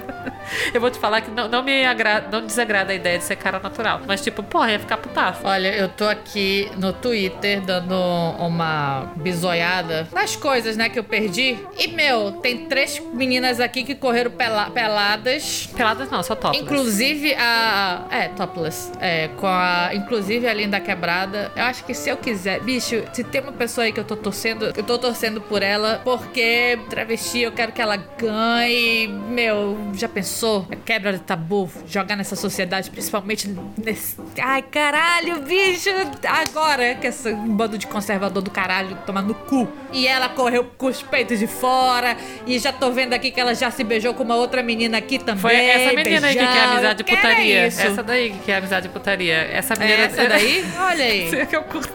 eu 0.72 0.80
vou 0.80 0.90
te 0.90 0.98
falar 0.98 1.20
que 1.20 1.30
não, 1.30 1.48
não 1.48 1.62
me 1.62 1.84
agrada, 1.84 2.28
não 2.30 2.46
desagrada 2.46 2.92
a 2.92 2.94
ideia 2.94 3.18
de 3.18 3.24
secar 3.24 3.54
ao 3.54 3.62
natural, 3.62 4.00
mas 4.06 4.22
tipo, 4.22 4.42
porra, 4.42 4.72
ia 4.72 4.78
ficar 4.78 4.96
putaço. 4.96 5.40
Olha, 5.44 5.68
eu 5.74 5.88
tô 5.88 6.04
aqui 6.08 6.70
no 6.76 6.92
Twitter 6.92 7.60
dando 7.60 7.94
uma 8.38 9.12
bisoiada 9.16 10.08
nas 10.12 10.36
coisas, 10.36 10.76
né, 10.76 10.88
que 10.88 10.98
eu 10.98 11.04
perdi. 11.04 11.58
E, 11.78 11.88
meu, 11.88 12.32
tem 12.32 12.66
três 12.66 12.98
meninas 13.12 13.60
aqui 13.60 13.84
que 13.84 13.94
correram 13.94 14.30
pela- 14.30 14.70
peladas. 14.70 15.68
Peladas 15.76 16.10
não, 16.10 16.22
só 16.22 16.34
topless. 16.34 16.62
Inclusive 16.64 17.34
a. 17.34 18.04
É, 18.10 18.28
topless. 18.28 18.90
É, 19.00 19.28
com 19.36 19.46
a. 19.46 19.65
Inclusive 19.94 20.46
a 20.46 20.54
Linda 20.54 20.80
Quebrada. 20.80 21.50
Eu 21.56 21.64
acho 21.64 21.84
que 21.84 21.94
se 21.94 22.08
eu 22.08 22.16
quiser. 22.16 22.60
Bicho, 22.60 23.02
se 23.12 23.24
tem 23.24 23.40
uma 23.40 23.52
pessoa 23.52 23.84
aí 23.84 23.92
que 23.92 24.00
eu 24.00 24.04
tô 24.04 24.16
torcendo, 24.16 24.72
eu 24.76 24.82
tô 24.82 24.98
torcendo 24.98 25.40
por 25.40 25.62
ela. 25.62 26.00
Porque 26.04 26.78
travesti, 26.88 27.40
eu 27.40 27.52
quero 27.52 27.72
que 27.72 27.80
ela 27.80 27.96
ganhe. 27.96 29.08
Meu, 29.08 29.76
já 29.94 30.08
pensou? 30.08 30.66
A 30.70 30.76
quebra 30.76 31.12
de 31.12 31.20
tabu, 31.20 31.70
jogar 31.86 32.16
nessa 32.16 32.36
sociedade, 32.36 32.90
principalmente 32.90 33.54
nesse. 33.76 34.16
Ai, 34.40 34.62
caralho, 34.62 35.40
bicho! 35.40 35.90
Agora 36.26 36.94
que 36.94 37.06
esse 37.06 37.32
bando 37.32 37.78
de 37.78 37.86
conservador 37.86 38.42
do 38.42 38.50
caralho 38.50 38.96
toma 39.06 39.22
no 39.22 39.34
cu. 39.34 39.68
E 39.92 40.06
ela 40.06 40.28
correu 40.28 40.64
com 40.76 40.86
os 40.86 41.02
peitos 41.02 41.38
de 41.38 41.46
fora. 41.46 42.16
E 42.46 42.58
já 42.58 42.72
tô 42.72 42.90
vendo 42.90 43.12
aqui 43.12 43.30
que 43.30 43.40
ela 43.40 43.54
já 43.54 43.70
se 43.70 43.82
beijou 43.84 44.14
com 44.14 44.22
uma 44.22 44.36
outra 44.36 44.62
menina 44.62 44.98
aqui 44.98 45.18
também. 45.18 45.40
Foi 45.40 45.54
essa 45.54 45.94
menina 45.94 46.26
aí 46.26 46.34
que 46.34 46.40
quer 46.40 46.64
amizade 46.64 47.02
e 47.02 47.10
era 47.10 47.16
putaria. 47.16 47.60
Essa 47.66 48.02
daí 48.02 48.30
que 48.30 48.38
quer 48.40 48.56
amizade 48.56 48.86
e 48.86 48.90
putaria. 48.90 49.34
Essa 49.56 49.74
menina. 49.74 50.02
essa 50.02 50.28
daí? 50.28 50.64
Olha 50.78 51.04
aí. 51.04 51.34
É 51.34 51.46
que 51.46 51.56
eu 51.56 51.62
curto 51.62 51.88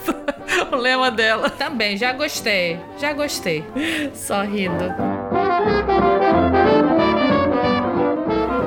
o 0.71 0.75
lema 0.75 1.11
dela. 1.11 1.49
Também, 1.49 1.95
já 1.95 2.11
gostei. 2.11 2.79
Já 2.97 3.13
gostei. 3.13 3.63
Só 4.13 4.41
rindo. 4.41 4.85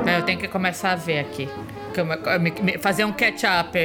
É, 0.06 0.18
Eu 0.18 0.22
tenho 0.22 0.38
que 0.38 0.48
começar 0.48 0.92
a 0.92 0.96
ver 0.96 1.18
aqui. 1.20 1.48
Fazer 2.80 3.04
um 3.04 3.12
catch-up. 3.12 3.76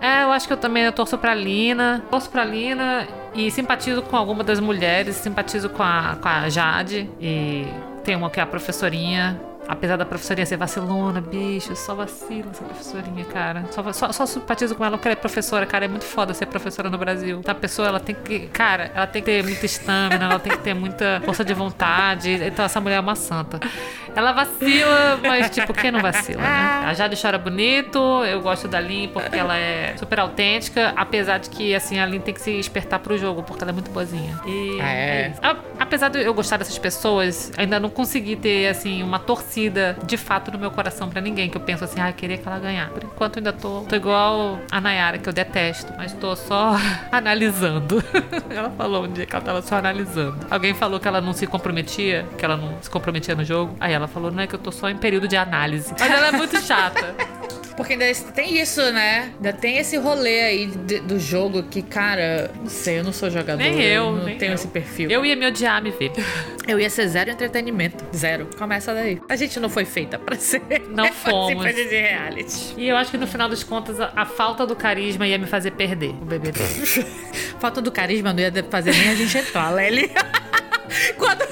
É, 0.00 0.22
eu 0.24 0.32
acho 0.32 0.46
que 0.46 0.52
eu 0.52 0.56
também 0.58 0.84
eu 0.84 0.92
torço 0.92 1.16
pra 1.18 1.34
Lina. 1.34 2.02
Torço 2.10 2.28
pra 2.30 2.44
Lina 2.44 3.06
e 3.34 3.50
simpatizo 3.50 4.02
com 4.02 4.16
alguma 4.16 4.44
das 4.44 4.60
mulheres. 4.60 5.16
Simpatizo 5.16 5.68
com 5.70 5.82
a, 5.82 6.16
com 6.20 6.28
a 6.28 6.48
Jade. 6.48 7.08
E 7.20 7.66
tem 8.04 8.14
uma 8.16 8.30
que 8.30 8.38
é 8.40 8.42
a 8.42 8.46
professorinha. 8.46 9.40
Apesar 9.68 9.96
da 9.96 10.04
professorinha 10.06 10.46
ser 10.46 10.56
vacilona, 10.56 11.20
bicho, 11.20 11.74
só 11.74 11.94
vacila 11.94 12.50
essa 12.50 12.64
professorinha, 12.64 13.24
cara. 13.24 13.64
Só, 13.70 13.92
só, 13.92 14.12
só 14.12 14.26
simpatizo 14.26 14.74
com 14.74 14.84
ela 14.84 14.96
porque 14.96 15.08
ela 15.08 15.12
é 15.16 15.20
professora, 15.20 15.66
cara. 15.66 15.84
É 15.84 15.88
muito 15.88 16.04
foda 16.04 16.32
ser 16.34 16.46
professora 16.46 16.88
no 16.88 16.96
Brasil. 16.98 17.38
Então 17.40 17.52
a 17.52 17.54
pessoa, 17.58 17.88
ela 17.88 18.00
tem 18.00 18.14
que. 18.14 18.46
Cara, 18.48 18.90
ela 18.94 19.06
tem 19.06 19.22
que 19.22 19.26
ter 19.26 19.42
muita 19.42 19.66
estamina, 19.66 20.24
ela 20.24 20.38
tem 20.38 20.52
que 20.52 20.58
ter 20.62 20.74
muita 20.74 21.20
força 21.24 21.44
de 21.44 21.52
vontade. 21.54 22.30
Então 22.32 22.64
essa 22.64 22.80
mulher 22.80 22.96
é 22.96 23.00
uma 23.00 23.14
santa. 23.16 23.58
Ela 24.14 24.32
vacila, 24.32 25.18
mas, 25.22 25.50
tipo, 25.50 25.74
quem 25.74 25.90
não 25.90 26.00
vacila, 26.00 26.40
né? 26.40 26.84
A 26.86 26.94
Jade 26.94 27.20
chora 27.20 27.36
bonito, 27.36 27.98
eu 28.24 28.40
gosto 28.40 28.66
da 28.66 28.80
Lin 28.80 29.08
porque 29.12 29.36
ela 29.36 29.56
é 29.58 29.94
super 29.98 30.20
autêntica, 30.20 30.94
apesar 30.96 31.36
de 31.38 31.50
que, 31.50 31.74
assim, 31.74 31.98
a 31.98 32.06
Lin 32.06 32.20
tem 32.20 32.32
que 32.32 32.40
se 32.40 32.52
despertar 32.56 32.98
pro 33.00 33.18
jogo, 33.18 33.42
porque 33.42 33.62
ela 33.62 33.72
é 33.72 33.74
muito 33.74 33.90
boazinha. 33.90 34.40
E 34.46 34.78
Ah, 34.80 34.90
é? 34.92 35.28
isso. 35.32 35.40
A- 35.42 35.56
Apesar 35.78 36.08
de 36.08 36.22
eu 36.22 36.32
gostar 36.32 36.56
dessas 36.56 36.78
pessoas, 36.78 37.52
ainda 37.58 37.78
não 37.78 37.90
consegui 37.90 38.34
ter, 38.36 38.68
assim, 38.68 39.02
uma 39.02 39.18
torcida 39.18 39.55
de 40.06 40.16
fato 40.16 40.50
no 40.50 40.58
meu 40.58 40.70
coração 40.70 41.08
pra 41.08 41.20
ninguém, 41.20 41.48
que 41.48 41.56
eu 41.56 41.60
penso 41.60 41.84
assim, 41.84 42.00
ah, 42.00 42.10
eu 42.10 42.14
queria 42.14 42.38
que 42.38 42.46
ela 42.46 42.58
ganhar. 42.58 42.90
Por 42.90 43.04
enquanto 43.04 43.38
ainda 43.38 43.52
tô, 43.52 43.82
tô 43.82 43.96
igual 43.96 44.58
a 44.70 44.80
Nayara, 44.80 45.18
que 45.18 45.28
eu 45.28 45.32
detesto, 45.32 45.92
mas 45.96 46.12
tô 46.12 46.34
só 46.36 46.76
analisando. 47.10 48.02
ela 48.50 48.70
falou 48.70 49.04
um 49.04 49.12
dia 49.12 49.26
que 49.26 49.34
ela 49.34 49.44
tava 49.44 49.62
só 49.62 49.76
analisando. 49.76 50.46
Alguém 50.50 50.74
falou 50.74 51.00
que 51.00 51.08
ela 51.08 51.20
não 51.20 51.32
se 51.32 51.46
comprometia, 51.46 52.26
que 52.36 52.44
ela 52.44 52.56
não 52.56 52.76
se 52.80 52.90
comprometia 52.90 53.34
no 53.34 53.44
jogo. 53.44 53.76
Aí 53.80 53.92
ela 53.92 54.06
falou, 54.06 54.30
não 54.30 54.42
é 54.42 54.46
que 54.46 54.54
eu 54.54 54.58
tô 54.58 54.70
só 54.70 54.88
em 54.88 54.96
período 54.96 55.26
de 55.28 55.36
análise. 55.36 55.94
Mas 55.98 56.10
ela 56.10 56.28
é 56.28 56.32
muito 56.32 56.60
chata. 56.60 57.14
Porque 57.76 57.92
ainda 57.92 58.06
tem 58.34 58.58
isso, 58.60 58.80
né? 58.92 59.32
Ainda 59.36 59.52
tem 59.52 59.76
esse 59.78 59.96
rolê 59.98 60.40
aí 60.42 60.66
de- 60.66 61.00
do 61.00 61.18
jogo 61.20 61.62
que, 61.64 61.82
cara, 61.82 62.50
não 62.58 62.68
sei, 62.70 62.98
eu 63.00 63.04
não 63.04 63.12
sou 63.12 63.30
jogador. 63.30 63.58
Nem 63.58 63.80
eu, 63.82 64.12
não 64.12 64.24
nem 64.24 64.38
tenho 64.38 64.52
eu. 64.52 64.54
esse 64.54 64.68
perfil. 64.68 65.10
Eu 65.10 65.24
ia 65.26 65.36
me 65.36 65.46
odiar 65.46 65.82
me 65.82 65.90
ver. 65.90 66.10
Eu 66.66 66.80
ia 66.80 66.90
ser 66.90 67.06
zero 67.06 67.30
entretenimento. 67.30 68.04
Zero. 68.12 68.48
Começa 68.58 68.92
daí. 68.92 69.20
A 69.28 69.36
gente 69.36 69.60
não 69.60 69.68
foi 69.68 69.84
feita 69.84 70.18
pra 70.18 70.34
ser 70.34 70.60
Não 70.90 71.06
fomos. 71.14 71.62
participante 71.62 71.88
de 71.88 72.00
reality. 72.00 72.74
E 72.76 72.88
eu 72.88 72.96
acho 72.96 73.12
que 73.12 73.16
no 73.16 73.26
final 73.28 73.48
das 73.48 73.62
contas, 73.62 74.00
a, 74.00 74.10
a 74.16 74.26
falta 74.26 74.66
do 74.66 74.74
carisma 74.74 75.28
ia 75.28 75.38
me 75.38 75.46
fazer 75.46 75.70
perder 75.72 76.10
o 76.10 76.24
BBB. 76.24 76.58
Falta 77.60 77.80
do 77.80 77.92
carisma 77.92 78.32
não 78.32 78.40
ia 78.40 78.52
fazer 78.68 78.90
nem 78.92 79.10
a 79.10 79.14
gente 79.14 79.38
entrar, 79.38 79.70
Lely. 79.70 80.10
Quando, 81.16 81.46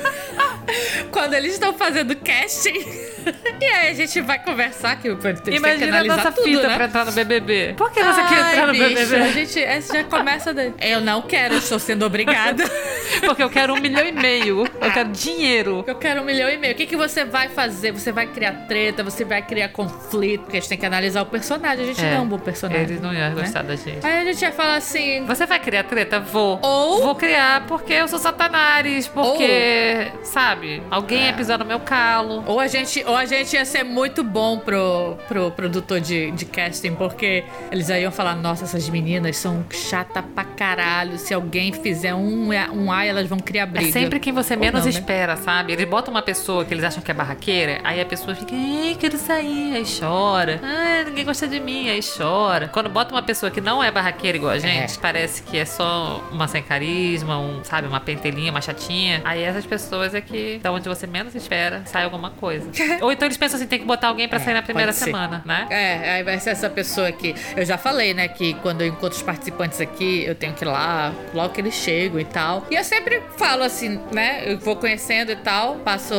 quando 1.14 1.32
eles 1.34 1.52
estão 1.54 1.72
fazendo 1.72 2.14
casting. 2.16 2.84
E 3.60 3.64
aí 3.64 3.90
a 3.90 3.94
gente 3.94 4.20
vai 4.20 4.38
conversar 4.38 5.00
que 5.00 5.08
tem 5.14 5.34
que 5.34 5.50
Imagina 5.56 5.86
a 5.96 6.00
analisar 6.00 6.16
nossa 6.16 6.32
tudo, 6.32 6.44
fita 6.44 6.68
né? 6.68 6.74
pra 6.76 6.84
entrar 6.84 7.04
no 7.06 7.12
BBB. 7.12 7.74
Por 7.74 7.90
que 7.90 8.02
você 8.02 8.20
quer 8.24 8.42
Ai, 8.42 8.52
entrar 8.52 8.66
no 8.66 8.72
bicho, 8.72 8.84
BBB? 8.88 9.16
A 9.16 9.32
gente 9.32 9.62
essa 9.62 9.94
já 9.94 10.04
começa. 10.04 10.54
Eu 10.82 11.00
não 11.00 11.22
quero, 11.22 11.54
estou 11.54 11.78
sendo 11.78 12.04
obrigada. 12.04 12.64
Porque 13.20 13.42
eu 13.42 13.50
quero 13.50 13.74
um 13.74 13.80
milhão 13.80 14.04
e 14.06 14.12
meio. 14.12 14.66
Eu 14.80 14.90
quero 14.92 15.08
dinheiro. 15.10 15.84
Eu 15.86 15.94
quero 15.94 16.22
um 16.22 16.24
milhão 16.24 16.48
e 16.48 16.56
meio. 16.56 16.72
O 16.72 16.76
que, 16.76 16.86
que 16.86 16.96
você 16.96 17.24
vai 17.24 17.48
fazer? 17.48 17.92
Você 17.92 18.12
vai 18.12 18.26
criar 18.26 18.52
treta, 18.68 19.02
você 19.02 19.24
vai 19.24 19.42
criar 19.42 19.68
conflito. 19.68 20.42
Porque 20.42 20.56
a 20.56 20.60
gente 20.60 20.68
tem 20.68 20.78
que 20.78 20.86
analisar 20.86 21.22
o 21.22 21.26
personagem. 21.26 21.84
A 21.84 21.86
gente 21.86 22.02
não 22.02 22.08
é 22.08 22.20
um 22.20 22.26
bom 22.28 22.38
personagem. 22.38 22.84
Eles 22.84 23.00
não 23.00 23.12
iam 23.12 23.30
né? 23.30 23.40
gostar 23.42 23.62
da 23.62 23.76
gente. 23.76 24.04
Aí 24.04 24.20
a 24.20 24.24
gente 24.24 24.40
vai 24.40 24.52
falar 24.52 24.76
assim. 24.76 25.24
Você 25.26 25.46
vai 25.46 25.58
criar 25.60 25.84
treta? 25.84 26.20
Vou. 26.20 26.58
Ou- 26.62 27.02
Vou 27.02 27.14
criar 27.14 27.66
porque 27.66 27.92
eu 27.92 28.08
sou 28.08 28.18
satanás. 28.18 29.08
Porque, 29.08 30.08
sabe, 30.22 30.82
alguém 30.90 31.26
ia 31.26 31.32
pisar 31.32 31.58
no 31.58 31.64
meu 31.64 31.80
calo. 31.80 32.42
Ou 32.46 32.60
a 32.60 32.66
gente, 32.66 33.02
ou 33.06 33.16
a 33.16 33.24
gente 33.24 33.54
ia 33.54 33.64
ser 33.64 33.84
muito 33.84 34.22
bom 34.22 34.58
pro, 34.58 35.16
pro 35.28 35.50
produtor 35.50 36.00
de, 36.00 36.30
de 36.32 36.44
casting, 36.44 36.94
porque 36.94 37.44
eles 37.70 37.90
aí 37.90 38.02
iam 38.02 38.12
falar, 38.12 38.34
nossa, 38.34 38.64
essas 38.64 38.88
meninas 38.88 39.36
são 39.36 39.64
chata 39.70 40.22
pra 40.22 40.44
caralho. 40.44 41.18
Se 41.18 41.32
alguém 41.34 41.72
fizer 41.72 42.14
um, 42.14 42.48
um 42.72 42.92
Elas 43.02 43.28
vão 43.28 43.38
criar 43.38 43.66
briga. 43.66 43.88
É 43.88 43.92
sempre 43.92 44.20
quem 44.20 44.32
você 44.32 44.56
menos 44.56 44.80
não, 44.80 44.84
né? 44.84 44.90
espera, 44.90 45.36
sabe? 45.36 45.72
Eles 45.72 45.88
botam 45.88 46.12
uma 46.12 46.22
pessoa 46.22 46.64
que 46.64 46.74
eles 46.74 46.84
acham 46.84 47.02
que 47.02 47.10
é 47.10 47.14
barraqueira, 47.14 47.80
aí 47.84 48.00
a 48.00 48.04
pessoa 48.06 48.34
fica, 48.34 48.54
ei, 48.54 48.94
quero 48.98 49.16
sair, 49.16 49.74
aí 49.76 49.84
chora. 49.98 50.60
Ah, 50.62 51.04
ninguém 51.06 51.24
gosta 51.24 51.46
de 51.48 51.58
mim, 51.60 51.88
aí 51.88 52.00
chora. 52.02 52.68
Quando 52.68 52.88
bota 52.88 53.14
uma 53.14 53.22
pessoa 53.22 53.50
que 53.50 53.60
não 53.60 53.82
é 53.82 53.90
barraqueira 53.90 54.36
igual 54.36 54.52
a 54.52 54.58
gente, 54.58 54.98
parece 54.98 55.42
que 55.42 55.56
é 55.56 55.64
só 55.64 56.22
uma 56.30 56.46
sem 56.48 56.62
carisma, 56.62 57.38
um, 57.38 57.62
sabe, 57.64 57.86
uma 57.88 58.00
pentelinha, 58.00 58.50
uma 58.50 58.60
chatinha. 58.60 59.20
Aí 59.24 59.42
essas 59.42 59.64
pessoas 59.66 60.14
é 60.14 60.20
que, 60.20 60.58
da 60.62 60.70
onde 60.72 60.88
você 60.88 61.06
menos 61.06 61.34
espera, 61.34 61.82
sai 61.86 62.04
alguma 62.04 62.30
coisa. 62.30 62.68
Ou 63.00 63.12
então 63.12 63.26
eles 63.26 63.36
pensam 63.36 63.56
assim, 63.58 63.66
tem 63.66 63.78
que 63.78 63.84
botar 63.86 64.08
alguém 64.08 64.28
pra 64.28 64.38
É, 64.38 64.42
sair 64.44 64.54
na 64.54 64.62
primeira 64.62 64.88
pode 64.92 64.98
ser. 64.98 65.04
semana, 65.06 65.42
né? 65.44 65.66
É, 65.70 66.14
aí 66.16 66.22
vai 66.22 66.38
ser 66.38 66.50
essa 66.50 66.68
pessoa 66.68 67.08
aqui. 67.08 67.34
Eu 67.56 67.64
já 67.64 67.78
falei, 67.78 68.12
né, 68.14 68.28
que 68.28 68.54
quando 68.54 68.82
eu 68.82 68.88
encontro 68.88 69.16
os 69.16 69.22
participantes 69.22 69.80
aqui, 69.80 70.24
eu 70.26 70.34
tenho 70.34 70.52
que 70.52 70.64
ir 70.64 70.68
lá, 70.68 71.12
logo 71.32 71.54
que 71.54 71.60
eles 71.60 71.74
chegam 71.74 72.20
e 72.20 72.24
tal. 72.24 72.66
E 72.70 72.76
eu 72.84 72.88
sempre 72.88 73.22
falo 73.38 73.62
assim, 73.62 73.98
né, 74.12 74.42
eu 74.44 74.58
vou 74.58 74.76
conhecendo 74.76 75.32
e 75.32 75.36
tal, 75.36 75.76
passo, 75.76 76.14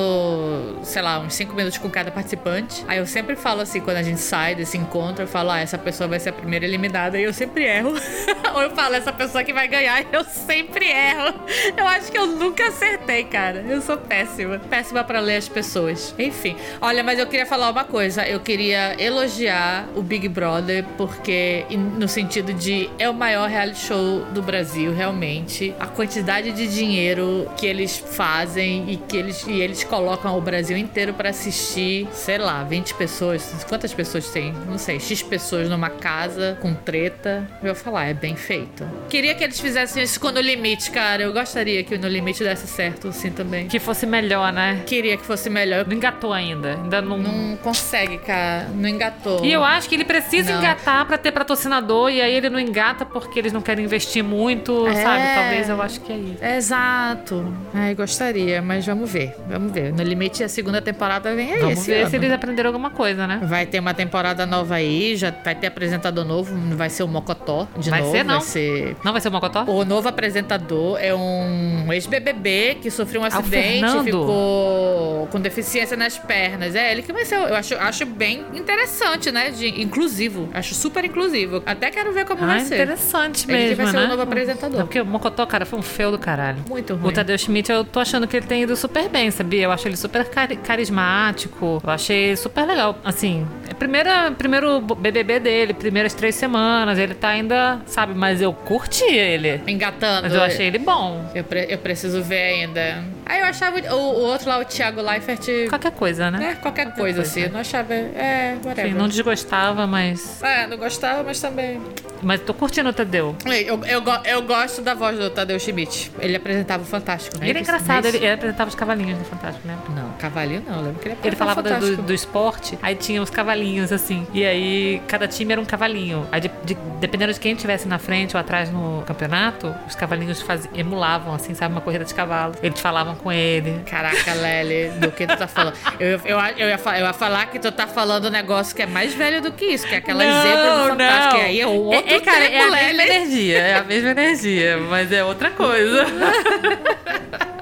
sei 0.81 1.01
lá, 1.01 1.19
uns 1.19 1.35
cinco 1.35 1.53
minutos 1.53 1.77
com 1.77 1.89
cada 1.89 2.09
participante. 2.09 2.83
Aí 2.87 2.97
eu 2.97 3.05
sempre 3.05 3.35
falo 3.35 3.61
assim, 3.61 3.79
quando 3.79 3.97
a 3.97 4.03
gente 4.03 4.19
sai 4.19 4.55
desse 4.55 4.75
encontro, 4.75 5.23
eu 5.23 5.27
falo, 5.27 5.51
ah, 5.51 5.59
essa 5.59 5.77
pessoa 5.77 6.07
vai 6.07 6.19
ser 6.19 6.29
a 6.29 6.33
primeira 6.33 6.65
eliminada. 6.65 7.19
E 7.19 7.23
eu 7.23 7.33
sempre 7.33 7.65
erro. 7.65 7.93
Ou 8.55 8.61
eu 8.63 8.71
falo, 8.71 8.95
essa 8.95 9.13
pessoa 9.13 9.43
que 9.43 9.53
vai 9.53 9.67
ganhar, 9.67 10.03
eu 10.11 10.23
sempre 10.23 10.85
erro. 10.87 11.35
Eu 11.77 11.85
acho 11.85 12.11
que 12.11 12.17
eu 12.17 12.25
nunca 12.25 12.67
acertei, 12.67 13.25
cara. 13.25 13.63
Eu 13.67 13.79
sou 13.81 13.97
péssima. 13.97 14.57
Péssima 14.57 15.03
pra 15.03 15.19
ler 15.19 15.37
as 15.37 15.47
pessoas. 15.47 16.15
Enfim. 16.17 16.55
Olha, 16.81 17.03
mas 17.03 17.19
eu 17.19 17.27
queria 17.27 17.45
falar 17.45 17.69
uma 17.69 17.83
coisa. 17.83 18.27
Eu 18.27 18.39
queria 18.39 18.95
elogiar 18.97 19.87
o 19.95 20.01
Big 20.01 20.27
Brother, 20.27 20.83
porque, 20.97 21.65
no 21.69 22.07
sentido 22.07 22.53
de 22.53 22.89
é 22.97 23.07
o 23.07 23.13
maior 23.13 23.47
reality 23.47 23.85
show 23.85 24.25
do 24.33 24.41
Brasil, 24.41 24.91
realmente. 24.93 25.75
A 25.79 25.85
quantidade 25.85 26.54
de 26.55 26.67
dinheiro 26.67 27.49
que 27.57 27.65
eles 27.65 27.97
fazem 27.97 28.85
e 28.89 28.97
que 28.97 29.17
eles, 29.17 29.45
e 29.47 29.61
eles 29.61 29.83
colocam 29.83 30.37
o 30.37 30.41
Brasil 30.41 30.77
inteiro 30.77 31.13
pra 31.13 31.29
assistir, 31.29 32.07
sei 32.11 32.37
lá, 32.37 32.63
20 32.63 32.93
pessoas. 32.95 33.65
Quantas 33.67 33.93
pessoas 33.93 34.29
tem? 34.29 34.53
Não 34.67 34.77
sei, 34.77 34.99
X 34.99 35.21
pessoas 35.21 35.69
numa 35.69 35.89
casa 35.89 36.57
com 36.61 36.73
treta. 36.73 37.47
Eu 37.61 37.73
vou 37.73 37.83
falar, 37.83 38.05
é 38.05 38.13
bem 38.13 38.35
feito. 38.35 38.87
Queria 39.09 39.35
que 39.35 39.43
eles 39.43 39.59
fizessem 39.59 40.03
isso 40.03 40.19
com 40.19 40.31
No 40.31 40.39
Limite, 40.41 40.91
cara. 40.91 41.21
Eu 41.23 41.33
gostaria 41.33 41.83
que 41.83 41.95
o 41.95 41.99
No 41.99 42.07
Limite 42.07 42.43
desse 42.43 42.67
certo 42.67 43.09
assim 43.09 43.29
também. 43.31 43.67
Que 43.67 43.79
fosse 43.79 44.05
melhor, 44.05 44.51
né? 44.53 44.81
Queria 44.85 45.17
que 45.17 45.25
fosse 45.25 45.49
melhor. 45.49 45.85
Não 45.87 45.95
engatou 45.95 46.33
ainda. 46.33 46.75
Ainda 46.81 47.01
não. 47.01 47.17
Não 47.17 47.57
consegue, 47.57 48.17
cara. 48.19 48.67
Não 48.73 48.87
engatou. 48.89 49.43
E 49.45 49.51
eu 49.51 49.63
acho 49.63 49.87
que 49.89 49.95
ele 49.95 50.05
precisa 50.05 50.51
Não. 50.51 50.59
engatar 50.59 51.05
pra 51.05 51.17
ter 51.17 51.31
patrocinador 51.31 52.09
e 52.09 52.21
aí 52.21 52.33
ele 52.33 52.49
não 52.49 52.59
engata 52.59 53.05
porque 53.05 53.37
eles 53.39 53.51
não 53.53 53.61
querem 53.61 53.83
investir 53.85 54.23
muito, 54.23 54.87
É. 54.87 54.93
sabe? 54.93 55.23
Talvez 55.35 55.69
eu 55.69 55.81
acho 55.81 55.99
que 56.01 56.11
é 56.11 56.15
isso. 56.17 56.37
Exato. 56.45 57.43
Ai, 57.73 57.95
gostaria, 57.95 58.61
mas 58.61 58.85
vamos 58.85 59.11
ver. 59.11 59.35
Vamos 59.49 59.71
ver. 59.71 59.91
No 59.93 60.03
Limite, 60.03 60.43
a 60.43 60.47
segunda 60.49 60.81
temporada 60.81 61.33
vem 61.33 61.53
aí. 61.53 61.59
Vamos 61.59 61.85
ver 61.85 62.01
ano. 62.01 62.09
se 62.09 62.15
eles 62.15 62.31
aprenderam 62.31 62.69
alguma 62.69 62.89
coisa, 62.91 63.25
né? 63.25 63.39
Vai 63.43 63.65
ter 63.65 63.79
uma 63.79 63.93
temporada 63.93 64.45
nova 64.45 64.75
aí, 64.75 65.15
já 65.15 65.31
vai 65.43 65.55
ter 65.55 65.67
apresentador 65.67 66.23
novo, 66.23 66.53
vai 66.75 66.89
ser 66.89 67.03
o 67.03 67.07
Mocotó 67.07 67.67
de 67.77 67.89
Vai 67.89 68.01
novo. 68.01 68.11
ser, 68.11 68.23
não? 68.23 68.33
Vai 68.35 68.41
ser. 68.43 68.95
Não 69.03 69.11
vai 69.11 69.21
ser 69.21 69.29
o 69.29 69.31
Mocotó? 69.31 69.63
O 69.63 69.83
novo 69.83 70.07
apresentador 70.07 70.97
é 71.01 71.13
um 71.15 71.91
ex-BBB 71.91 72.77
que 72.81 72.91
sofreu 72.91 73.21
um 73.21 73.23
Ah, 73.25 73.27
acidente 73.29 73.85
e 73.97 74.03
ficou 74.03 75.27
com 75.31 75.39
deficiência 75.39 75.97
nas 75.97 76.17
pernas. 76.17 76.75
É 76.75 76.91
ele 76.91 77.01
que 77.01 77.11
vai 77.11 77.25
ser. 77.25 77.35
Eu 77.35 77.55
acho, 77.55 77.75
acho 77.75 78.05
bem 78.05 78.45
interessante, 78.53 79.31
né? 79.31 79.49
De 79.51 79.81
inclusivo. 79.81 80.49
Acho 80.53 80.75
super 80.75 81.03
inclusivo. 81.03 81.63
Até 81.65 81.89
quero 81.89 82.13
ver 82.13 82.25
como 82.25 82.43
Ah, 82.43 82.47
vai 82.47 82.59
ser. 82.61 82.75
interessante 82.75 83.45
Ele 83.49 83.57
que 83.57 83.69
mesmo, 83.69 83.75
vai 83.83 83.87
ser 83.87 83.97
né? 83.99 84.05
o 84.05 84.07
novo 84.09 84.21
apresentador. 84.21 84.79
Não, 84.79 84.85
porque 84.85 85.01
o 85.01 85.05
Mocotó, 85.05 85.45
cara, 85.45 85.65
foi 85.65 85.79
um 85.79 85.81
feio 85.81 86.11
do 86.11 86.19
caralho. 86.35 86.57
Muito 86.69 86.93
O 86.93 86.97
ruim. 86.97 87.13
Tadeu 87.13 87.37
Schmidt, 87.37 87.71
eu 87.71 87.83
tô 87.83 87.99
achando 87.99 88.27
que 88.27 88.35
ele 88.37 88.45
tem 88.45 88.63
ido 88.63 88.75
super 88.75 89.07
bem, 89.09 89.31
sabia? 89.31 89.63
Eu 89.63 89.71
acho 89.71 89.87
ele 89.87 89.95
super 89.97 90.25
cari- 90.25 90.57
carismático. 90.57 91.81
Eu 91.83 91.89
achei 91.89 92.35
super 92.35 92.65
legal. 92.65 92.97
Assim, 93.03 93.47
primeira, 93.77 94.31
primeiro 94.31 94.79
BBB 94.81 95.39
dele, 95.39 95.73
primeiras 95.73 96.13
três 96.13 96.35
semanas. 96.35 96.97
Ele 96.97 97.13
tá 97.13 97.29
ainda, 97.29 97.79
sabe? 97.85 98.13
Mas 98.13 98.41
eu 98.41 98.53
curti 98.53 99.03
ele. 99.03 99.61
Engatando. 99.67 100.23
Mas 100.23 100.33
eu 100.33 100.41
achei 100.41 100.67
ele 100.67 100.79
bom. 100.79 101.29
Eu, 101.33 101.43
pre- 101.43 101.67
eu 101.69 101.77
preciso 101.77 102.21
ver 102.23 102.41
ainda. 102.41 103.03
Aí 103.25 103.39
eu 103.39 103.45
achava 103.45 103.77
o, 103.79 103.95
o 103.95 104.21
outro 104.25 104.47
lá, 104.49 104.59
o 104.59 104.65
Thiago 104.65 105.01
Leifert. 105.01 105.47
Qualquer 105.69 105.91
coisa, 105.91 106.29
né? 106.31 106.51
É, 106.51 106.55
qualquer, 106.55 106.85
coisa, 106.85 106.99
coisa. 106.99 107.21
assim. 107.21 107.41
Eu 107.41 107.49
não 107.49 107.59
achava. 107.59 107.93
É, 107.93 108.55
whatever. 108.63 108.85
Enfim, 108.87 108.97
não 108.97 109.07
desgostava, 109.07 109.85
mas. 109.87 110.41
É, 110.43 110.67
não 110.67 110.77
gostava, 110.77 111.23
mas 111.23 111.39
também. 111.41 111.81
Mas 112.21 112.39
tô 112.41 112.53
curtindo 112.53 112.89
o 112.89 112.93
Tadeu. 112.93 113.35
Eu, 113.45 113.83
eu, 113.85 114.03
eu 114.25 114.41
gosto 114.43 114.81
da 114.81 114.93
voz 114.93 115.17
do 115.17 115.29
Tadeu 115.29 115.59
Schmidt. 115.59 116.11
Ele 116.19 116.35
apresentava 116.35 116.81
o 116.83 116.85
Fantástico, 116.85 117.37
né? 117.37 117.49
Ele 117.49 117.59
é 117.59 117.61
engraçado, 117.61 118.05
ele, 118.05 118.17
ele 118.17 118.31
apresentava 118.31 118.69
os 118.69 118.75
cavalinhos 118.75 119.17
do 119.19 119.25
Fantástico, 119.25 119.67
né? 119.67 119.77
Não, 119.95 120.11
cavalinho 120.17 120.63
não. 120.67 120.77
Eu 120.77 120.81
lembro 120.83 120.99
que 121.01 121.07
ele 121.09 121.17
Ele 121.23 121.35
apresentava 121.35 121.63
falava 121.63 121.79
do, 121.85 121.97
do, 121.97 122.03
do 122.03 122.13
esporte, 122.13 122.79
aí 122.81 122.95
tinha 122.95 123.21
os 123.21 123.29
cavalinhos, 123.29 123.64
assim. 123.91 124.25
E 124.33 124.45
aí, 124.45 125.01
cada 125.07 125.27
time 125.27 125.51
era 125.51 125.61
um 125.61 125.65
cavalinho. 125.65 126.27
Aí, 126.31 126.41
de- 126.41 126.51
de- 126.63 126.77
dependendo 126.99 127.33
de 127.33 127.39
quem 127.39 127.53
estivesse 127.53 127.87
na 127.87 127.97
frente 127.99 128.35
ou 128.35 128.39
atrás 128.39 128.69
no 128.71 129.03
campeonato, 129.05 129.73
os 129.87 129.95
cavalinhos 129.95 130.41
faz, 130.41 130.67
emulavam, 130.75 131.33
assim, 131.35 131.53
sabe, 131.53 131.73
uma 131.73 131.81
corrida 131.81 132.05
de 132.05 132.13
cavalo. 132.13 132.53
Eles 132.61 132.79
falavam 132.79 133.15
com 133.15 133.31
ele. 133.31 133.81
Caraca, 133.85 134.33
Lely, 134.33 134.99
do 134.99 135.11
que 135.11 135.25
tu 135.27 135.37
tá 135.37 135.47
falando. 135.47 135.75
Eu, 135.99 136.19
eu, 136.25 136.39
eu, 136.57 136.67
ia, 136.69 136.77
eu 136.97 137.05
ia 137.05 137.13
falar 137.13 137.45
que 137.47 137.59
tu 137.59 137.71
tá 137.71 137.87
falando 137.87 138.27
um 138.27 138.31
negócio 138.31 138.75
que 138.75 138.81
é 138.81 138.85
mais 138.85 139.13
velho 139.13 139.41
do 139.41 139.51
que 139.51 139.65
isso, 139.65 139.87
que 139.87 139.95
é 139.95 139.97
aquela 139.97 140.23
zebra 140.23 140.83
do 140.83 140.89
Fantástico. 140.89 141.35
E 141.37 141.45
aí 141.45 141.61
é 141.61 141.67
outro 141.67 142.09
é, 142.09 142.15
é, 142.15 142.19
cara, 142.19 142.39
tempo, 142.41 142.53
é 142.55 142.61
a 142.61 142.67
Lely. 142.69 142.97
mesma 142.97 143.03
energia, 143.03 143.57
é 143.59 143.75
a 143.75 143.83
mesma 143.83 144.09
energia, 144.11 144.77
mas 144.89 145.11
é 145.11 145.23
outra 145.23 145.49
coisa. 145.51 146.05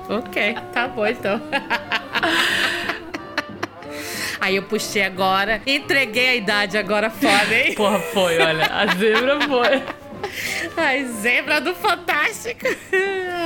Ok, 0.09 0.55
tá 0.73 0.87
bom 0.89 1.07
então. 1.07 1.41
Aí 4.43 4.57
eu 4.57 4.63
puxei 4.63 5.03
agora, 5.03 5.61
entreguei 5.65 6.27
a 6.27 6.35
idade 6.35 6.77
agora 6.77 7.09
foda, 7.09 7.55
hein? 7.55 7.75
Porra, 7.79 7.99
foi, 7.99 8.37
olha, 8.41 8.65
a 8.65 8.87
zebra 8.87 9.39
foi. 9.39 9.83
Ai, 10.75 11.05
zebra 11.05 11.61
do 11.61 11.73
Fantástico. 11.73 12.65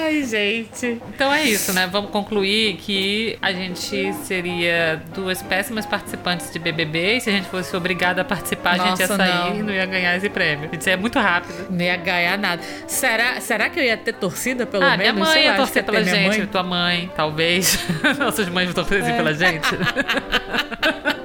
Ai, 0.07 0.23
gente. 0.23 1.01
Então 1.13 1.33
é 1.33 1.43
isso, 1.43 1.73
né? 1.73 1.85
Vamos 1.91 2.11
concluir 2.11 2.77
que 2.77 3.37
a 3.41 3.51
gente 3.51 4.13
seria 4.23 5.01
duas 5.13 5.41
péssimas 5.41 5.85
participantes 5.85 6.49
de 6.49 6.57
BBB 6.59 7.17
e 7.17 7.21
se 7.21 7.29
a 7.29 7.33
gente 7.33 7.49
fosse 7.49 7.75
obrigada 7.75 8.21
a 8.21 8.25
participar, 8.25 8.71
a 8.71 8.77
gente 8.77 8.99
ia 9.01 9.07
Nossa, 9.07 9.17
sair 9.17 9.49
não. 9.49 9.55
e 9.59 9.63
não 9.63 9.73
ia 9.73 9.85
ganhar 9.85 10.15
esse 10.15 10.29
prêmio. 10.29 10.69
Isso 10.71 10.89
é 10.89 10.95
muito 10.95 11.19
rápido. 11.19 11.67
Não 11.69 11.81
ia 11.83 11.97
ganhar 11.97 12.37
nada. 12.37 12.61
Será, 12.87 13.41
será 13.41 13.69
que 13.69 13.79
eu 13.79 13.83
ia 13.83 13.97
ter 13.97 14.13
torcida 14.13 14.65
pelo 14.65 14.83
ah, 14.83 14.95
menos? 14.95 15.13
minha 15.13 15.25
mãe 15.25 15.33
Sei 15.33 15.43
ia 15.43 15.51
lá, 15.51 15.57
torcer 15.57 15.83
pela 15.83 16.01
gente, 16.03 16.37
mãe. 16.37 16.47
tua 16.47 16.63
mãe, 16.63 17.11
talvez. 17.15 17.77
Nossas 18.17 18.47
mães 18.47 18.65
vão 18.71 18.75
torcer 18.85 19.03
É. 19.03 19.17
pela 19.17 19.33
gente. 19.33 19.67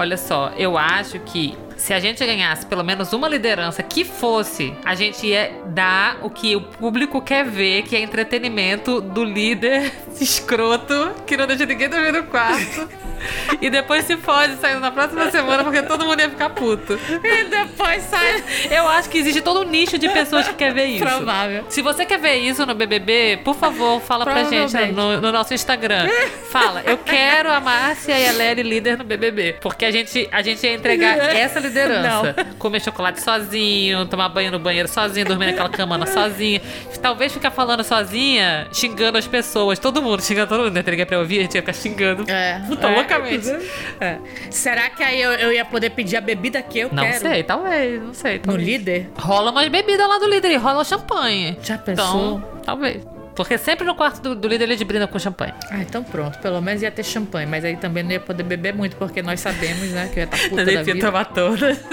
Olha 0.00 0.16
só, 0.16 0.50
eu 0.56 0.78
acho 0.78 1.20
que 1.20 1.54
se 1.76 1.92
a 1.92 2.00
gente 2.00 2.24
ganhasse 2.24 2.64
pelo 2.64 2.82
menos 2.82 3.12
uma 3.12 3.28
liderança 3.28 3.82
que 3.82 4.02
fosse, 4.02 4.74
a 4.82 4.94
gente 4.94 5.26
ia 5.26 5.52
dar 5.66 6.20
o 6.22 6.30
que 6.30 6.56
o 6.56 6.62
público 6.62 7.20
quer 7.20 7.44
ver, 7.44 7.82
que 7.82 7.94
é 7.94 8.00
entretenimento 8.00 9.02
do 9.02 9.22
líder 9.22 9.92
escroto 10.18 11.12
que 11.26 11.36
não 11.36 11.46
deixa 11.46 11.66
ninguém 11.66 11.90
dormir 11.90 12.12
no 12.12 12.22
quarto. 12.22 12.88
E 13.60 13.68
depois 13.68 14.04
se 14.04 14.16
fode 14.16 14.56
saindo 14.56 14.80
na 14.80 14.90
próxima 14.90 15.30
semana 15.30 15.62
porque 15.64 15.82
todo 15.82 16.04
mundo 16.04 16.20
ia 16.20 16.30
ficar 16.30 16.50
puto. 16.50 16.98
E 17.22 17.44
depois 17.44 18.02
sai. 18.04 18.42
Eu 18.70 18.88
acho 18.88 19.08
que 19.08 19.18
existe 19.18 19.40
todo 19.40 19.60
um 19.60 19.68
nicho 19.68 19.98
de 19.98 20.08
pessoas 20.08 20.48
que 20.48 20.54
quer 20.54 20.72
ver 20.72 20.86
isso. 20.86 21.04
Provável. 21.04 21.64
Se 21.68 21.82
você 21.82 22.06
quer 22.06 22.18
ver 22.18 22.36
isso 22.36 22.64
no 22.64 22.74
BBB, 22.74 23.40
por 23.44 23.54
favor, 23.54 24.00
fala 24.00 24.24
pra 24.24 24.44
gente 24.44 24.76
no, 24.92 25.20
no 25.20 25.32
nosso 25.32 25.54
Instagram. 25.54 26.08
Fala, 26.50 26.82
eu 26.84 26.98
quero 26.98 27.50
a 27.50 27.60
Márcia 27.60 28.18
e 28.18 28.28
a 28.28 28.32
Lely 28.32 28.62
líder 28.62 28.98
no 28.98 29.04
BBB. 29.04 29.56
Porque 29.60 29.84
a 29.84 29.90
gente, 29.90 30.28
a 30.30 30.42
gente 30.42 30.64
ia 30.64 30.74
entregar 30.74 31.34
essa 31.34 31.60
liderança. 31.60 32.34
Comer 32.58 32.80
chocolate 32.80 33.20
sozinho, 33.20 34.06
tomar 34.06 34.28
banho 34.28 34.50
no 34.50 34.58
banheiro 34.58 34.88
sozinho, 34.88 35.26
dormir 35.26 35.46
naquela 35.46 35.68
cama 35.68 36.06
sozinha. 36.06 36.60
Talvez 37.00 37.32
ficar 37.32 37.50
falando 37.50 37.82
sozinha, 37.82 38.68
xingando 38.72 39.18
as 39.18 39.26
pessoas. 39.26 39.78
Todo 39.78 40.02
mundo, 40.02 40.22
xingando 40.22 40.48
todo 40.48 40.64
mundo. 40.64 40.76
Entreguei 40.76 41.04
pra 41.04 41.18
ouvir, 41.18 41.38
a 41.38 41.42
gente 41.42 41.54
ia 41.54 41.62
ficar 41.62 41.72
xingando. 41.72 42.30
É. 42.30 42.60
Puta, 42.66 42.88
é, 42.88 42.94
É. 44.00 44.18
Será 44.50 44.90
que 44.90 45.02
aí 45.02 45.20
eu, 45.20 45.32
eu 45.32 45.52
ia 45.52 45.64
poder 45.64 45.90
pedir 45.90 46.16
a 46.16 46.20
bebida 46.20 46.60
que 46.62 46.78
eu 46.80 46.88
Não 46.92 47.02
quero? 47.04 47.18
sei, 47.20 47.42
talvez, 47.42 48.02
não 48.02 48.14
sei. 48.14 48.38
No 48.38 48.44
talvez. 48.44 48.66
líder? 48.66 49.10
Rola 49.18 49.50
umas 49.50 49.68
bebidas 49.68 50.08
lá 50.08 50.18
do 50.18 50.28
líder 50.28 50.50
e 50.52 50.56
rola 50.56 50.84
champanhe. 50.84 51.58
Já 51.62 51.78
pensou? 51.78 52.38
Então, 52.38 52.60
talvez. 52.64 53.02
Porque 53.34 53.56
sempre 53.56 53.86
no 53.86 53.94
quarto 53.94 54.20
do, 54.20 54.34
do 54.34 54.48
líder 54.48 54.68
ele 54.70 54.84
brinda 54.84 55.06
com 55.06 55.18
champanhe. 55.18 55.54
Ah, 55.70 55.78
então 55.80 56.02
pronto. 56.02 56.38
Pelo 56.40 56.60
menos 56.60 56.82
ia 56.82 56.90
ter 56.90 57.04
champanhe. 57.04 57.46
Mas 57.46 57.64
aí 57.64 57.76
também 57.76 58.02
não 58.02 58.10
ia 58.10 58.20
poder 58.20 58.42
beber 58.42 58.74
muito, 58.74 58.96
porque 58.96 59.22
nós 59.22 59.40
sabemos, 59.40 59.88
né? 59.90 60.10
Que 60.12 60.20
eu 60.20 60.22
ia 60.22 60.24
estar 60.24 60.36
puta 60.50 60.64
Mas 60.64 60.74
da 60.74 60.82
vida. 60.82 61.00
tomar 61.06 61.24
todas. 61.26 61.78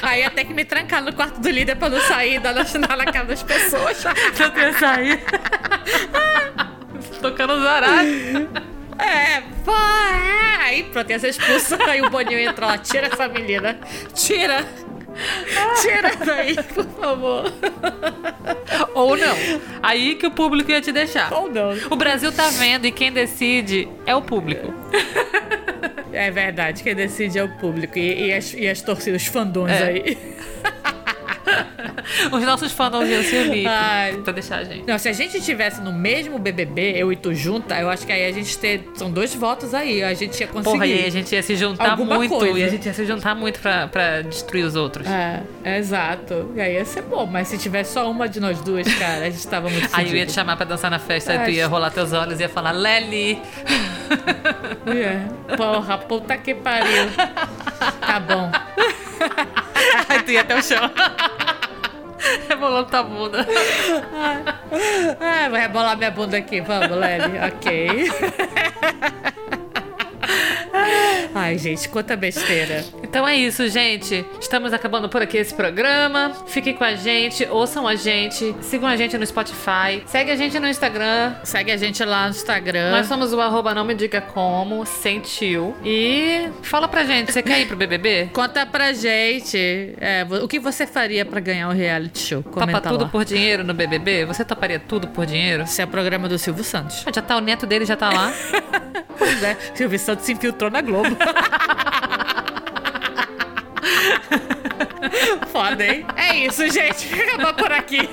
Aí 0.00 0.20
ia 0.22 0.30
ter 0.30 0.44
que 0.46 0.54
me 0.54 0.64
trancar 0.64 1.02
no 1.02 1.12
quarto 1.12 1.40
do 1.40 1.50
líder 1.50 1.76
pra 1.76 1.88
não 1.90 2.00
sair 2.00 2.40
dar 2.40 2.54
na 2.54 3.04
cara 3.04 3.26
das 3.26 3.42
pessoas. 3.42 4.02
Pra 4.52 4.62
eu 4.68 4.74
sair. 4.74 5.22
Tocando 7.20 7.52
os 7.54 7.62
horários. 7.62 8.48
É, 8.98 9.36
é. 9.38 9.42
Aí 10.60 10.82
pronto, 10.84 11.10
ia 11.10 11.18
ser 11.18 11.28
expulsa. 11.28 11.78
Aí 11.84 12.00
o 12.02 12.10
Boninho 12.10 12.38
entrou 12.38 12.68
lá. 12.68 12.78
Tira 12.78 13.06
essa 13.08 13.28
menina. 13.28 13.78
Tira. 14.14 14.64
Tira 15.80 16.10
daí, 16.24 16.54
por 16.56 16.84
favor. 17.00 17.52
Ou 18.94 19.16
não. 19.16 19.36
Aí 19.82 20.16
que 20.16 20.26
o 20.26 20.30
público 20.30 20.70
ia 20.70 20.80
te 20.80 20.90
deixar. 20.90 21.32
Ou 21.32 21.48
não. 21.50 21.70
O 21.90 21.96
Brasil 21.96 22.32
tá 22.32 22.48
vendo 22.48 22.86
e 22.86 22.92
quem 22.92 23.12
decide 23.12 23.88
é 24.06 24.14
o 24.14 24.22
público. 24.22 24.74
É 26.12 26.30
verdade, 26.30 26.82
quem 26.82 26.94
decide 26.94 27.38
é 27.38 27.44
o 27.44 27.48
público. 27.48 27.98
E, 27.98 28.26
e 28.28 28.32
as, 28.32 28.54
e 28.54 28.68
as 28.68 28.80
torcidas, 28.80 29.22
os 29.22 29.28
fandões 29.28 29.72
É. 29.80 29.84
aí. 29.84 30.18
Os 32.32 32.42
nossos 32.42 32.72
fãs 32.72 32.90
não 32.92 33.06
iam 33.06 33.22
se 33.22 33.36
unir 33.36 33.66
Ai. 33.66 34.14
pra 34.22 34.32
deixar 34.32 34.58
a 34.58 34.64
gente. 34.64 34.86
Não, 34.86 34.98
se 34.98 35.08
a 35.08 35.12
gente 35.12 35.38
estivesse 35.38 35.80
no 35.80 35.92
mesmo 35.92 36.38
BBB, 36.38 36.92
eu 36.96 37.12
e 37.12 37.16
tu 37.16 37.34
junta, 37.34 37.78
eu 37.78 37.88
acho 37.88 38.06
que 38.06 38.12
aí 38.12 38.26
a 38.26 38.32
gente 38.32 38.56
ter. 38.58 38.88
São 38.94 39.10
dois 39.10 39.34
votos 39.34 39.74
aí. 39.74 40.02
A 40.02 40.14
gente 40.14 40.38
ia 40.40 40.46
conseguir. 40.46 40.72
Porra, 40.72 40.86
e 40.86 40.92
aí 40.92 41.06
a 41.06 41.10
gente 41.10 41.34
ia 41.34 41.42
se 41.42 41.56
juntar 41.56 41.92
Alguma 41.92 42.16
muito. 42.16 42.34
coisa. 42.36 42.58
E 42.58 42.64
a 42.64 42.68
gente 42.68 42.86
ia 42.86 42.94
se 42.94 43.04
juntar 43.06 43.34
muito 43.34 43.60
pra, 43.60 43.88
pra 43.88 44.22
destruir 44.22 44.64
os 44.64 44.76
outros. 44.76 45.06
É, 45.06 45.42
exato. 45.78 46.52
E 46.54 46.60
aí 46.60 46.74
ia 46.74 46.84
ser 46.84 47.02
bom, 47.02 47.26
mas 47.26 47.48
se 47.48 47.58
tivesse 47.58 47.92
só 47.94 48.10
uma 48.10 48.28
de 48.28 48.40
nós 48.40 48.60
duas, 48.60 48.86
cara, 48.94 49.26
a 49.26 49.30
gente 49.30 49.46
tava 49.46 49.68
muito 49.68 49.88
Aí 49.94 50.08
eu 50.08 50.16
ia 50.16 50.26
te 50.26 50.32
chamar 50.32 50.56
pra 50.56 50.66
dançar 50.66 50.90
na 50.90 50.98
festa, 50.98 51.32
aí 51.32 51.38
tu 51.44 51.50
ia 51.50 51.66
rolar 51.66 51.90
teus 51.90 52.12
olhos 52.12 52.38
e 52.40 52.42
ia 52.42 52.48
falar, 52.48 52.72
Lely! 52.72 53.40
É. 54.86 55.56
Porra, 55.56 55.98
puta 55.98 56.36
que 56.36 56.54
pariu. 56.54 57.10
Tá 58.00 58.20
bom. 58.20 58.50
Ia 60.34 60.40
até 60.40 60.56
o 60.56 60.62
chão. 60.62 60.90
Rebolando 62.48 62.90
tua 62.90 63.02
bunda. 63.04 63.46
Ah, 65.20 65.46
vou 65.48 65.58
rebolar 65.58 65.96
minha 65.96 66.10
bunda 66.10 66.38
aqui. 66.38 66.60
Vamos, 66.60 66.90
Lely. 66.90 67.38
Ok. 67.46 68.10
Ai, 71.34 71.58
gente, 71.58 71.88
quanta 71.88 72.16
besteira. 72.16 72.84
Então 73.02 73.26
é 73.26 73.36
isso, 73.36 73.68
gente. 73.68 74.24
Estamos 74.40 74.72
acabando 74.72 75.08
por 75.08 75.22
aqui 75.22 75.36
esse 75.36 75.54
programa. 75.54 76.32
Fiquem 76.46 76.74
com 76.74 76.84
a 76.84 76.94
gente, 76.94 77.46
ouçam 77.50 77.86
a 77.86 77.94
gente, 77.94 78.54
sigam 78.60 78.88
a 78.88 78.96
gente 78.96 79.16
no 79.18 79.26
Spotify, 79.26 80.02
segue 80.06 80.30
a 80.30 80.36
gente 80.36 80.58
no 80.58 80.68
Instagram. 80.68 81.34
Segue 81.44 81.70
a 81.70 81.76
gente 81.76 82.04
lá 82.04 82.24
no 82.24 82.30
Instagram. 82.30 82.90
Nós 82.90 83.06
somos 83.06 83.32
o 83.32 83.40
arroba 83.40 83.74
não 83.74 83.84
me 83.84 83.94
diga 83.94 84.20
como, 84.20 84.84
sentiu. 84.86 85.74
E 85.84 86.48
fala 86.62 86.88
pra 86.88 87.04
gente, 87.04 87.32
você 87.32 87.42
quer 87.42 87.60
ir 87.60 87.66
pro 87.66 87.76
BBB? 87.76 88.30
Conta 88.34 88.66
pra 88.66 88.92
gente 88.92 89.94
é, 90.00 90.26
o 90.42 90.48
que 90.48 90.58
você 90.58 90.86
faria 90.86 91.24
pra 91.24 91.40
ganhar 91.40 91.68
o 91.68 91.72
reality 91.72 92.18
show. 92.18 92.42
Comenta 92.42 92.80
Topa 92.80 92.90
tudo 92.90 93.04
lá. 93.04 93.10
por 93.10 93.24
dinheiro 93.24 93.64
no 93.64 93.74
BBB? 93.74 94.24
Você 94.26 94.44
toparia 94.44 94.78
tudo 94.78 95.08
por 95.08 95.26
dinheiro? 95.26 95.64
Esse 95.64 95.82
é 95.82 95.86
programa 95.86 96.28
do 96.28 96.38
Silvio 96.38 96.64
Santos. 96.64 97.04
Já 97.14 97.22
tá, 97.22 97.36
o 97.36 97.40
neto 97.40 97.66
dele 97.66 97.84
já 97.84 97.96
tá 97.96 98.10
lá. 98.10 98.32
Pois 99.16 99.42
é, 99.44 99.56
Silvio 99.74 99.98
Santos 99.98 100.26
se 100.26 100.32
infiltrou 100.32 100.70
na 100.74 100.80
Globo. 100.80 101.14
Foda, 105.52 105.84
hein? 105.84 106.04
É 106.16 106.34
isso, 106.36 106.68
gente. 106.68 107.14
Acabou 107.22 107.54
por 107.54 107.72
aqui. 107.72 108.10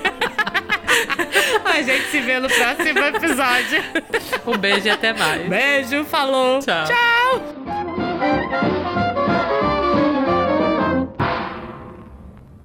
A 1.65 1.81
gente 1.81 2.11
se 2.11 2.19
vê 2.19 2.39
no 2.39 2.47
próximo 2.47 2.99
episódio. 2.99 3.83
Um 4.45 4.55
beijo 4.57 4.85
e 4.85 4.91
até 4.91 5.11
mais. 5.13 5.47
Beijo, 5.47 6.05
falou. 6.05 6.59
Tchau. 6.59 6.85
Tchau. 6.85 7.41